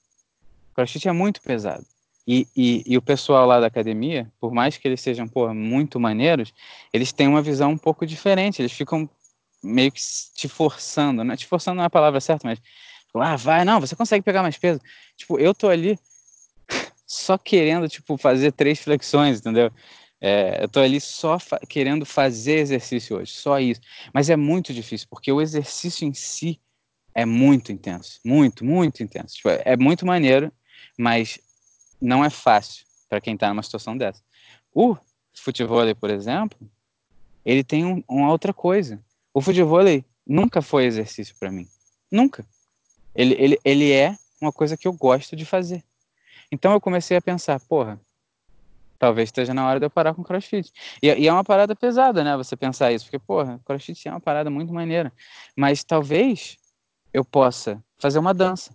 CrossFit 0.74 1.08
é 1.08 1.12
muito 1.12 1.40
pesado. 1.40 1.86
E, 2.26 2.46
e, 2.54 2.84
e, 2.86 2.98
o 2.98 3.02
pessoal 3.02 3.46
lá 3.46 3.58
da 3.58 3.66
academia, 3.66 4.30
por 4.38 4.52
mais 4.52 4.76
que 4.76 4.86
eles 4.86 5.00
sejam 5.00 5.26
pô, 5.26 5.52
muito 5.54 5.98
maneiros, 5.98 6.52
eles 6.92 7.12
têm 7.12 7.28
uma 7.28 7.40
visão 7.40 7.70
um 7.70 7.78
pouco 7.78 8.04
diferente. 8.04 8.60
Eles 8.60 8.72
ficam 8.72 9.08
meio 9.62 9.90
que 9.90 10.00
te 10.34 10.48
forçando, 10.48 11.24
né? 11.24 11.34
Te 11.34 11.46
forçando 11.46 11.76
não 11.76 11.84
é 11.84 11.86
a 11.86 11.90
palavra 11.90 12.20
certa, 12.20 12.46
mas 12.46 12.60
ah, 13.20 13.36
vai, 13.36 13.64
não, 13.64 13.80
você 13.80 13.94
consegue 13.94 14.24
pegar 14.24 14.42
mais 14.42 14.56
peso. 14.56 14.80
Tipo, 15.16 15.38
eu 15.38 15.54
tô 15.54 15.68
ali 15.68 15.98
só 17.06 17.36
querendo, 17.36 17.88
tipo, 17.88 18.16
fazer 18.16 18.52
três 18.52 18.80
flexões, 18.80 19.40
entendeu? 19.40 19.70
É, 20.20 20.62
eu 20.62 20.68
tô 20.68 20.80
ali 20.80 21.00
só 21.00 21.38
fa 21.38 21.58
querendo 21.68 22.06
fazer 22.06 22.58
exercício 22.58 23.18
hoje, 23.18 23.32
só 23.32 23.58
isso. 23.58 23.80
Mas 24.14 24.30
é 24.30 24.36
muito 24.36 24.72
difícil, 24.72 25.08
porque 25.10 25.32
o 25.32 25.40
exercício 25.40 26.06
em 26.06 26.14
si 26.14 26.60
é 27.14 27.26
muito 27.26 27.72
intenso, 27.72 28.20
muito, 28.24 28.64
muito 28.64 29.02
intenso. 29.02 29.34
Tipo, 29.34 29.50
é 29.50 29.76
muito 29.76 30.06
maneiro, 30.06 30.50
mas 30.98 31.38
não 32.00 32.24
é 32.24 32.30
fácil 32.30 32.86
para 33.08 33.20
quem 33.20 33.34
está 33.34 33.48
numa 33.48 33.62
situação 33.62 33.96
dessa. 33.96 34.22
O 34.72 34.96
futebol, 35.34 35.94
por 35.96 36.08
exemplo, 36.08 36.58
ele 37.44 37.62
tem 37.62 37.84
um, 37.84 38.02
uma 38.08 38.30
outra 38.30 38.54
coisa. 38.54 39.02
O 39.34 39.40
futebol 39.40 39.82
nunca 40.26 40.62
foi 40.62 40.84
exercício 40.84 41.34
para 41.38 41.50
mim. 41.50 41.66
Nunca. 42.10 42.46
Ele, 43.14 43.34
ele, 43.38 43.60
ele 43.64 43.92
é 43.92 44.16
uma 44.40 44.52
coisa 44.52 44.76
que 44.76 44.86
eu 44.86 44.92
gosto 44.92 45.36
de 45.36 45.44
fazer. 45.44 45.84
Então 46.50 46.72
eu 46.72 46.80
comecei 46.80 47.16
a 47.16 47.22
pensar, 47.22 47.60
porra, 47.60 48.00
talvez 48.98 49.28
esteja 49.28 49.52
na 49.52 49.66
hora 49.66 49.80
de 49.80 49.86
eu 49.86 49.90
parar 49.90 50.14
com 50.14 50.22
crossfit. 50.22 50.72
E, 51.02 51.08
e, 51.08 51.26
é 51.26 51.32
uma 51.32 51.44
parada 51.44 51.74
pesada, 51.74 52.22
né? 52.22 52.36
Você 52.36 52.56
pensar 52.56 52.92
isso, 52.92 53.04
porque, 53.04 53.18
porra, 53.18 53.60
crossfit 53.64 54.08
é 54.08 54.10
uma 54.10 54.20
parada 54.20 54.50
muito 54.50 54.72
maneira. 54.72 55.12
Mas 55.56 55.82
talvez 55.82 56.56
eu 57.12 57.24
possa 57.24 57.82
fazer 57.98 58.18
uma 58.18 58.32
dança 58.32 58.74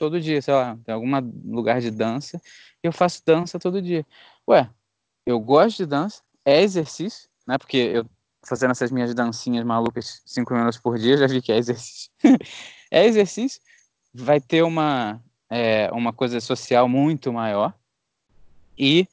todo 0.00 0.18
dia, 0.18 0.40
sei 0.40 0.54
lá, 0.54 0.78
tem 0.82 0.94
algum 0.94 1.10
lugar 1.44 1.78
de 1.78 1.90
dança, 1.90 2.40
eu 2.82 2.90
faço 2.90 3.22
dança 3.24 3.58
todo 3.58 3.82
dia. 3.82 4.06
Ué, 4.48 4.70
eu 5.26 5.38
gosto 5.38 5.76
de 5.76 5.86
dança, 5.86 6.22
é 6.42 6.62
exercício, 6.62 7.28
né? 7.46 7.58
Porque 7.58 7.76
eu 7.76 8.06
fazendo 8.42 8.70
essas 8.70 8.90
minhas 8.90 9.14
dancinhas 9.14 9.62
malucas 9.62 10.22
cinco 10.24 10.54
minutos 10.54 10.78
por 10.78 10.98
dia, 10.98 11.18
já 11.18 11.26
vi 11.26 11.42
que 11.42 11.52
é 11.52 11.58
exercício. 11.58 12.10
é 12.90 13.06
exercício, 13.06 13.60
vai 14.12 14.40
ter 14.40 14.62
uma, 14.62 15.22
é, 15.48 15.90
uma 15.92 16.12
coisa 16.12 16.40
social 16.40 16.88
muito 16.88 17.32
maior, 17.32 17.74
e, 18.78 19.06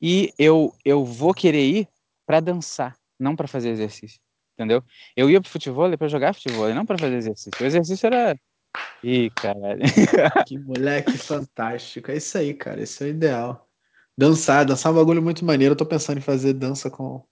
e 0.00 0.32
eu, 0.38 0.74
eu 0.84 1.04
vou 1.04 1.34
querer 1.34 1.64
ir 1.64 1.88
para 2.26 2.40
dançar, 2.40 2.96
não 3.18 3.36
para 3.36 3.46
fazer 3.46 3.70
exercício, 3.70 4.18
entendeu? 4.54 4.82
Eu 5.14 5.30
ia 5.30 5.40
pro 5.40 5.50
futebol 5.50 5.96
para 5.96 6.08
jogar 6.08 6.34
futebol, 6.34 6.72
não 6.74 6.86
para 6.86 6.98
fazer 6.98 7.16
exercício. 7.16 7.62
O 7.62 7.66
exercício 7.66 8.06
era 8.06 8.34
Ih, 9.02 9.30
caralho. 9.30 9.82
Que 10.46 10.58
moleque 10.58 11.18
fantástico. 11.18 12.10
É 12.10 12.16
isso 12.16 12.38
aí, 12.38 12.54
cara. 12.54 12.80
Esse 12.80 13.04
é 13.04 13.06
o 13.06 13.10
ideal. 13.10 13.68
Dançar, 14.16 14.64
dançar 14.64 14.90
é 14.90 14.94
um 14.94 14.98
bagulho 14.98 15.22
muito 15.22 15.44
maneiro. 15.44 15.72
Eu 15.72 15.76
tô 15.76 15.84
pensando 15.84 16.18
em 16.18 16.22
fazer 16.22 16.52
dança 16.52 16.90
com, 16.90 17.22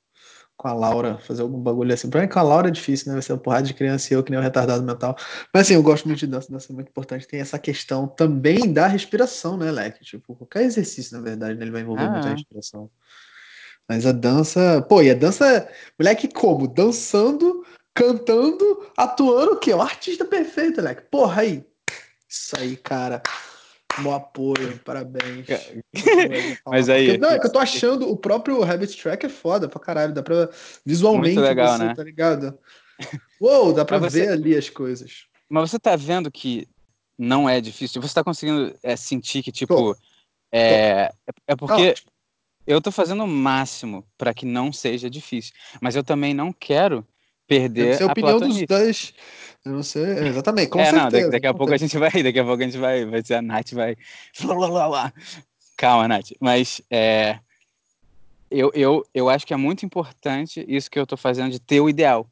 com 0.61 0.69
a 0.69 0.75
Laura, 0.75 1.17
fazer 1.27 1.41
algum 1.41 1.59
bagulho 1.59 1.95
assim. 1.95 2.11
Pra 2.11 2.21
mim, 2.21 2.29
com 2.29 2.39
a 2.39 2.43
Laura 2.43 2.69
é 2.69 2.71
difícil, 2.71 3.09
né? 3.09 3.15
Vai 3.15 3.23
ser 3.23 3.33
uma 3.33 3.39
porrada 3.39 3.67
de 3.67 3.73
criança 3.73 4.13
e 4.13 4.15
eu 4.15 4.23
que 4.23 4.31
nem 4.31 4.39
um 4.39 4.43
retardado 4.43 4.83
mental. 4.83 5.17
Mas 5.55 5.63
assim, 5.63 5.73
eu 5.73 5.83
gosto 5.83 6.07
muito 6.07 6.19
de 6.19 6.27
dança, 6.27 6.53
dança 6.53 6.71
é 6.71 6.75
muito 6.75 6.89
importante. 6.89 7.27
Tem 7.27 7.41
essa 7.41 7.59
questão 7.59 8.07
também 8.07 8.71
da 8.71 8.87
respiração, 8.87 9.57
né, 9.57 9.71
Leque? 9.71 10.05
Tipo, 10.05 10.37
qualquer 10.37 10.65
exercício, 10.65 11.17
na 11.17 11.23
verdade, 11.23 11.55
né, 11.59 11.65
ele 11.65 11.71
vai 11.71 11.81
envolver 11.81 12.05
ah, 12.05 12.11
muito 12.11 12.29
a 12.29 12.31
respiração. 12.33 12.91
Mas 13.89 14.05
a 14.05 14.13
dança, 14.13 14.85
pô, 14.87 15.01
e 15.01 15.11
a 15.11 15.15
dança, 15.15 15.67
moleque, 15.99 16.29
como? 16.29 16.69
Dançando 16.69 17.65
cantando, 17.95 18.87
atuando 18.97 19.53
o 19.53 19.57
quê? 19.57 19.73
O 19.73 19.81
artista 19.81 20.27
perfeito, 20.27 20.83
Leque. 20.83 21.03
Porra, 21.11 21.43
aí. 21.43 21.65
Isso 22.29 22.55
aí, 22.59 22.77
cara. 22.77 23.23
Bom 24.03 24.15
apoio, 24.15 24.79
parabéns. 24.85 25.47
Mas 26.67 26.89
aí. 26.89 27.19
Não, 27.19 27.31
é 27.31 27.39
que 27.39 27.47
eu 27.47 27.53
tô 27.53 27.59
achando 27.59 28.09
o 28.11 28.17
próprio 28.17 28.61
Rabbit 28.61 29.01
Track 29.01 29.27
é 29.27 29.29
foda 29.29 29.69
pra 29.69 29.81
caralho. 29.81 30.15
Dá 30.15 30.23
pra 30.23 30.49
visualmente. 30.85 31.35
Muito 31.35 31.47
legal, 31.47 31.77
você, 31.77 31.85
né? 31.85 31.95
Tá 31.95 32.03
ligado? 32.03 32.59
Uou, 33.41 33.73
dá 33.73 33.85
pra 33.85 33.99
ver 33.99 34.29
ali 34.29 34.57
as 34.57 34.69
coisas. 34.69 35.27
Mas 35.49 35.71
você 35.71 35.79
tá 35.79 35.97
vendo 35.97 36.31
que 36.31 36.69
não 37.19 37.49
é 37.49 37.61
difícil? 37.61 38.01
Você 38.01 38.15
tá 38.15 38.25
conseguindo 38.25 38.75
é, 38.83 38.97
sentir 38.97 39.43
que, 39.43 39.53
tipo. 39.53 39.75
Tô. 39.75 39.97
É, 40.53 41.09
tô. 41.09 41.15
é 41.47 41.57
porque. 41.57 41.89
Não. 41.89 42.11
Eu 42.67 42.81
tô 42.81 42.93
fazendo 42.93 43.25
o 43.25 43.27
máximo 43.27 44.07
para 44.17 44.33
que 44.33 44.47
não 44.47 44.73
seja 44.73 45.11
difícil. 45.11 45.53
Mas 45.81 45.97
eu 45.97 46.05
também 46.05 46.33
não 46.33 46.53
quero 46.53 47.05
perder 47.51 48.01
a, 48.01 48.07
a 48.07 48.13
opinião 48.13 48.39
dos 48.39 48.63
dois. 48.63 49.13
Eu 49.65 49.73
não 49.73 49.83
sei, 49.83 50.29
exatamente. 50.29 50.71
Com 50.71 50.79
é, 50.79 50.85
certeza, 50.85 51.03
não, 51.03 51.11
daqui, 51.11 51.31
daqui 51.31 51.47
a 51.49 51.53
pouco 51.53 51.75
a 51.75 51.77
gente 51.77 51.99
vai, 51.99 52.23
daqui 52.23 52.39
a 52.39 52.45
pouco 52.45 52.63
a 52.63 52.65
gente 52.65 52.79
vai, 52.79 53.05
vai 53.05 53.23
ser 53.25 53.35
a 53.35 53.43
Nath 53.43 53.73
vai. 53.73 53.97
Calma, 55.77 56.07
Nath. 56.07 56.31
Mas 56.41 56.81
é, 56.89 57.41
eu, 58.51 58.71
eu, 58.73 59.05
eu 59.13 59.29
acho 59.29 59.45
que 59.45 59.53
é 59.53 59.57
muito 59.57 59.85
importante 59.85 60.65
isso 60.69 60.91
que 60.91 60.99
eu 60.99 61.03
estou 61.03 61.19
fazendo 61.19 61.51
de 61.51 61.59
ter 61.59 61.81
o 61.81 61.89
ideal. 61.89 62.27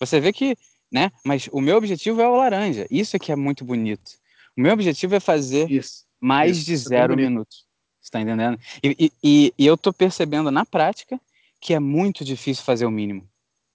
Você 0.00 0.18
vê 0.18 0.32
que, 0.32 0.56
né? 0.90 1.12
Mas 1.24 1.48
o 1.52 1.60
meu 1.60 1.76
objetivo 1.76 2.20
é 2.20 2.28
o 2.28 2.36
laranja. 2.36 2.86
Isso 2.90 3.14
é 3.14 3.18
que 3.18 3.30
é 3.30 3.36
muito 3.36 3.64
bonito. 3.64 4.10
O 4.56 4.60
meu 4.60 4.72
objetivo 4.72 5.14
é 5.14 5.20
fazer 5.20 5.70
isso, 5.70 6.04
mais 6.20 6.58
isso, 6.58 6.66
de 6.66 6.76
zero 6.76 7.16
minutos. 7.16 7.64
Você 8.00 8.10
tá 8.10 8.20
entendendo? 8.20 8.58
E, 8.82 9.10
e, 9.22 9.54
e 9.56 9.66
eu 9.66 9.74
estou 9.74 9.92
percebendo 9.92 10.50
na 10.50 10.66
prática 10.66 11.18
que 11.60 11.72
é 11.72 11.80
muito 11.80 12.24
difícil 12.24 12.62
fazer 12.62 12.84
o 12.84 12.90
mínimo. 12.90 13.26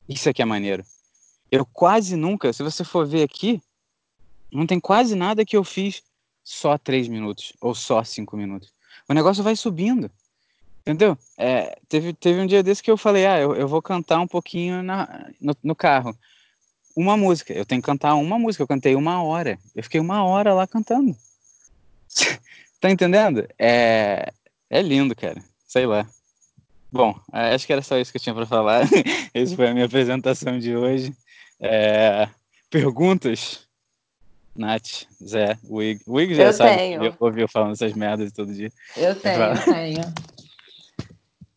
Isso 0.09 0.27
aqui 0.27 0.41
é 0.41 0.45
maneiro. 0.45 0.83
Eu 1.51 1.63
quase 1.65 2.15
nunca, 2.15 2.51
se 2.51 2.63
você 2.63 2.83
for 2.83 3.07
ver 3.07 3.23
aqui, 3.23 3.61
não 4.51 4.65
tem 4.65 4.79
quase 4.79 5.15
nada 5.15 5.45
que 5.45 5.55
eu 5.55 5.63
fiz 5.63 6.01
só 6.43 6.77
três 6.79 7.07
minutos 7.07 7.53
ou 7.61 7.75
só 7.75 8.03
cinco 8.03 8.35
minutos. 8.35 8.73
O 9.07 9.13
negócio 9.13 9.43
vai 9.43 9.55
subindo. 9.55 10.09
Entendeu? 10.81 11.15
É, 11.37 11.77
teve, 11.87 12.13
teve 12.13 12.39
um 12.39 12.47
dia 12.47 12.63
desse 12.63 12.81
que 12.81 12.89
eu 12.89 12.97
falei, 12.97 13.27
ah, 13.27 13.39
eu, 13.39 13.55
eu 13.55 13.67
vou 13.67 13.81
cantar 13.81 14.19
um 14.19 14.27
pouquinho 14.27 14.81
na, 14.81 15.29
no, 15.39 15.55
no 15.63 15.75
carro. 15.75 16.17
Uma 16.95 17.15
música. 17.15 17.53
Eu 17.53 17.65
tenho 17.65 17.81
que 17.81 17.85
cantar 17.85 18.15
uma 18.15 18.39
música. 18.39 18.63
Eu 18.63 18.67
cantei 18.67 18.95
uma 18.95 19.21
hora. 19.21 19.59
Eu 19.75 19.83
fiquei 19.83 19.99
uma 19.99 20.23
hora 20.23 20.53
lá 20.53 20.65
cantando. 20.65 21.15
tá 22.81 22.89
entendendo? 22.89 23.47
É, 23.59 24.33
é 24.69 24.81
lindo, 24.81 25.15
cara. 25.15 25.43
Sei 25.67 25.85
lá. 25.85 26.09
Bom, 26.91 27.19
é, 27.31 27.53
acho 27.53 27.67
que 27.67 27.73
era 27.73 27.81
só 27.81 27.97
isso 27.97 28.11
que 28.11 28.17
eu 28.17 28.21
tinha 28.21 28.35
para 28.35 28.45
falar. 28.45 28.83
Essa 29.33 29.55
foi 29.55 29.67
a 29.67 29.73
minha 29.73 29.85
apresentação 29.85 30.57
de 30.57 30.75
hoje. 30.75 31.13
É, 31.59 32.27
perguntas? 32.69 33.67
Nath, 34.55 35.05
Zé, 35.23 35.57
Wig. 35.63 36.01
Wig 36.07 36.35
já 36.35 36.45
eu 36.45 36.53
sabe, 36.53 36.77
tenho. 36.77 37.15
ouviu 37.19 37.47
falando 37.47 37.73
essas 37.73 37.93
merdas 37.93 38.31
todo 38.33 38.53
dia. 38.53 38.71
Eu 38.97 39.15
tenho, 39.15 39.41
eu 39.41 39.63
tenho. 39.63 40.13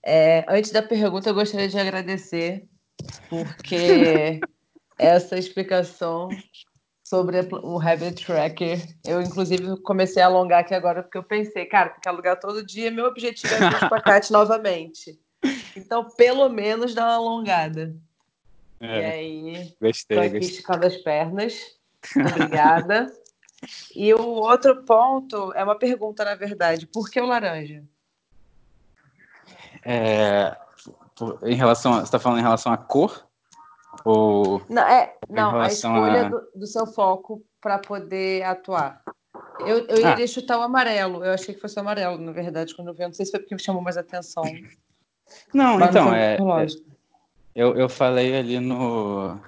É, 0.05 0.45
antes 0.49 0.71
da 0.71 0.83
pergunta, 0.83 1.31
eu 1.31 1.35
gostaria 1.35 1.69
de 1.69 1.79
agradecer, 1.79 2.65
porque 3.29 4.41
essa 4.99 5.39
explicação 5.39 6.29
sobre 7.13 7.47
o 7.63 7.79
Habit 7.79 8.25
Tracker. 8.25 8.81
Eu, 9.05 9.21
inclusive, 9.21 9.77
comecei 9.83 10.23
a 10.23 10.27
alongar 10.27 10.61
aqui 10.61 10.73
agora, 10.73 11.03
porque 11.03 11.19
eu 11.19 11.23
pensei, 11.23 11.67
cara, 11.67 11.91
tem 11.91 12.01
que 12.01 12.09
alugar 12.09 12.41
todo 12.41 12.65
dia. 12.65 12.91
Meu 12.91 13.05
objetivo 13.05 13.53
é 13.53 13.69
o 13.69 13.85
espacate 13.85 14.33
novamente. 14.33 15.21
Então, 15.77 16.09
pelo 16.17 16.49
menos, 16.49 16.95
dá 16.95 17.05
uma 17.05 17.17
alongada. 17.17 17.95
É, 18.81 18.99
e 18.99 19.05
aí, 19.05 19.77
gostei, 19.79 20.17
tô 20.17 20.23
aqui 20.23 20.39
esticando 20.39 20.87
as 20.87 20.97
pernas. 20.97 21.77
Obrigada. 22.17 23.13
E 23.95 24.15
o 24.15 24.23
outro 24.23 24.83
ponto 24.83 25.53
é 25.53 25.63
uma 25.63 25.79
pergunta, 25.79 26.25
na 26.25 26.35
verdade. 26.35 26.87
Por 26.87 27.11
que 27.11 27.21
o 27.21 27.27
laranja? 27.27 27.85
É, 29.85 30.57
em 31.43 31.57
relação 31.57 31.93
a, 31.93 31.97
você 31.97 32.05
está 32.05 32.19
falando 32.19 32.39
em 32.39 32.43
relação 32.43 32.73
à 32.73 32.79
cor? 32.79 33.29
Ou 34.05 34.63
não, 34.69 34.83
é, 34.83 35.15
não 35.29 35.61
a 35.61 35.69
escolha 35.69 36.27
a... 36.27 36.29
do, 36.29 36.43
do, 36.55 36.67
seu 36.67 36.87
foco 36.87 37.43
para 37.61 37.79
poder 37.79 38.43
atuar. 38.43 39.03
Eu, 39.61 39.87
eu 39.87 39.97
iria 39.97 40.25
ah. 40.25 40.29
chutar 40.29 40.59
o 40.59 40.63
amarelo. 40.63 41.25
Eu 41.25 41.33
achei 41.33 41.55
que 41.55 41.61
fosse 41.61 41.77
o 41.77 41.81
amarelo, 41.81 42.19
na 42.19 42.33
verdade, 42.33 42.75
quando 42.75 42.89
eu 42.89 42.95
vi. 42.95 43.05
Não 43.05 43.13
sei 43.13 43.25
se 43.25 43.31
foi 43.31 43.41
porque 43.41 43.55
me 43.55 43.63
chamou 43.63 43.83
mais 43.83 43.97
atenção. 43.97 44.43
Não, 45.55 45.79
Mas 45.79 45.91
então, 45.91 46.07
não 46.07 46.15
é, 46.15 46.35
é, 46.35 46.67
eu, 47.55 47.77
eu 47.77 47.89
falei 47.89 48.37
ali 48.37 48.59
no. 48.61 49.39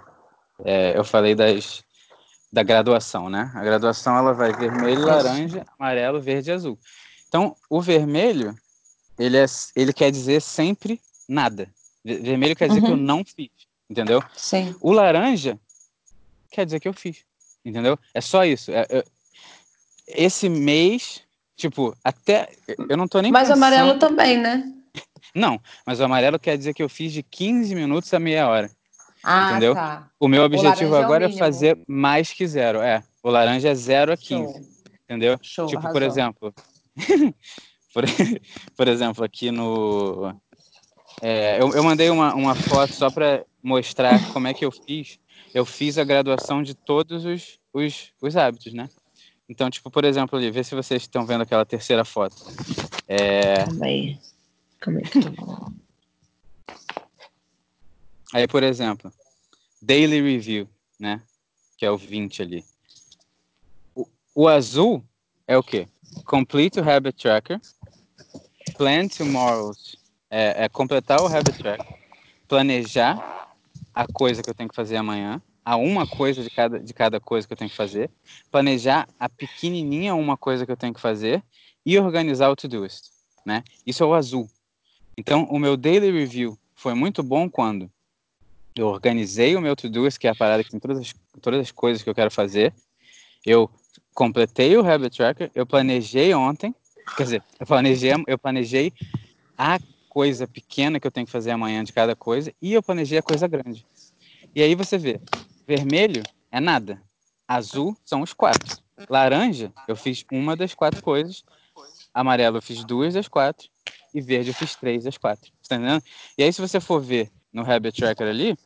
É, 0.65 0.97
eu 0.97 1.05
falei 1.05 1.35
das, 1.35 1.85
da 2.53 2.63
graduação, 2.63 3.29
né? 3.29 3.51
A 3.55 3.65
graduação 3.65 4.17
ela 4.17 4.33
vai 4.33 4.53
vermelho, 4.53 5.05
laranja, 5.05 5.65
amarelo, 5.79 6.21
verde 6.21 6.51
e 6.51 6.53
azul. 6.53 6.79
Então, 7.29 7.57
o 7.69 7.81
vermelho, 7.81 8.55
ele, 9.19 9.37
é, 9.37 9.47
ele 9.75 9.93
quer 9.93 10.11
dizer 10.11 10.41
sempre 10.41 11.01
nada. 11.29 11.69
Vermelho 12.05 12.55
quer 12.55 12.69
dizer 12.69 12.81
uhum. 12.81 12.87
que 12.87 12.93
eu 12.93 12.97
uhum. 12.97 13.03
não 13.03 13.25
fiz, 13.25 13.51
entendeu? 13.89 14.23
Sim. 14.37 14.75
O 14.81 14.93
laranja 14.93 15.59
quer 16.51 16.65
dizer 16.65 16.81
que 16.81 16.89
eu 16.89 16.93
fiz, 16.93 17.25
entendeu? 17.65 17.99
É 18.13 18.21
só 18.21 18.45
isso. 18.45 18.71
É, 18.71 18.87
é, 18.89 19.05
esse 20.07 20.49
mês, 20.49 21.23
tipo, 21.57 21.97
até. 22.05 22.51
Eu 22.89 22.97
não 22.97 23.09
tô 23.09 23.21
nem. 23.21 23.33
Mas 23.33 23.51
o 23.51 23.55
amarelo 23.55 23.99
também, 23.99 24.39
né? 24.39 24.71
Não, 25.35 25.61
mas 25.87 25.99
o 25.99 26.05
amarelo 26.05 26.39
quer 26.39 26.57
dizer 26.57 26.75
que 26.75 26.83
eu 26.83 26.89
fiz 26.89 27.13
de 27.13 27.23
15 27.23 27.75
minutos 27.75 28.13
a 28.15 28.21
meia 28.21 28.49
hora. 28.49 28.71
Ah, 29.25 29.51
entendeu? 29.51 29.75
Tá. 29.75 30.09
O 30.21 30.29
meu 30.29 30.43
objetivo 30.43 30.95
agora 30.95 31.27
é, 31.27 31.31
é, 31.31 31.37
fazer 31.37 31.79
mais 31.89 32.31
que 32.33 32.47
zero. 32.47 32.81
É, 32.81 33.03
o 33.23 33.31
laranja 33.31 33.71
é 33.71 33.75
0 33.75 34.13
a 34.13 34.17
15. 34.17 34.53
Show. 34.53 34.61
Entendeu? 35.05 35.39
Show, 35.43 35.67
tipo, 35.67 35.79
arrasou. 35.79 35.93
por 35.93 36.03
exemplo. 36.03 36.55
por, 37.93 38.05
por, 38.77 38.89
exemplo, 38.89 39.25
aqui 39.25 39.51
no. 39.51 40.35
É, 41.23 41.61
eu, 41.61 41.73
eu 41.73 41.83
mandei 41.83 42.11
uma, 42.11 42.35
uma 42.35 42.55
foto 42.55 42.93
só 42.93 43.11
para 43.11 43.45
mostrar 43.65 44.31
como 44.33 44.47
é 44.47 44.55
que 44.55 44.65
eu 44.65 44.71
fiz. 44.71 45.19
Eu 45.55 45.65
fiz 45.65 45.97
a 45.97 46.05
graduação 46.05 46.63
de 46.63 46.75
todos 46.75 47.25
os, 47.25 47.59
os, 47.73 48.13
os 48.21 48.37
hábitos, 48.37 48.75
né? 48.75 48.91
Então, 49.49 49.71
tipo, 49.71 49.91
por 49.91 50.05
exemplo, 50.05 50.39
ali, 50.39 50.51
vê 50.51 50.63
se 50.63 50.75
vocês 50.75 51.03
estão 51.03 51.25
vendo 51.25 51.43
aquela 51.43 51.65
terceira 51.65 52.05
foto. 52.05 52.37
É... 53.09 53.65
Calma 53.65 53.87
aí. 53.87 54.19
Calma 54.79 55.01
aí 55.01 55.09
que 55.09 55.19
Aí, 58.35 58.49
por 58.49 58.63
exemplo, 58.63 59.13
Daily 59.81 60.21
Review, 60.21 60.69
né? 60.99 61.23
Que 61.79 61.87
é 61.87 61.91
o 61.91 61.97
20 61.97 62.43
ali. 62.43 62.65
O, 63.95 64.07
o 64.35 64.49
azul 64.49 65.05
é 65.47 65.57
o 65.57 65.63
quê? 65.63 65.89
Complete 66.25 66.81
o 66.81 66.91
Habit 66.91 67.17
Tracker. 67.17 67.61
Plan 68.77 69.07
tomorrow's. 69.09 69.97
É, 70.29 70.65
é 70.65 70.69
completar 70.69 71.21
o 71.21 71.27
Habit 71.27 71.59
Tracker. 71.59 71.97
Planejar 72.49 73.35
a 73.95 74.07
coisa 74.07 74.43
que 74.43 74.51
eu 74.51 74.55
tenho 74.55 74.69
que 74.69 74.75
fazer 74.75 74.97
amanhã. 74.97 75.41
A 75.65 75.77
uma 75.77 76.07
coisa 76.07 76.43
de 76.43 76.51
cada, 76.51 76.79
de 76.79 76.93
cada 76.93 77.21
coisa 77.21 77.47
que 77.47 77.53
eu 77.53 77.57
tenho 77.57 77.71
que 77.71 77.77
fazer. 77.77 78.11
Planejar 78.51 79.09
a 79.19 79.29
pequenininha 79.29 80.15
uma 80.15 80.37
coisa 80.37 80.67
que 80.67 80.73
eu 80.73 80.77
tenho 80.77 80.93
que 80.93 81.01
fazer. 81.01 81.43
E 81.87 81.99
organizar 81.99 82.51
o 82.51 82.57
to-doist, 82.57 83.11
né? 83.45 83.63
Isso 83.87 84.03
é 84.03 84.07
o 84.07 84.15
azul. 84.15 84.49
Então, 85.17 85.45
o 85.45 85.59
meu 85.59 85.77
Daily 85.77 86.11
Review 86.11 86.59
foi 86.75 86.95
muito 86.95 87.23
bom 87.23 87.49
quando 87.49 87.91
eu 88.75 88.89
organizei 88.89 89.55
o 89.55 89.61
meu 89.61 89.77
to-do, 89.77 90.09
que 90.19 90.27
é 90.27 90.31
a 90.31 90.35
parada 90.35 90.65
que 90.65 90.71
tem 90.71 90.81
todas 90.81 90.99
as, 90.99 91.15
todas 91.41 91.61
as 91.61 91.71
coisas 91.71 92.03
que 92.03 92.11
eu 92.11 92.15
quero 92.15 92.31
fazer. 92.31 92.75
Eu 93.47 93.71
completei 94.13 94.77
o 94.77 94.85
Habit 94.85 95.17
Tracker, 95.17 95.51
eu 95.55 95.67
planejei 95.67 96.35
ontem, 96.35 96.75
quer 97.17 97.25
dizer, 97.25 97.43
eu 97.61 97.67
planejei, 97.67 98.13
eu 98.27 98.39
planejei 98.39 98.93
a 99.57 99.79
coisa 100.15 100.47
pequena 100.47 101.01
que 101.01 101.07
eu 101.09 101.11
tenho 101.11 101.27
que 101.27 101.33
fazer 101.33 101.51
amanhã 101.51 101.83
de 101.83 101.93
cada 101.93 102.15
coisa 102.15 102.55
e 102.63 102.73
eu 102.73 102.81
planejei 102.81 103.19
a 103.19 103.23
coisa 103.23 103.49
grande. 103.49 103.85
E 104.55 104.63
aí 104.63 104.73
você 104.77 104.97
vê, 104.97 105.21
vermelho 105.67 106.23
é 106.53 106.61
nada, 106.61 107.03
azul 107.49 107.97
são 108.05 108.23
os 108.23 108.33
quatro, 108.33 108.81
laranja 109.11 109.73
eu 109.89 109.97
fiz 109.97 110.25
uma 110.31 110.55
das 110.55 110.73
quatro 110.73 111.03
coisas, 111.03 111.43
amarelo 112.15 112.59
eu 112.59 112.63
fiz 112.63 112.85
duas 112.85 113.15
das 113.15 113.27
quatro 113.27 113.69
e 114.15 114.21
verde 114.21 114.51
eu 114.51 114.55
fiz 114.55 114.77
três 114.77 115.03
das 115.03 115.19
quatro, 115.19 115.51
tá 115.69 115.75
entendendo? 115.75 116.05
E 116.39 116.45
aí 116.45 116.53
se 116.53 116.61
você 116.61 116.79
for 116.79 117.01
ver 117.01 117.29
no 117.53 117.69
Habit 117.69 117.99
Tracker 117.99 118.29
ali, 118.29 118.57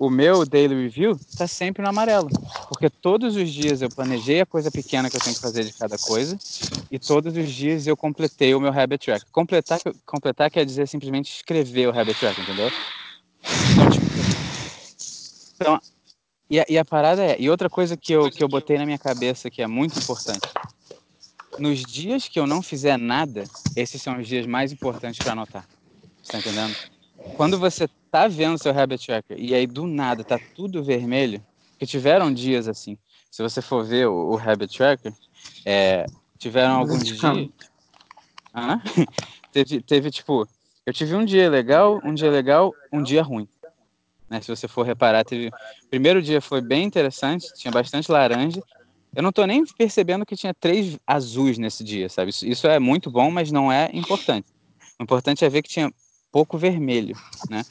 o 0.00 0.08
meu 0.08 0.46
daily 0.46 0.74
review 0.74 1.20
está 1.34 1.46
sempre 1.46 1.82
no 1.82 1.88
amarelo, 1.90 2.30
porque 2.66 2.88
todos 2.88 3.36
os 3.36 3.50
dias 3.52 3.82
eu 3.82 3.90
planejei 3.90 4.40
a 4.40 4.46
coisa 4.46 4.70
pequena 4.70 5.10
que 5.10 5.16
eu 5.16 5.20
tenho 5.20 5.36
que 5.36 5.42
fazer 5.42 5.64
de 5.66 5.74
cada 5.74 5.98
coisa 5.98 6.40
e 6.90 6.98
todos 6.98 7.36
os 7.36 7.52
dias 7.52 7.86
eu 7.86 7.96
completei 7.96 8.54
o 8.54 8.60
meu 8.60 8.72
habit 8.72 9.04
tracker. 9.04 9.28
Completar, 9.30 9.80
completar 10.06 10.50
quer 10.50 10.64
dizer 10.64 10.88
simplesmente 10.88 11.30
escrever 11.30 11.88
o 11.88 11.98
habit 11.98 12.18
tracker, 12.18 12.42
entendeu? 12.42 12.72
Então 15.56 15.78
e, 16.50 16.60
a, 16.60 16.66
e 16.68 16.78
a 16.78 16.84
parada 16.84 17.22
é, 17.24 17.36
e 17.40 17.50
outra 17.50 17.68
coisa 17.70 17.96
que 17.96 18.12
eu, 18.12 18.30
que 18.32 18.42
eu 18.42 18.48
botei 18.48 18.78
na 18.78 18.86
minha 18.86 18.98
cabeça 18.98 19.50
que 19.50 19.62
é 19.62 19.66
muito 19.66 19.98
importante, 19.98 20.58
nos 21.58 21.84
dias 21.86 22.26
que 22.28 22.40
eu 22.40 22.46
não 22.46 22.62
fizer 22.62 22.96
nada, 22.98 23.50
esses 23.76 24.00
são 24.02 24.18
os 24.18 24.26
dias 24.26 24.46
mais 24.46 24.72
importantes 24.72 25.20
para 25.20 25.32
anotar. 25.32 25.68
Você 26.22 26.32
tá 26.32 26.38
entendendo? 26.38 26.76
quando 27.34 27.58
você 27.58 27.88
tá 28.10 28.26
vendo 28.28 28.58
seu 28.58 28.76
habit 28.76 29.06
tracker 29.06 29.38
e 29.38 29.54
aí 29.54 29.66
do 29.66 29.86
nada 29.86 30.24
tá 30.24 30.38
tudo 30.54 30.82
vermelho, 30.82 31.44
que 31.78 31.86
tiveram 31.86 32.32
dias 32.32 32.68
assim. 32.68 32.98
Se 33.30 33.42
você 33.42 33.62
for 33.62 33.84
ver 33.84 34.08
o, 34.08 34.34
o 34.34 34.38
habit 34.38 34.76
tracker, 34.76 35.12
é, 35.64 36.06
tiveram 36.38 36.74
alguns 36.74 37.04
dias. 37.04 37.48
Ah, 38.52 38.80
teve, 39.52 39.80
teve 39.80 40.10
tipo, 40.10 40.48
eu 40.84 40.92
tive 40.92 41.14
um 41.14 41.24
dia 41.24 41.48
legal, 41.48 42.00
um 42.04 42.12
dia 42.12 42.30
legal, 42.30 42.74
um 42.92 43.02
dia 43.02 43.22
ruim. 43.22 43.48
Né? 44.28 44.40
Se 44.40 44.48
você 44.48 44.66
for 44.66 44.84
reparar, 44.84 45.24
teve. 45.24 45.48
O 45.48 45.88
primeiro 45.88 46.22
dia 46.22 46.40
foi 46.40 46.60
bem 46.60 46.84
interessante, 46.84 47.52
tinha 47.54 47.70
bastante 47.70 48.10
laranja. 48.10 48.62
Eu 49.14 49.22
não 49.22 49.32
tô 49.32 49.44
nem 49.44 49.64
percebendo 49.64 50.24
que 50.24 50.36
tinha 50.36 50.54
três 50.54 50.98
azuis 51.04 51.58
nesse 51.58 51.82
dia, 51.82 52.08
sabe? 52.08 52.30
Isso, 52.30 52.46
isso 52.46 52.66
é 52.68 52.78
muito 52.78 53.10
bom, 53.10 53.30
mas 53.30 53.50
não 53.50 53.70
é 53.70 53.90
importante. 53.92 54.46
O 54.98 55.02
importante 55.02 55.44
é 55.44 55.48
ver 55.48 55.62
que 55.62 55.68
tinha 55.68 55.92
pouco 56.30 56.56
vermelho, 56.56 57.16
né? 57.48 57.64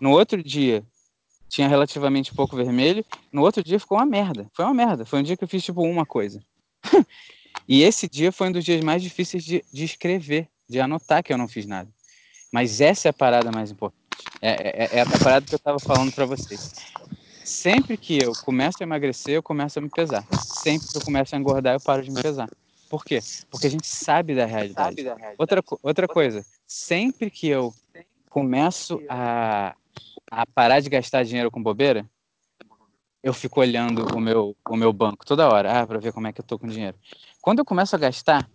No 0.00 0.10
outro 0.10 0.42
dia 0.42 0.82
tinha 1.48 1.68
relativamente 1.68 2.32
pouco 2.32 2.56
vermelho, 2.56 3.04
no 3.32 3.42
outro 3.42 3.62
dia 3.62 3.78
ficou 3.78 3.98
uma 3.98 4.06
merda. 4.06 4.48
Foi 4.54 4.64
uma 4.64 4.72
merda. 4.72 5.04
Foi 5.04 5.18
um 5.18 5.22
dia 5.22 5.36
que 5.36 5.44
eu 5.44 5.48
fiz 5.48 5.62
tipo 5.62 5.82
uma 5.82 6.06
coisa. 6.06 6.40
e 7.68 7.82
esse 7.82 8.08
dia 8.08 8.32
foi 8.32 8.48
um 8.48 8.52
dos 8.52 8.64
dias 8.64 8.82
mais 8.82 9.02
difíceis 9.02 9.44
de, 9.44 9.64
de 9.72 9.84
escrever, 9.84 10.48
de 10.68 10.80
anotar 10.80 11.22
que 11.22 11.32
eu 11.32 11.36
não 11.36 11.48
fiz 11.48 11.66
nada. 11.66 11.90
Mas 12.52 12.80
essa 12.80 13.08
é 13.08 13.10
a 13.10 13.12
parada 13.12 13.50
mais 13.52 13.70
importante. 13.70 14.00
É, 14.40 14.84
é, 14.84 14.98
é 14.98 15.00
a 15.02 15.06
parada 15.06 15.44
que 15.44 15.54
eu 15.54 15.58
estava 15.58 15.78
falando 15.78 16.12
para 16.12 16.24
vocês. 16.24 16.74
Sempre 17.44 17.96
que 17.96 18.22
eu 18.22 18.32
começo 18.44 18.78
a 18.80 18.84
emagrecer, 18.84 19.34
eu 19.34 19.42
começo 19.42 19.78
a 19.78 19.82
me 19.82 19.90
pesar. 19.90 20.24
Sempre 20.62 20.88
que 20.88 20.96
eu 20.96 21.02
começo 21.02 21.34
a 21.34 21.38
engordar, 21.38 21.74
eu 21.74 21.80
paro 21.80 22.02
de 22.02 22.10
me 22.10 22.22
pesar. 22.22 22.48
Por 22.88 23.04
quê? 23.04 23.20
Porque 23.50 23.66
a 23.66 23.70
gente 23.70 23.86
sabe 23.86 24.34
da 24.34 24.46
realidade. 24.46 24.88
Sabe 24.88 25.02
da 25.02 25.14
realidade. 25.14 25.36
Outra, 25.38 25.64
outra 25.82 26.08
coisa, 26.08 26.44
sempre 26.66 27.30
que 27.30 27.48
eu 27.48 27.74
começo 28.28 29.02
a, 29.08 29.74
a 30.30 30.46
parar 30.46 30.80
de 30.80 30.88
gastar 30.88 31.24
dinheiro 31.24 31.50
com 31.50 31.62
bobeira, 31.62 32.08
eu 33.22 33.34
fico 33.34 33.60
olhando 33.60 34.06
o 34.14 34.20
meu, 34.20 34.56
o 34.68 34.76
meu 34.76 34.92
banco 34.92 35.26
toda 35.26 35.48
hora, 35.48 35.80
ah, 35.80 35.86
para 35.86 35.98
ver 35.98 36.12
como 36.12 36.26
é 36.26 36.32
que 36.32 36.40
eu 36.40 36.44
tô 36.44 36.58
com 36.58 36.66
dinheiro. 36.66 36.96
Quando 37.40 37.58
eu 37.58 37.64
começo 37.64 37.94
a 37.94 37.98
gastar 37.98 38.48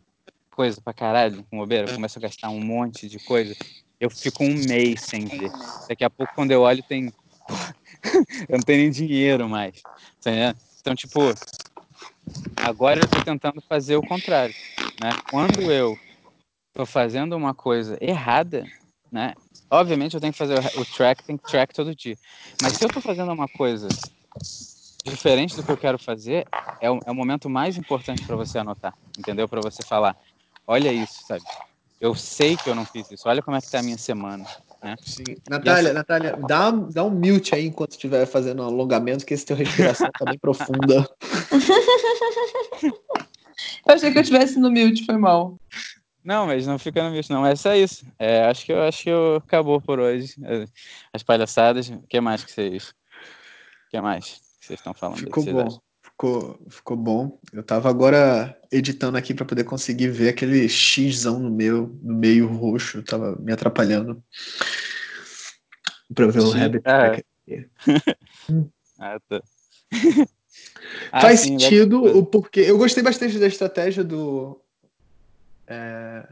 coisa 0.52 0.82
pra 0.82 0.94
caralho 0.94 1.44
com 1.50 1.58
bobeira, 1.58 1.88
eu 1.88 1.96
começo 1.96 2.18
a 2.18 2.22
gastar 2.22 2.50
um 2.50 2.60
monte 2.60 3.08
de 3.08 3.20
coisa, 3.20 3.56
eu 4.00 4.10
fico 4.10 4.44
um 4.44 4.56
mês 4.56 5.02
sem 5.02 5.26
ver. 5.28 5.52
Daqui 5.88 6.04
a 6.04 6.10
pouco, 6.10 6.34
quando 6.36 6.52
eu 6.52 6.62
olho, 6.62 6.82
tem. 6.84 7.12
eu 8.50 8.58
não 8.58 8.64
tenho 8.66 8.82
nem 8.82 8.90
dinheiro 8.90 9.48
mais. 9.48 9.82
Tá 10.24 10.32
então, 10.82 10.96
tipo, 10.96 11.20
agora 12.58 13.00
eu 13.00 13.10
tô 13.10 13.24
tentando 13.24 13.62
fazer 13.68 13.96
o 13.96 14.02
contrário. 14.02 14.56
Né? 15.02 15.10
Quando 15.30 15.72
eu 15.72 15.98
tô 16.74 16.86
fazendo 16.86 17.36
uma 17.36 17.54
coisa 17.54 17.98
errada, 18.02 18.68
né? 19.12 19.34
Obviamente 19.70 20.14
eu 20.14 20.22
tenho 20.22 20.34
que 20.34 20.40
fazer 20.40 20.60
o 20.78 20.86
track, 20.86 21.24
tem 21.24 21.38
que 21.38 21.44
track 21.44 21.74
todo 21.74 21.96
dia. 21.96 22.18
Mas 22.62 22.74
se 22.74 22.84
eu 22.84 22.88
estou 22.88 23.02
fazendo 23.02 23.32
uma 23.32 23.48
coisa 23.48 23.88
diferente 25.04 25.56
do 25.56 25.64
que 25.64 25.72
eu 25.72 25.78
quero 25.78 26.00
fazer, 26.00 26.48
é 26.82 26.90
o, 26.90 27.00
é 27.06 27.12
o 27.12 27.16
momento 27.16 27.50
mais 27.50 27.78
importante 27.78 28.26
para 28.26 28.36
você 28.36 28.58
anotar, 28.58 28.94
entendeu? 29.18 29.48
Para 29.48 29.62
você 29.62 29.84
falar, 29.84 30.16
olha 30.68 30.92
isso, 30.92 31.26
sabe? 31.28 31.44
Eu 32.00 32.14
sei 32.14 32.58
que 32.58 32.70
eu 32.70 32.76
não 32.76 32.86
fiz 32.86 33.10
isso, 33.12 33.28
olha 33.28 33.42
como 33.42 33.56
é 33.56 33.62
que 33.62 33.70
tá 33.70 33.80
a 33.80 33.84
minha 33.84 33.98
semana. 33.98 34.46
Né? 34.84 34.96
Sim. 35.04 35.36
Natália, 35.50 35.90
essa... 35.90 35.94
Natália, 35.94 36.38
dá, 36.48 36.70
dá 36.72 37.04
um 37.04 37.10
mute 37.10 37.56
aí 37.56 37.66
enquanto 37.66 37.92
estiver 37.92 38.26
fazendo 38.26 38.62
um 38.62 38.66
alongamento, 38.66 39.26
que 39.26 39.34
esse 39.34 39.46
teu 39.46 39.56
respiração 39.56 40.10
tá 40.12 40.26
bem 40.26 40.38
profunda. 40.38 41.10
eu 42.84 43.94
achei 43.94 44.12
que 44.12 44.18
eu 44.18 44.22
estivesse 44.22 44.60
no 44.60 44.70
mute, 44.70 45.06
foi 45.06 45.18
mal. 45.18 45.58
Não, 46.26 46.48
mas 46.48 46.66
não 46.66 46.80
fica 46.80 47.08
no 47.08 47.16
mute, 47.16 47.30
não. 47.30 47.46
É 47.46 47.56
só 47.56 47.76
isso. 47.76 48.04
É, 48.18 48.46
acho 48.46 48.66
que 48.66 48.74
eu 48.74 48.82
acho 48.82 49.04
que 49.04 49.10
eu, 49.12 49.36
acabou 49.36 49.80
por 49.80 50.00
hoje. 50.00 50.34
As 51.14 51.22
palhaçadas. 51.22 51.90
O 51.90 52.02
que 52.02 52.20
mais 52.20 52.44
que 52.44 52.52
vocês. 52.52 52.90
O 52.90 53.92
que 53.92 54.02
mais 54.02 54.42
que 54.60 54.66
vocês 54.66 54.80
estão 54.80 54.96
falando? 54.96 55.20
Ficou 55.20 55.46
bom. 55.46 55.80
ficou, 56.02 56.60
ficou 56.68 56.98
bom. 56.98 57.40
Eu 57.54 57.62
tava 57.62 57.92
agora 57.92 58.60
editando 58.72 59.20
aqui 59.20 59.36
para 59.36 59.46
poder 59.46 59.66
conseguir 59.66 60.08
ver 60.08 60.30
aquele 60.30 60.68
xzão 60.68 61.38
no 61.38 61.52
meu, 61.52 61.96
no 62.02 62.16
meio 62.16 62.48
roxo, 62.48 63.04
tava 63.04 63.36
me 63.36 63.54
atrapalhando. 63.54 64.24
Pra 66.14 66.26
ver 66.26 66.40
o 66.40 66.50
Rabbit. 66.50 66.84
Ah, 66.88 67.22
ah, 68.98 69.20
tá. 69.30 69.44
ah, 71.12 71.22
Faz 71.22 71.42
sim, 71.42 71.60
sentido 71.60 72.04
o 72.04 72.26
porquê. 72.26 72.62
Eu 72.62 72.80
gostei 72.80 73.04
bastante 73.04 73.38
da 73.38 73.46
estratégia 73.46 74.04
do. 74.04 74.60
É... 75.68 76.28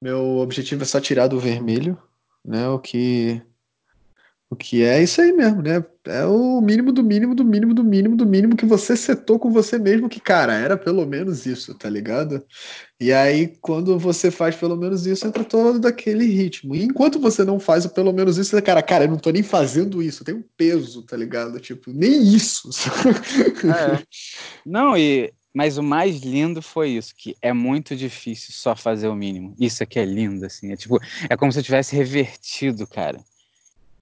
Meu 0.00 0.38
objetivo 0.38 0.82
é 0.82 0.86
só 0.86 1.00
tirar 1.00 1.28
do 1.28 1.38
vermelho, 1.38 1.96
né? 2.44 2.68
O 2.68 2.78
que 2.78 3.42
o 4.52 4.54
que 4.54 4.82
é 4.82 5.02
isso 5.02 5.18
aí 5.22 5.32
mesmo, 5.32 5.62
né? 5.62 5.82
É 6.04 6.26
o 6.26 6.60
mínimo 6.60 6.92
do 6.92 7.02
mínimo 7.02 7.34
do 7.34 7.42
mínimo 7.42 7.72
do 7.72 7.82
mínimo 7.82 8.14
do 8.14 8.26
mínimo 8.26 8.54
que 8.54 8.66
você 8.66 8.94
setou 8.94 9.38
com 9.38 9.50
você 9.50 9.78
mesmo, 9.78 10.10
que, 10.10 10.20
cara, 10.20 10.52
era 10.52 10.76
pelo 10.76 11.06
menos 11.06 11.46
isso, 11.46 11.74
tá 11.74 11.88
ligado? 11.88 12.44
E 13.00 13.14
aí, 13.14 13.56
quando 13.62 13.98
você 13.98 14.30
faz 14.30 14.54
pelo 14.54 14.76
menos 14.76 15.06
isso, 15.06 15.26
entra 15.26 15.42
todo 15.42 15.80
daquele 15.80 16.26
ritmo. 16.26 16.74
E 16.74 16.82
enquanto 16.82 17.18
você 17.18 17.44
não 17.44 17.58
faz 17.58 17.86
o 17.86 17.94
pelo 17.94 18.12
menos 18.12 18.36
isso, 18.36 18.60
cara, 18.60 18.82
cara, 18.82 19.04
eu 19.04 19.08
não 19.08 19.16
tô 19.16 19.30
nem 19.30 19.42
fazendo 19.42 20.02
isso, 20.02 20.22
tem 20.22 20.34
um 20.34 20.44
peso, 20.54 21.02
tá 21.02 21.16
ligado? 21.16 21.58
Tipo, 21.58 21.90
nem 21.90 22.22
isso. 22.22 22.68
É. 23.64 24.02
Não, 24.66 24.94
e. 24.98 25.32
Mas 25.54 25.76
o 25.76 25.82
mais 25.82 26.20
lindo 26.20 26.62
foi 26.62 26.90
isso, 26.90 27.14
que 27.14 27.36
é 27.42 27.52
muito 27.52 27.94
difícil 27.94 28.52
só 28.52 28.74
fazer 28.74 29.08
o 29.08 29.14
mínimo. 29.14 29.54
Isso 29.60 29.82
aqui 29.82 29.98
é 29.98 30.04
lindo, 30.04 30.46
assim. 30.46 30.72
É 30.72 30.76
tipo, 30.76 30.98
é 31.28 31.36
como 31.36 31.52
se 31.52 31.58
eu 31.58 31.62
tivesse 31.62 31.94
revertido, 31.94 32.86
cara 32.86 33.22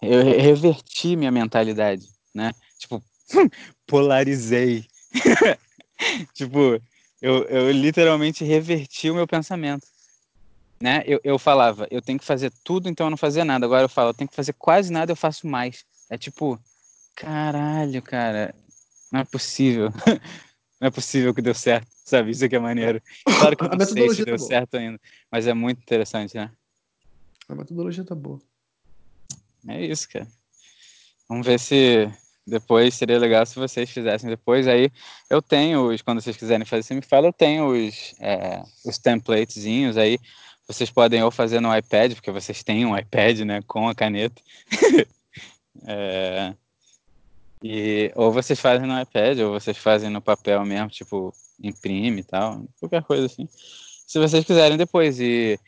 eu 0.02 0.22
reverti 0.22 1.14
minha 1.14 1.30
mentalidade, 1.30 2.08
né? 2.34 2.52
Tipo, 2.78 3.02
polarizei. 3.86 4.86
tipo, 6.32 6.80
eu, 7.20 7.44
eu 7.44 7.70
literalmente 7.70 8.44
reverti 8.44 9.10
o 9.10 9.14
meu 9.14 9.26
pensamento. 9.26 9.86
Né? 10.80 11.02
Eu, 11.06 11.20
eu 11.22 11.38
falava, 11.38 11.86
eu 11.90 12.00
tenho 12.00 12.18
que 12.18 12.24
fazer 12.24 12.50
tudo, 12.64 12.88
então 12.88 13.06
eu 13.06 13.10
não 13.10 13.16
fazia 13.18 13.44
nada. 13.44 13.66
Agora 13.66 13.84
eu 13.84 13.88
falo, 13.88 14.10
eu 14.10 14.14
tenho 14.14 14.28
que 14.28 14.36
fazer 14.36 14.54
quase 14.54 14.90
nada, 14.90 15.12
eu 15.12 15.16
faço 15.16 15.46
mais. 15.46 15.84
É 16.08 16.16
tipo, 16.16 16.58
caralho, 17.14 18.00
cara, 18.00 18.54
não 19.12 19.20
é 19.20 19.24
possível. 19.24 19.90
não 20.80 20.88
é 20.88 20.90
possível 20.90 21.34
que 21.34 21.42
deu 21.42 21.54
certo, 21.54 21.88
sabe? 22.04 22.30
Isso 22.30 22.44
aqui 22.44 22.56
é 22.56 22.58
maneiro. 22.58 23.02
Claro 23.24 23.56
que 23.56 23.64
eu 23.64 23.68
não 23.68 23.86
sei 23.86 24.08
se 24.10 24.24
deu 24.24 24.38
tá 24.38 24.42
certo 24.42 24.76
ainda, 24.76 24.98
mas 25.30 25.46
é 25.46 25.52
muito 25.52 25.78
interessante, 25.78 26.34
né? 26.34 26.50
A 27.48 27.54
metodologia 27.54 28.04
tá 28.04 28.14
boa. 28.14 28.40
É 29.68 29.84
isso, 29.84 30.08
cara. 30.08 30.26
Vamos 31.28 31.46
ver 31.46 31.60
se 31.60 32.10
depois 32.46 32.94
seria 32.94 33.18
legal 33.18 33.44
se 33.44 33.56
vocês 33.56 33.90
fizessem 33.90 34.28
depois. 34.28 34.66
Aí 34.66 34.90
eu 35.28 35.42
tenho 35.42 35.88
os, 35.88 36.00
quando 36.00 36.20
vocês 36.20 36.36
quiserem 36.36 36.64
fazer, 36.64 36.82
você 36.82 36.94
me 36.94 37.02
fala, 37.02 37.28
eu 37.28 37.32
tenho 37.32 37.66
os, 37.66 38.14
é, 38.18 38.62
os 38.84 38.98
templatezinhos 38.98 39.96
aí. 39.96 40.18
Vocês 40.66 40.90
podem 40.90 41.22
ou 41.22 41.30
fazer 41.30 41.60
no 41.60 41.76
iPad, 41.76 42.14
porque 42.14 42.30
vocês 42.30 42.62
têm 42.62 42.86
um 42.86 42.96
iPad, 42.96 43.40
né, 43.40 43.60
com 43.66 43.88
a 43.88 43.94
caneta. 43.94 44.40
é, 45.86 46.54
e, 47.62 48.10
ou 48.14 48.32
vocês 48.32 48.58
fazem 48.58 48.86
no 48.86 49.00
iPad, 49.00 49.38
ou 49.40 49.52
vocês 49.52 49.76
fazem 49.76 50.10
no 50.10 50.20
papel 50.20 50.64
mesmo, 50.64 50.88
tipo, 50.88 51.32
imprime 51.62 52.20
e 52.20 52.24
tal, 52.24 52.64
qualquer 52.78 53.02
coisa 53.02 53.26
assim. 53.26 53.48
Se 54.06 54.18
vocês 54.18 54.44
quiserem 54.44 54.76
depois. 54.76 55.20
E, 55.20 55.58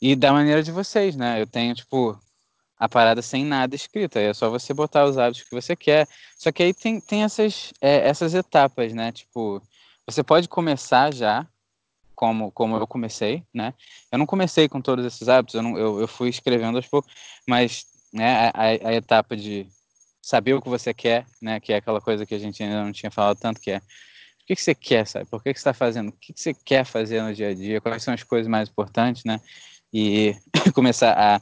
e 0.00 0.16
da 0.16 0.32
maneira 0.32 0.62
de 0.62 0.72
vocês, 0.72 1.14
né? 1.14 1.40
Eu 1.40 1.46
tenho, 1.46 1.74
tipo, 1.74 2.18
a 2.76 2.88
parada 2.88 3.22
sem 3.22 3.44
nada 3.44 3.76
escrito. 3.76 4.18
Aí 4.18 4.24
é 4.24 4.34
só 4.34 4.50
você 4.50 4.74
botar 4.74 5.04
os 5.04 5.16
hábitos 5.16 5.44
que 5.44 5.54
você 5.54 5.76
quer. 5.76 6.08
Só 6.36 6.50
que 6.50 6.62
aí 6.62 6.74
tem, 6.74 7.00
tem 7.00 7.22
essas, 7.22 7.72
é, 7.80 8.08
essas 8.08 8.34
etapas, 8.34 8.92
né? 8.92 9.12
Tipo, 9.12 9.62
você 10.04 10.24
pode 10.24 10.48
começar 10.48 11.14
já, 11.14 11.46
como, 12.16 12.50
como 12.50 12.76
eu 12.76 12.86
comecei, 12.86 13.44
né? 13.54 13.74
Eu 14.10 14.18
não 14.18 14.26
comecei 14.26 14.68
com 14.68 14.80
todos 14.80 15.04
esses 15.04 15.28
hábitos, 15.28 15.54
eu, 15.54 15.62
não, 15.62 15.78
eu, 15.78 16.00
eu 16.00 16.08
fui 16.08 16.28
escrevendo 16.28 16.76
aos 16.76 16.88
poucos, 16.88 17.12
mas 17.46 17.86
né, 18.12 18.50
a, 18.54 18.62
a 18.88 18.94
etapa 18.94 19.36
de 19.36 19.68
saber 20.22 20.54
o 20.54 20.62
que 20.62 20.68
você 20.68 20.94
quer, 20.94 21.26
né? 21.40 21.58
Que 21.58 21.72
é 21.72 21.76
aquela 21.76 22.00
coisa 22.00 22.24
que 22.24 22.34
a 22.34 22.38
gente 22.38 22.62
ainda 22.62 22.84
não 22.84 22.92
tinha 22.92 23.10
falado 23.10 23.38
tanto, 23.38 23.60
que 23.60 23.72
é 23.72 23.78
o 23.78 24.46
que, 24.46 24.56
que 24.56 24.62
você 24.62 24.74
quer, 24.74 25.06
sabe? 25.06 25.26
Por 25.26 25.42
que, 25.42 25.52
que 25.52 25.58
você 25.58 25.68
está 25.68 25.74
fazendo? 25.74 26.08
O 26.08 26.12
que, 26.12 26.32
que 26.32 26.40
você 26.40 26.54
quer 26.54 26.84
fazer 26.84 27.22
no 27.22 27.34
dia 27.34 27.48
a 27.48 27.54
dia? 27.54 27.80
Quais 27.80 28.02
são 28.02 28.14
as 28.14 28.22
coisas 28.22 28.48
mais 28.48 28.68
importantes, 28.68 29.24
né? 29.24 29.40
E 29.92 30.34
começar 30.74 31.12
a 31.12 31.40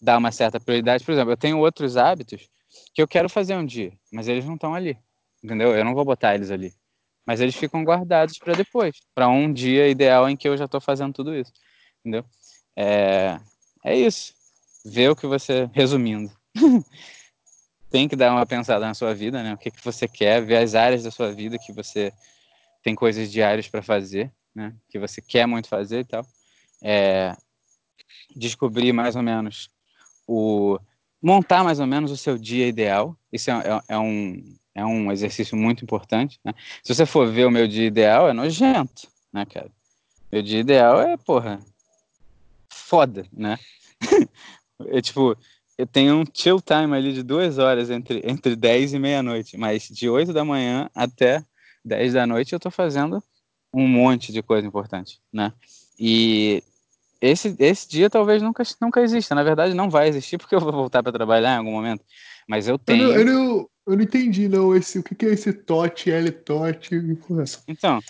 dar 0.00 0.18
uma 0.18 0.32
certa 0.32 0.60
prioridade. 0.60 1.04
Por 1.04 1.12
exemplo, 1.12 1.32
eu 1.32 1.36
tenho 1.36 1.58
outros 1.58 1.96
hábitos 1.96 2.48
que 2.94 3.02
eu 3.02 3.08
quero 3.08 3.28
fazer 3.28 3.56
um 3.56 3.64
dia, 3.64 3.92
mas 4.12 4.28
eles 4.28 4.44
não 4.44 4.54
estão 4.54 4.74
ali, 4.74 4.96
entendeu? 5.42 5.74
Eu 5.74 5.84
não 5.84 5.94
vou 5.94 6.04
botar 6.04 6.34
eles 6.34 6.50
ali, 6.50 6.72
mas 7.26 7.40
eles 7.40 7.54
ficam 7.54 7.82
guardados 7.84 8.38
para 8.38 8.54
depois, 8.54 8.96
para 9.14 9.28
um 9.28 9.52
dia 9.52 9.88
ideal 9.88 10.28
em 10.28 10.36
que 10.36 10.48
eu 10.48 10.56
já 10.56 10.66
estou 10.66 10.80
fazendo 10.80 11.12
tudo 11.12 11.34
isso, 11.34 11.52
entendeu? 12.00 12.24
É, 12.76 13.40
é 13.84 13.96
isso. 13.96 14.32
Ver 14.84 15.10
o 15.10 15.16
que 15.16 15.26
você, 15.26 15.68
resumindo, 15.72 16.30
tem 17.90 18.08
que 18.08 18.16
dar 18.16 18.32
uma 18.32 18.46
pensada 18.46 18.86
na 18.86 18.94
sua 18.94 19.14
vida, 19.14 19.42
né? 19.42 19.54
O 19.54 19.58
que, 19.58 19.70
que 19.70 19.84
você 19.84 20.06
quer, 20.06 20.44
ver 20.44 20.58
as 20.58 20.74
áreas 20.74 21.02
da 21.02 21.10
sua 21.10 21.32
vida 21.32 21.58
que 21.58 21.72
você 21.72 22.12
tem 22.82 22.94
coisas 22.94 23.30
diárias 23.30 23.68
para 23.68 23.82
fazer, 23.82 24.32
né? 24.54 24.74
Que 24.88 24.98
você 24.98 25.20
quer 25.20 25.46
muito 25.46 25.68
fazer 25.68 26.00
e 26.00 26.04
tal. 26.04 26.26
É, 26.82 27.36
descobrir 28.36 28.92
mais 28.92 29.16
ou 29.16 29.22
menos 29.22 29.70
o 30.26 30.78
montar 31.20 31.64
mais 31.64 31.80
ou 31.80 31.86
menos 31.86 32.10
o 32.10 32.16
seu 32.16 32.38
dia 32.38 32.66
ideal. 32.66 33.16
Isso 33.32 33.50
é, 33.50 33.54
é, 33.54 33.94
é 33.94 33.98
um, 33.98 34.56
é 34.74 34.84
um 34.84 35.10
exercício 35.10 35.56
muito 35.56 35.82
importante. 35.82 36.38
Né? 36.44 36.52
Se 36.82 36.94
você 36.94 37.04
for 37.04 37.30
ver 37.30 37.46
o 37.46 37.50
meu 37.50 37.66
dia 37.66 37.86
ideal, 37.86 38.28
é 38.28 38.32
nojento, 38.32 39.08
né, 39.32 39.44
cara? 39.44 39.70
Meu 40.30 40.42
dia 40.42 40.60
ideal 40.60 41.00
é, 41.00 41.16
porra, 41.16 41.58
foda, 42.68 43.26
né? 43.32 43.58
é 44.88 45.00
tipo, 45.00 45.36
eu 45.78 45.86
tenho 45.86 46.16
um 46.16 46.24
chill 46.34 46.60
time 46.60 46.94
ali 46.94 47.12
de 47.12 47.22
duas 47.22 47.56
horas 47.56 47.88
entre, 47.88 48.20
entre 48.24 48.56
10 48.56 48.94
e 48.94 48.98
meia-noite, 48.98 49.56
mas 49.56 49.88
de 49.88 50.08
8 50.08 50.32
da 50.32 50.44
manhã 50.44 50.90
até 50.94 51.42
10 51.84 52.14
da 52.14 52.26
noite 52.26 52.52
eu 52.52 52.60
tô 52.60 52.70
fazendo 52.70 53.22
um 53.72 53.86
monte 53.86 54.32
de 54.32 54.42
coisa 54.42 54.66
importante, 54.66 55.20
né? 55.32 55.52
E 55.98 56.62
esse, 57.20 57.54
esse 57.58 57.88
dia 57.88 58.10
talvez 58.10 58.42
nunca, 58.42 58.62
nunca 58.80 59.00
exista. 59.00 59.34
Na 59.34 59.42
verdade, 59.42 59.74
não 59.74 59.90
vai 59.90 60.08
existir 60.08 60.38
porque 60.38 60.54
eu 60.54 60.60
vou 60.60 60.72
voltar 60.72 61.02
para 61.02 61.12
trabalhar 61.12 61.54
em 61.54 61.58
algum 61.58 61.72
momento. 61.72 62.04
Mas 62.48 62.66
eu 62.66 62.78
tenho. 62.78 63.02
Eu 63.02 63.08
não, 63.08 63.16
eu 63.16 63.24
não, 63.24 63.70
eu 63.86 63.96
não 63.96 64.02
entendi, 64.02 64.48
não. 64.48 64.74
Esse, 64.74 64.98
o 64.98 65.02
que, 65.02 65.14
que 65.14 65.26
é 65.26 65.30
esse 65.30 65.52
TOT, 65.52 66.10
L 66.10 66.30
TOT? 66.30 66.94
Então, 67.66 68.00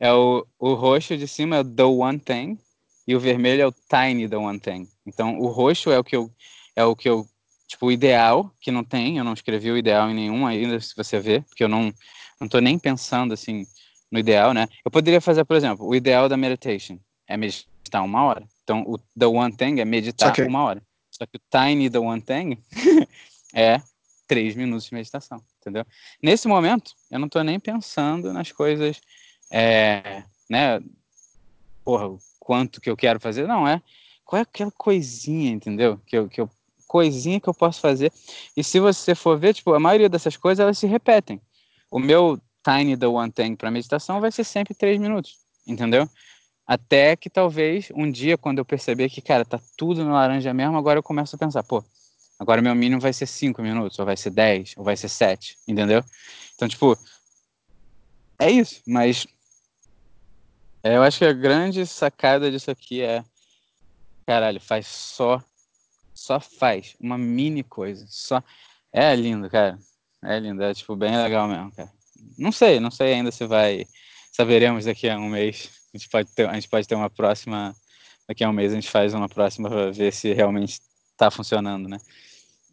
é 0.00 0.12
o, 0.12 0.46
o 0.58 0.74
roxo 0.74 1.16
de 1.16 1.28
cima 1.28 1.56
é 1.56 1.60
o 1.60 1.64
The 1.64 1.84
One 1.84 2.18
Thing 2.18 2.58
e 3.06 3.14
o 3.14 3.20
vermelho 3.20 3.62
é 3.62 3.66
o 3.66 3.72
Tiny 3.72 4.28
The 4.28 4.36
One 4.36 4.58
Thing. 4.58 4.88
Então, 5.06 5.38
o 5.38 5.48
roxo 5.48 5.90
é 5.90 5.98
o 5.98 6.04
que 6.04 6.16
eu. 6.16 6.30
É 6.76 6.84
o 6.84 6.96
que 6.96 7.08
eu. 7.08 7.26
Tipo, 7.66 7.86
o 7.86 7.92
ideal, 7.92 8.52
que 8.60 8.70
não 8.70 8.84
tem, 8.84 9.18
eu 9.18 9.24
não 9.24 9.32
escrevi 9.32 9.70
o 9.70 9.76
ideal 9.76 10.10
em 10.10 10.14
nenhum 10.14 10.46
ainda, 10.46 10.78
se 10.80 10.94
você 10.94 11.18
ver, 11.18 11.42
porque 11.44 11.64
eu 11.64 11.68
não, 11.68 11.92
não 12.40 12.46
tô 12.46 12.58
nem 12.58 12.78
pensando 12.78 13.32
assim 13.32 13.66
no 14.10 14.18
ideal, 14.18 14.52
né? 14.52 14.68
Eu 14.84 14.90
poderia 14.90 15.20
fazer, 15.20 15.44
por 15.44 15.56
exemplo, 15.56 15.86
o 15.86 15.94
ideal 15.94 16.28
da 16.28 16.36
meditation 16.36 16.98
é 17.26 17.36
meditar 17.36 18.02
uma 18.02 18.22
hora. 18.22 18.46
Então, 18.62 18.84
o 18.86 18.98
The 19.18 19.26
One 19.26 19.56
Thing 19.56 19.80
é 19.80 19.84
meditar 19.84 20.32
que... 20.32 20.42
uma 20.42 20.62
hora. 20.62 20.82
Só 21.10 21.24
que 21.26 21.36
o 21.36 21.40
Tiny 21.50 21.88
The 21.88 21.98
One 21.98 22.20
Thing 22.20 22.58
é 23.54 23.80
três 24.26 24.54
minutos 24.54 24.86
de 24.86 24.94
meditação, 24.94 25.42
entendeu? 25.60 25.86
Nesse 26.22 26.48
momento, 26.48 26.92
eu 27.10 27.18
não 27.18 27.26
estou 27.26 27.42
nem 27.42 27.58
pensando 27.58 28.32
nas 28.32 28.52
coisas, 28.52 29.00
é, 29.50 30.22
né? 30.48 30.80
Porra, 31.84 32.08
o 32.08 32.18
quanto 32.38 32.80
que 32.80 32.90
eu 32.90 32.96
quero 32.96 33.20
fazer. 33.20 33.46
Não, 33.46 33.66
é 33.66 33.82
qual 34.24 34.38
é 34.38 34.42
aquela 34.42 34.72
coisinha, 34.72 35.50
entendeu? 35.50 36.00
Que 36.06 36.16
eu, 36.16 36.28
que 36.28 36.40
eu, 36.40 36.50
coisinha 36.94 37.40
que 37.40 37.48
eu 37.48 37.54
posso 37.54 37.80
fazer. 37.80 38.12
E 38.56 38.62
se 38.62 38.78
você 38.78 39.16
for 39.16 39.36
ver, 39.36 39.52
tipo, 39.52 39.74
a 39.74 39.80
maioria 39.80 40.08
dessas 40.08 40.36
coisas, 40.36 40.62
elas 40.62 40.78
se 40.78 40.86
repetem. 40.86 41.40
O 41.90 41.98
meu 41.98 42.40
Tiny 42.62 42.96
The 42.96 43.08
One 43.08 43.32
Thing 43.32 43.56
para 43.56 43.68
meditação 43.68 44.20
vai 44.20 44.30
ser 44.30 44.44
sempre 44.44 44.74
três 44.74 45.00
minutos, 45.00 45.38
entendeu? 45.66 46.08
Até 46.64 47.16
que 47.16 47.28
talvez 47.28 47.90
um 47.96 48.08
dia, 48.08 48.38
quando 48.38 48.60
eu 48.60 48.64
perceber 48.64 49.10
que, 49.10 49.20
cara, 49.20 49.44
tá 49.44 49.60
tudo 49.76 50.04
no 50.04 50.12
laranja 50.12 50.54
mesmo, 50.54 50.76
agora 50.76 51.00
eu 51.00 51.02
começo 51.02 51.34
a 51.34 51.38
pensar, 51.38 51.64
pô, 51.64 51.84
agora 52.38 52.62
meu 52.62 52.76
mínimo 52.76 53.00
vai 53.00 53.12
ser 53.12 53.26
5 53.26 53.60
minutos, 53.60 53.98
ou 53.98 54.06
vai 54.06 54.16
ser 54.16 54.30
10, 54.30 54.74
ou 54.76 54.84
vai 54.84 54.96
ser 54.96 55.08
7, 55.08 55.56
entendeu? 55.66 56.00
Então, 56.54 56.68
tipo, 56.68 56.96
é 58.38 58.52
isso, 58.52 58.80
mas 58.86 59.26
é, 60.80 60.96
eu 60.96 61.02
acho 61.02 61.18
que 61.18 61.24
a 61.24 61.32
grande 61.32 61.84
sacada 61.88 62.52
disso 62.52 62.70
aqui 62.70 63.02
é, 63.02 63.24
caralho, 64.24 64.60
faz 64.60 64.86
só, 64.86 65.42
só 66.14 66.40
faz 66.40 66.96
uma 67.00 67.18
mini 67.18 67.62
coisa, 67.62 68.06
só, 68.08 68.42
é 68.92 69.14
lindo, 69.14 69.50
cara, 69.50 69.78
é 70.22 70.38
lindo, 70.38 70.62
é 70.62 70.72
tipo 70.72 70.96
bem 70.96 71.16
legal 71.16 71.48
mesmo, 71.48 71.72
cara. 71.72 71.92
Não 72.38 72.52
sei, 72.52 72.80
não 72.80 72.90
sei 72.90 73.14
ainda 73.14 73.30
se 73.30 73.46
vai, 73.46 73.86
saberemos 74.32 74.84
daqui 74.84 75.08
a 75.08 75.18
um 75.18 75.28
mês 75.28 75.70
a 75.94 75.98
gente 75.98 76.08
pode 76.08 76.34
ter, 76.34 76.48
a 76.48 76.54
gente 76.54 76.68
pode 76.68 76.88
ter 76.88 76.94
uma 76.96 77.08
próxima. 77.08 77.74
Daqui 78.26 78.42
a 78.42 78.48
um 78.48 78.52
mês 78.52 78.72
a 78.72 78.74
gente 78.74 78.90
faz 78.90 79.14
uma 79.14 79.28
próxima 79.28 79.68
para 79.68 79.92
ver 79.92 80.12
se 80.12 80.32
realmente 80.32 80.80
está 81.12 81.30
funcionando, 81.30 81.88
né? 81.88 82.00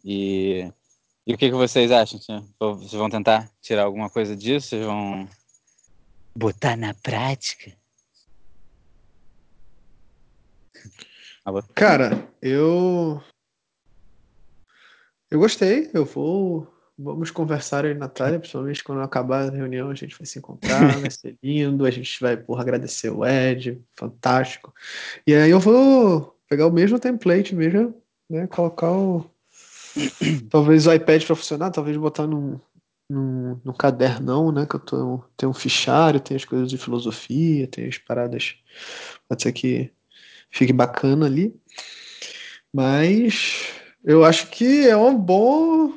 E, 0.04 0.68
E 1.24 1.34
o 1.34 1.38
que, 1.38 1.50
que 1.50 1.54
vocês 1.54 1.92
acham? 1.92 2.18
Vocês 2.58 2.92
vão 2.92 3.08
tentar 3.08 3.48
tirar 3.60 3.84
alguma 3.84 4.10
coisa 4.10 4.34
disso? 4.34 4.70
Vocês 4.70 4.84
vão 4.84 5.28
botar 6.34 6.76
na 6.76 6.94
prática? 6.94 7.72
Cara, 11.74 12.28
eu. 12.40 13.22
Eu 15.32 15.38
gostei. 15.38 15.90
Eu 15.94 16.04
vou. 16.04 16.66
Vamos 16.98 17.30
conversar 17.30 17.86
aí, 17.86 17.94
Natália, 17.94 18.38
principalmente 18.38 18.84
quando 18.84 19.00
acabar 19.00 19.48
a 19.48 19.50
reunião, 19.50 19.88
a 19.88 19.94
gente 19.94 20.14
vai 20.16 20.26
se 20.26 20.38
encontrar, 20.38 20.98
vai 21.00 21.10
ser 21.10 21.38
lindo, 21.42 21.86
a 21.86 21.90
gente 21.90 22.20
vai, 22.20 22.36
porra, 22.36 22.60
agradecer 22.60 23.08
o 23.08 23.24
Ed, 23.24 23.82
fantástico. 23.96 24.74
E 25.26 25.34
aí 25.34 25.50
eu 25.50 25.58
vou 25.58 26.38
pegar 26.46 26.66
o 26.66 26.70
mesmo 26.70 26.98
template 26.98 27.54
mesmo, 27.54 27.94
né, 28.28 28.46
colocar 28.46 28.92
o... 28.92 29.24
talvez 30.50 30.86
o 30.86 30.92
iPad 30.92 31.24
para 31.24 31.34
funcionar, 31.34 31.70
talvez 31.70 31.96
botar 31.96 32.26
num, 32.26 32.60
num, 33.08 33.58
num 33.64 33.72
cadernão, 33.72 34.52
né, 34.52 34.66
que 34.66 34.76
eu 34.76 34.80
tô, 34.80 35.24
tem 35.34 35.48
um 35.48 35.54
fichário, 35.54 36.20
tem 36.20 36.36
as 36.36 36.44
coisas 36.44 36.68
de 36.68 36.76
filosofia, 36.76 37.66
tem 37.66 37.88
as 37.88 37.96
paradas, 37.96 38.56
pode 39.26 39.42
ser 39.42 39.52
que 39.52 39.90
fique 40.50 40.74
bacana 40.74 41.24
ali. 41.24 41.58
Mas 42.70 43.81
eu 44.04 44.24
acho 44.24 44.48
que 44.48 44.88
é 44.88 44.96
um 44.96 45.16
bom 45.16 45.92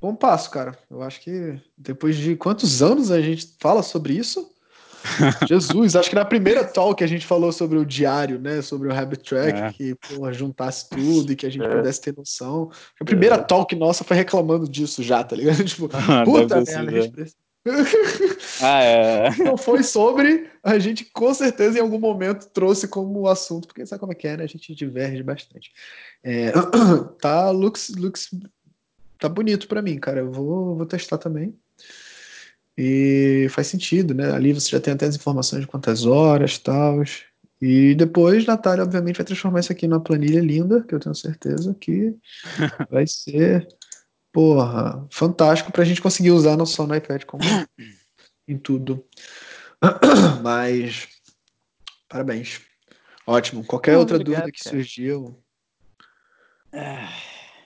bom 0.00 0.14
passo, 0.14 0.50
cara. 0.50 0.76
Eu 0.90 1.02
acho 1.02 1.20
que 1.20 1.60
depois 1.76 2.16
de 2.16 2.34
quantos 2.36 2.82
anos 2.82 3.10
a 3.10 3.20
gente 3.20 3.54
fala 3.60 3.82
sobre 3.82 4.14
isso? 4.14 4.50
Jesus, 5.48 5.96
acho 5.96 6.10
que 6.10 6.14
na 6.14 6.24
primeira 6.24 6.64
talk 6.64 6.98
que 6.98 7.04
a 7.04 7.06
gente 7.06 7.26
falou 7.26 7.52
sobre 7.52 7.78
o 7.78 7.86
diário, 7.86 8.38
né? 8.38 8.60
Sobre 8.62 8.88
o 8.88 8.94
habit 8.94 9.22
track, 9.22 9.58
é. 9.58 9.72
que 9.72 9.94
porra, 9.94 10.32
juntasse 10.32 10.88
tudo 10.90 11.32
e 11.32 11.36
que 11.36 11.46
a 11.46 11.50
gente 11.50 11.64
é. 11.64 11.76
pudesse 11.76 12.00
ter 12.00 12.14
noção. 12.16 12.70
A 13.00 13.04
primeira 13.04 13.36
é. 13.36 13.38
talk 13.38 13.74
nossa 13.74 14.04
foi 14.04 14.16
reclamando 14.16 14.68
disso 14.68 15.02
já, 15.02 15.22
tá 15.24 15.36
ligado? 15.36 15.64
Tipo, 15.64 15.88
puta 16.24 16.60
merda, 16.60 16.90
a 16.90 17.00
gente 17.00 17.34
ah, 18.62 18.82
é. 18.82 19.30
Não 19.44 19.56
foi 19.56 19.82
sobre, 19.82 20.48
a 20.62 20.78
gente 20.78 21.04
com 21.04 21.32
certeza 21.34 21.78
em 21.78 21.82
algum 21.82 21.98
momento 21.98 22.48
trouxe 22.48 22.88
como 22.88 23.28
assunto, 23.28 23.68
porque 23.68 23.84
sabe 23.84 24.00
como 24.00 24.12
é 24.12 24.14
que 24.14 24.26
é, 24.26 24.36
né? 24.36 24.44
A 24.44 24.48
gente 24.48 24.74
diverge 24.74 25.22
bastante. 25.22 25.72
É, 26.22 26.52
tá, 27.20 27.50
looks, 27.50 27.90
looks, 27.96 28.30
tá 29.18 29.28
bonito 29.28 29.68
para 29.68 29.82
mim, 29.82 29.98
cara. 29.98 30.20
Eu 30.20 30.32
vou, 30.32 30.76
vou 30.76 30.86
testar 30.86 31.18
também. 31.18 31.54
E 32.76 33.46
faz 33.50 33.66
sentido, 33.66 34.14
né? 34.14 34.32
Ali 34.32 34.54
você 34.54 34.70
já 34.70 34.80
tem 34.80 34.94
até 34.94 35.06
as 35.06 35.16
informações 35.16 35.62
de 35.62 35.66
quantas 35.66 36.06
horas 36.06 36.56
tal. 36.58 37.02
E 37.60 37.94
depois, 37.94 38.46
Natália, 38.46 38.84
obviamente, 38.84 39.16
vai 39.16 39.26
transformar 39.26 39.60
isso 39.60 39.70
aqui 39.70 39.86
numa 39.86 40.00
planilha 40.00 40.40
linda, 40.40 40.82
que 40.82 40.94
eu 40.94 41.00
tenho 41.00 41.14
certeza 41.14 41.76
que 41.78 42.14
vai 42.90 43.06
ser 43.06 43.68
porra, 44.32 45.06
fantástico 45.10 45.72
para 45.72 45.82
a 45.82 45.84
gente 45.84 46.02
conseguir 46.02 46.30
usar 46.30 46.56
não 46.56 46.66
só 46.66 46.86
no 46.86 46.94
iPad, 46.94 47.24
como 47.24 47.42
em 48.46 48.58
tudo. 48.58 49.04
Mas, 50.42 51.08
parabéns. 52.08 52.60
Ótimo. 53.26 53.64
Qualquer 53.64 53.96
outra 53.96 54.16
obrigado, 54.16 54.42
dúvida 54.42 54.52
que 54.52 54.64
cara. 54.64 54.76
surgir, 54.76 55.04
eu, 55.04 55.42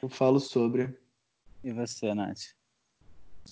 eu 0.02 0.08
falo 0.08 0.40
sobre. 0.40 0.98
E 1.62 1.72
você, 1.72 2.14
Nath? 2.14 2.40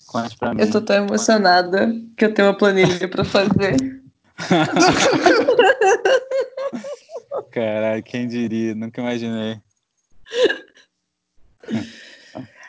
Conte 0.06 0.36
pra 0.36 0.54
mim. 0.54 0.60
Eu 0.60 0.70
tô 0.70 0.80
tão 0.80 0.96
emocionada 0.96 1.92
que 2.16 2.24
eu 2.24 2.34
tenho 2.34 2.48
uma 2.48 2.56
planilha 2.56 3.08
para 3.08 3.24
fazer. 3.24 4.02
Caralho, 7.50 8.02
quem 8.02 8.26
diria? 8.26 8.74
Nunca 8.74 9.00
imaginei. 9.00 9.60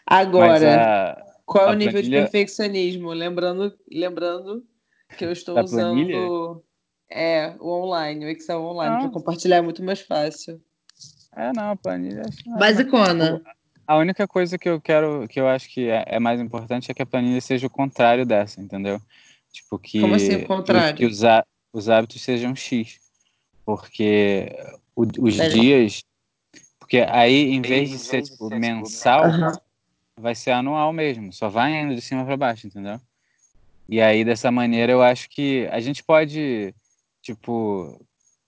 Agora, 0.05 1.13
a, 1.13 1.33
qual 1.45 1.69
é 1.69 1.71
o 1.71 1.73
nível 1.73 1.93
planilha... 1.93 2.25
de 2.25 2.31
perfeccionismo? 2.31 3.11
Lembrando, 3.11 3.73
lembrando 3.91 4.63
que 5.17 5.25
eu 5.25 5.31
estou 5.31 5.55
da 5.55 5.63
usando 5.63 5.95
planilha? 5.95 6.17
é, 7.09 7.55
o 7.59 7.69
online, 7.83 8.25
o 8.25 8.29
Excel 8.29 8.61
online, 8.61 9.01
para 9.01 9.09
compartilhar 9.09 9.57
é 9.57 9.61
muito 9.61 9.83
mais 9.83 10.01
fácil. 10.01 10.61
É, 11.35 11.51
não, 11.53 11.71
a 11.71 11.75
planilha. 11.75 12.21
É 12.21 12.59
Basicona. 12.59 13.41
A 13.85 13.97
única 13.97 14.27
coisa 14.27 14.57
que 14.57 14.69
eu 14.69 14.79
quero, 14.79 15.27
que 15.27 15.39
eu 15.39 15.47
acho 15.47 15.69
que 15.69 15.89
é, 15.89 16.05
é, 16.07 16.19
mais 16.19 16.39
importante 16.39 16.89
é 16.89 16.93
que 16.93 17.01
a 17.01 17.05
planilha 17.05 17.41
seja 17.41 17.67
o 17.67 17.69
contrário 17.69 18.25
dessa, 18.25 18.61
entendeu? 18.61 19.01
Tipo, 19.51 19.77
que, 19.77 19.99
Como 19.99 20.15
assim, 20.15 20.35
o 20.35 20.47
contrário? 20.47 20.95
Que 20.97 21.05
os, 21.05 21.19
os 21.73 21.89
hábitos 21.89 22.21
sejam 22.21 22.55
X. 22.55 22.99
Porque 23.65 24.55
o, 24.95 25.03
os 25.03 25.33
dias. 25.33 26.03
Porque 26.79 26.99
aí, 26.99 27.51
em 27.51 27.61
vez 27.61 27.89
de 27.89 27.99
ser 27.99 28.21
tipo, 28.21 28.49
mensal, 28.49 29.25
uhum 29.25 29.51
vai 30.17 30.35
ser 30.35 30.51
anual 30.51 30.93
mesmo, 30.93 31.31
só 31.33 31.49
vai 31.49 31.73
indo 31.73 31.95
de 31.95 32.01
cima 32.01 32.25
para 32.25 32.37
baixo, 32.37 32.67
entendeu? 32.67 32.99
E 33.87 34.01
aí 34.01 34.23
dessa 34.23 34.51
maneira 34.51 34.91
eu 34.91 35.01
acho 35.01 35.29
que 35.29 35.67
a 35.71 35.79
gente 35.79 36.03
pode, 36.03 36.73
tipo, 37.21 37.99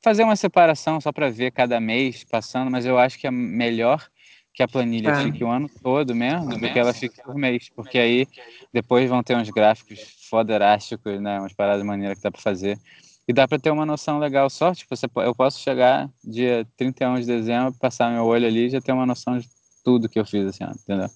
fazer 0.04 0.24
uma 0.24 0.36
separação 0.36 1.02
só 1.02 1.12
para 1.12 1.30
ver 1.30 1.52
cada 1.52 1.80
mês 1.80 2.24
passando, 2.24 2.72
mas 2.72 2.86
eu 2.86 2.98
acho 2.98 3.20
que 3.20 3.28
é 3.28 3.32
melhor 3.32 4.08
que 4.54 4.64
a 4.64 4.68
planilha 4.68 5.10
é. 5.10 5.16
fique 5.16 5.44
o 5.44 5.50
ano 5.50 5.70
todo 5.84 6.16
mesmo, 6.16 6.58
do 6.58 6.72
que 6.72 6.80
ela 6.80 6.94
fique 6.94 7.22
por 7.22 7.36
mês, 7.36 7.70
porque 7.76 8.00
aí 8.00 8.28
depois 8.72 9.10
vão 9.10 9.22
ter 9.22 9.36
uns 9.36 9.50
gráficos 9.50 10.00
foderásticos, 10.30 11.20
né, 11.20 11.40
umas 11.40 11.54
paradas 11.54 11.84
maneiras 11.84 12.18
que 12.18 12.24
dá 12.24 12.32
para 12.32 12.42
fazer. 12.42 12.80
E 13.28 13.34
dá 13.34 13.48
para 13.48 13.60
ter 13.60 13.72
uma 13.72 13.86
noção 13.86 14.20
legal 14.20 14.50
só, 14.50 14.74
tipo, 14.74 14.96
você, 14.96 15.08
eu 15.16 15.36
posso 15.36 15.60
chegar 15.60 16.10
dia 16.24 16.66
31 16.78 17.20
de 17.20 17.26
dezembro, 17.26 17.74
passar 17.74 18.12
meu 18.12 18.24
olho 18.24 18.48
ali 18.48 18.68
e 18.68 18.70
já 18.70 18.80
ter 18.80 18.94
uma 18.94 19.06
noção 19.06 19.38
de 19.38 19.50
tudo 19.84 20.08
que 20.08 20.20
eu 20.20 20.26
fiz 20.26 20.46
esse 20.46 20.64
ano, 20.64 20.76
entendeu? 20.82 21.10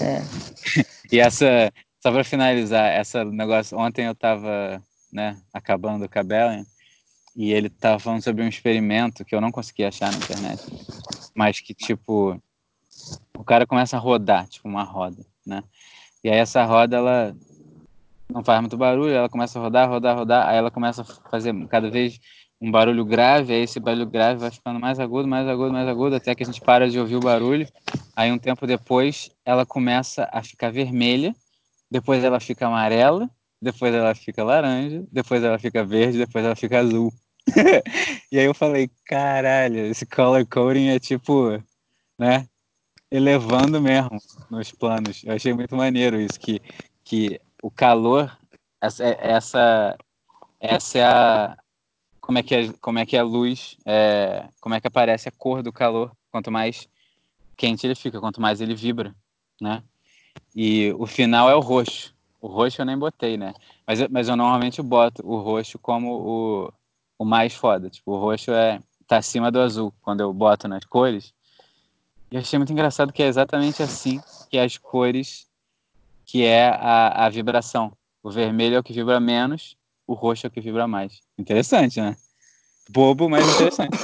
É. 0.00 0.22
e 1.12 1.20
essa, 1.20 1.72
só 2.02 2.10
para 2.10 2.24
finalizar, 2.24 2.90
essa 2.90 3.24
negócio, 3.24 3.78
ontem 3.78 4.06
eu 4.06 4.14
tava, 4.14 4.82
né, 5.12 5.40
acabando 5.52 6.04
o 6.04 6.08
cabelo 6.08 6.64
e 7.36 7.52
ele 7.52 7.68
tava 7.68 7.98
falando 7.98 8.22
sobre 8.22 8.42
um 8.42 8.48
experimento 8.48 9.24
que 9.24 9.34
eu 9.34 9.40
não 9.40 9.52
consegui 9.52 9.84
achar 9.84 10.10
na 10.10 10.18
internet, 10.18 10.60
mas 11.34 11.60
que 11.60 11.72
tipo 11.72 12.40
o 13.36 13.44
cara 13.44 13.66
começa 13.66 13.96
a 13.96 14.00
rodar, 14.00 14.48
tipo 14.48 14.68
uma 14.68 14.82
roda, 14.82 15.24
né? 15.46 15.62
E 16.22 16.28
aí 16.28 16.38
essa 16.38 16.64
roda 16.64 16.96
ela 16.96 17.36
não 18.28 18.42
faz 18.42 18.60
muito 18.60 18.76
barulho, 18.76 19.12
ela 19.12 19.28
começa 19.28 19.58
a 19.58 19.62
rodar, 19.62 19.88
rodar, 19.88 20.16
rodar, 20.16 20.48
aí 20.48 20.56
ela 20.56 20.70
começa 20.70 21.02
a 21.02 21.30
fazer 21.30 21.54
cada 21.68 21.88
vez 21.88 22.20
um 22.60 22.70
barulho 22.70 23.04
grave, 23.04 23.52
aí 23.52 23.62
esse 23.62 23.78
barulho 23.78 24.06
grave 24.06 24.40
vai 24.40 24.50
ficando 24.50 24.80
mais 24.80 24.98
agudo, 24.98 25.28
mais 25.28 25.46
agudo, 25.46 25.72
mais 25.72 25.88
agudo, 25.88 26.16
até 26.16 26.34
que 26.34 26.42
a 26.42 26.46
gente 26.46 26.60
para 26.60 26.90
de 26.90 26.98
ouvir 26.98 27.16
o 27.16 27.20
barulho. 27.20 27.68
Aí 28.16 28.32
um 28.32 28.38
tempo 28.38 28.66
depois 28.66 29.30
ela 29.44 29.64
começa 29.64 30.28
a 30.32 30.42
ficar 30.42 30.72
vermelha, 30.72 31.34
depois 31.90 32.24
ela 32.24 32.40
fica 32.40 32.66
amarela, 32.66 33.30
depois 33.62 33.94
ela 33.94 34.14
fica 34.14 34.42
laranja, 34.42 35.04
depois 35.10 35.42
ela 35.42 35.58
fica 35.58 35.84
verde, 35.84 36.18
depois 36.18 36.44
ela 36.44 36.56
fica 36.56 36.80
azul. 36.80 37.12
e 38.30 38.38
aí 38.38 38.44
eu 38.44 38.54
falei, 38.54 38.90
caralho, 39.04 39.86
esse 39.86 40.04
color 40.04 40.44
coding 40.46 40.88
é 40.88 40.98
tipo, 40.98 41.62
né, 42.18 42.46
elevando 43.10 43.80
mesmo 43.80 44.18
nos 44.50 44.72
planos. 44.72 45.22
Eu 45.24 45.34
achei 45.34 45.52
muito 45.52 45.76
maneiro 45.76 46.20
isso, 46.20 46.38
que, 46.38 46.60
que 47.04 47.40
o 47.62 47.70
calor, 47.70 48.36
essa, 48.80 49.04
essa, 49.04 49.98
essa 50.60 50.98
é 50.98 51.04
a, 51.04 51.56
como 52.28 52.38
é 52.38 52.42
que 52.42 52.54
é, 52.54 52.72
como 52.82 52.98
é 52.98 53.06
que 53.06 53.16
é 53.16 53.20
a 53.20 53.24
luz, 53.24 53.78
é, 53.86 54.46
como 54.60 54.74
é 54.74 54.80
que 54.82 54.86
aparece 54.86 55.30
a 55.30 55.32
cor 55.32 55.62
do 55.62 55.72
calor. 55.72 56.12
Quanto 56.30 56.50
mais 56.50 56.86
quente 57.56 57.86
ele 57.86 57.94
fica, 57.94 58.20
quanto 58.20 58.38
mais 58.38 58.60
ele 58.60 58.74
vibra, 58.74 59.16
né? 59.58 59.82
E 60.54 60.94
o 60.98 61.06
final 61.06 61.48
é 61.48 61.54
o 61.54 61.60
roxo. 61.60 62.14
O 62.38 62.46
roxo 62.46 62.82
eu 62.82 62.84
nem 62.84 62.98
botei, 62.98 63.38
né? 63.38 63.54
Mas, 63.86 64.06
mas 64.10 64.28
eu 64.28 64.36
normalmente 64.36 64.82
boto 64.82 65.26
o 65.26 65.38
roxo 65.38 65.78
como 65.78 66.12
o, 66.12 66.72
o 67.18 67.24
mais 67.24 67.54
foda. 67.54 67.88
Tipo, 67.88 68.12
o 68.12 68.20
roxo 68.20 68.52
é 68.52 68.78
tá 69.06 69.16
acima 69.16 69.50
do 69.50 69.58
azul 69.58 69.90
quando 70.02 70.20
eu 70.20 70.30
boto 70.30 70.68
nas 70.68 70.84
cores. 70.84 71.32
E 72.30 72.34
eu 72.34 72.42
achei 72.42 72.58
muito 72.58 72.70
engraçado 72.70 73.10
que 73.10 73.22
é 73.22 73.26
exatamente 73.26 73.82
assim 73.82 74.20
que 74.50 74.58
as 74.58 74.76
cores, 74.76 75.46
que 76.26 76.44
é 76.44 76.68
a, 76.68 77.24
a 77.24 77.28
vibração. 77.30 77.90
O 78.22 78.30
vermelho 78.30 78.76
é 78.76 78.78
o 78.78 78.84
que 78.84 78.92
vibra 78.92 79.18
menos 79.18 79.77
o 80.08 80.14
roxo 80.14 80.46
é 80.46 80.48
o 80.48 80.50
que 80.50 80.60
vibra 80.60 80.88
mais. 80.88 81.20
Interessante, 81.36 82.00
né? 82.00 82.16
Bobo, 82.88 83.28
mas 83.28 83.46
interessante. 83.46 83.98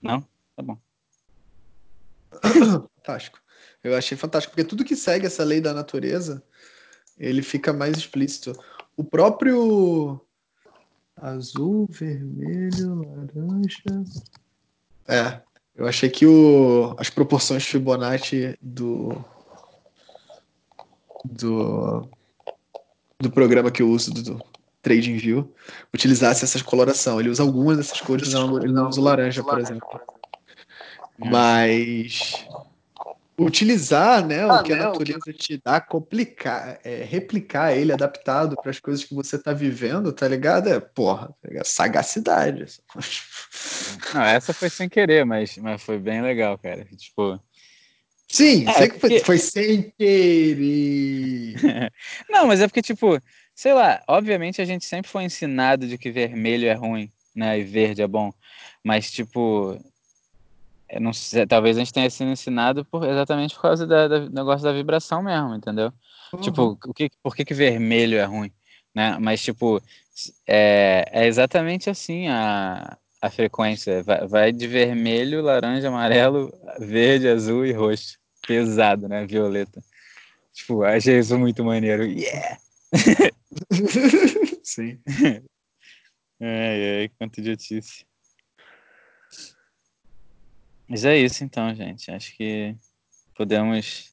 Não? 0.00 0.22
Tá 0.56 0.62
bom. 0.62 0.78
Fantástico. 2.96 3.38
Eu 3.84 3.94
achei 3.94 4.16
fantástico, 4.16 4.54
porque 4.54 4.68
tudo 4.68 4.84
que 4.84 4.96
segue 4.96 5.26
essa 5.26 5.44
lei 5.44 5.60
da 5.60 5.74
natureza, 5.74 6.42
ele 7.18 7.42
fica 7.42 7.70
mais 7.70 7.98
explícito. 7.98 8.52
O 8.96 9.04
próprio 9.04 10.18
azul, 11.16 11.86
vermelho, 11.90 13.02
laranja. 13.02 14.04
É, 15.06 15.42
eu 15.74 15.86
achei 15.86 16.08
que 16.08 16.24
o, 16.24 16.94
as 16.98 17.10
proporções 17.10 17.66
Fibonacci 17.66 18.56
do 18.62 19.22
do 21.22 22.08
do 23.20 23.30
programa 23.30 23.70
que 23.70 23.82
eu 23.82 23.88
uso 23.88 24.12
do 24.12 24.42
TradingView 24.82 25.52
utilizasse 25.92 26.44
essa 26.44 26.62
coloração. 26.64 27.20
Ele 27.20 27.28
usa 27.28 27.42
algumas 27.42 27.76
dessas 27.76 28.00
cores, 28.00 28.32
ele 28.32 28.72
não 28.72 28.88
usa 28.88 29.00
o 29.00 29.04
laranja, 29.04 29.42
por 29.44 29.58
exemplo. 29.58 30.00
Mas 31.18 32.46
utilizar 33.38 34.26
né, 34.26 34.42
ah, 34.42 34.60
o 34.60 34.62
que 34.62 34.72
a 34.72 34.76
natureza 34.76 35.32
te 35.32 35.60
dá, 35.64 35.80
complicar, 35.80 36.78
é, 36.84 37.02
replicar 37.04 37.74
ele 37.74 37.92
adaptado 37.92 38.54
para 38.56 38.70
as 38.70 38.78
coisas 38.78 39.04
que 39.04 39.14
você 39.14 39.36
está 39.36 39.52
vivendo, 39.52 40.12
tá 40.12 40.28
ligado? 40.28 40.68
É, 40.68 40.78
porra, 40.78 41.34
tá 41.42 41.64
sagacidade. 41.64 42.66
Não, 44.14 44.22
essa 44.22 44.52
foi 44.52 44.68
sem 44.68 44.88
querer, 44.88 45.24
mas, 45.24 45.56
mas 45.58 45.82
foi 45.82 45.98
bem 45.98 46.22
legal, 46.22 46.58
cara. 46.58 46.84
Tipo. 46.96 47.40
Sim, 48.30 48.64
é, 48.68 48.88
porque... 48.88 48.98
foi, 48.98 49.18
foi 49.20 49.38
sem 49.38 49.92
querer. 49.98 51.56
Não, 52.30 52.46
mas 52.46 52.60
é 52.60 52.68
porque, 52.68 52.80
tipo, 52.80 53.20
sei 53.54 53.74
lá, 53.74 54.00
obviamente 54.06 54.62
a 54.62 54.64
gente 54.64 54.84
sempre 54.84 55.10
foi 55.10 55.24
ensinado 55.24 55.88
de 55.88 55.98
que 55.98 56.12
vermelho 56.12 56.68
é 56.68 56.74
ruim, 56.74 57.10
né? 57.34 57.58
E 57.58 57.64
verde 57.64 58.02
é 58.02 58.06
bom. 58.06 58.32
Mas, 58.84 59.10
tipo, 59.10 59.76
não 61.00 61.12
sei, 61.12 61.44
talvez 61.44 61.76
a 61.76 61.80
gente 61.80 61.92
tenha 61.92 62.08
sido 62.08 62.30
ensinado 62.30 62.84
por, 62.84 63.04
exatamente 63.04 63.54
por 63.54 63.62
causa 63.62 63.84
da, 63.84 64.06
do 64.06 64.30
negócio 64.30 64.64
da 64.64 64.72
vibração 64.72 65.22
mesmo, 65.22 65.54
entendeu? 65.54 65.92
Uhum. 66.32 66.40
Tipo, 66.40 66.78
o 66.86 66.94
que, 66.94 67.10
por 67.20 67.34
que, 67.34 67.44
que 67.44 67.52
vermelho 67.52 68.16
é 68.16 68.24
ruim? 68.24 68.52
Né? 68.94 69.18
Mas, 69.20 69.42
tipo, 69.42 69.82
é, 70.46 71.04
é 71.10 71.26
exatamente 71.26 71.90
assim 71.90 72.28
a, 72.28 72.96
a 73.20 73.28
frequência. 73.28 74.04
Vai, 74.04 74.26
vai, 74.28 74.52
de 74.52 74.68
vermelho, 74.68 75.42
laranja, 75.42 75.88
amarelo, 75.88 76.52
verde, 76.78 77.26
azul 77.26 77.66
e 77.66 77.72
roxo. 77.72 78.19
Pesado, 78.46 79.08
né? 79.08 79.26
Violeta. 79.26 79.82
Tipo, 80.52 80.82
achei 80.82 81.18
isso 81.18 81.38
muito 81.38 81.64
maneiro. 81.64 82.04
Yeah! 82.04 82.58
Sim. 84.62 85.00
Ai, 86.42 87.00
ai, 87.00 87.08
quanto 87.18 87.38
idiotice. 87.38 88.06
Mas 90.88 91.04
é 91.04 91.18
isso 91.18 91.44
então, 91.44 91.74
gente. 91.74 92.10
Acho 92.10 92.34
que 92.34 92.74
podemos. 93.36 94.10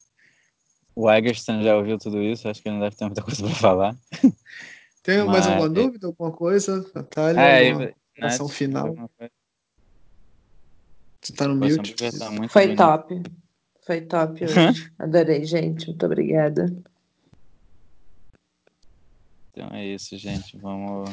O 0.94 1.10
Egerson 1.10 1.62
já 1.62 1.74
ouviu 1.74 1.98
tudo 1.98 2.22
isso, 2.22 2.46
acho 2.46 2.62
que 2.62 2.70
não 2.70 2.80
deve 2.80 2.96
ter 2.96 3.06
muita 3.06 3.22
coisa 3.22 3.42
para 3.42 3.54
falar. 3.54 3.96
Tem 5.02 5.18
Mas... 5.18 5.26
mais 5.26 5.46
alguma 5.46 5.68
dúvida, 5.70 6.06
alguma 6.06 6.30
coisa? 6.30 6.84
Natália, 6.94 7.40
é, 7.40 7.70
alguma 7.70 7.94
ação 8.20 8.46
final? 8.46 8.94
Você 11.22 11.32
tá 11.32 11.48
no 11.48 11.56
mute? 11.56 11.94
Tá 11.94 12.48
Foi 12.50 12.62
bonito. 12.64 12.76
top. 12.76 13.22
Foi 13.88 14.02
top 14.02 14.44
hoje. 14.44 14.92
Adorei, 14.98 15.46
gente. 15.46 15.86
Muito 15.86 16.04
obrigada. 16.04 16.70
Então 19.50 19.66
é 19.72 19.86
isso, 19.86 20.14
gente. 20.18 20.58
Vamos. 20.58 21.06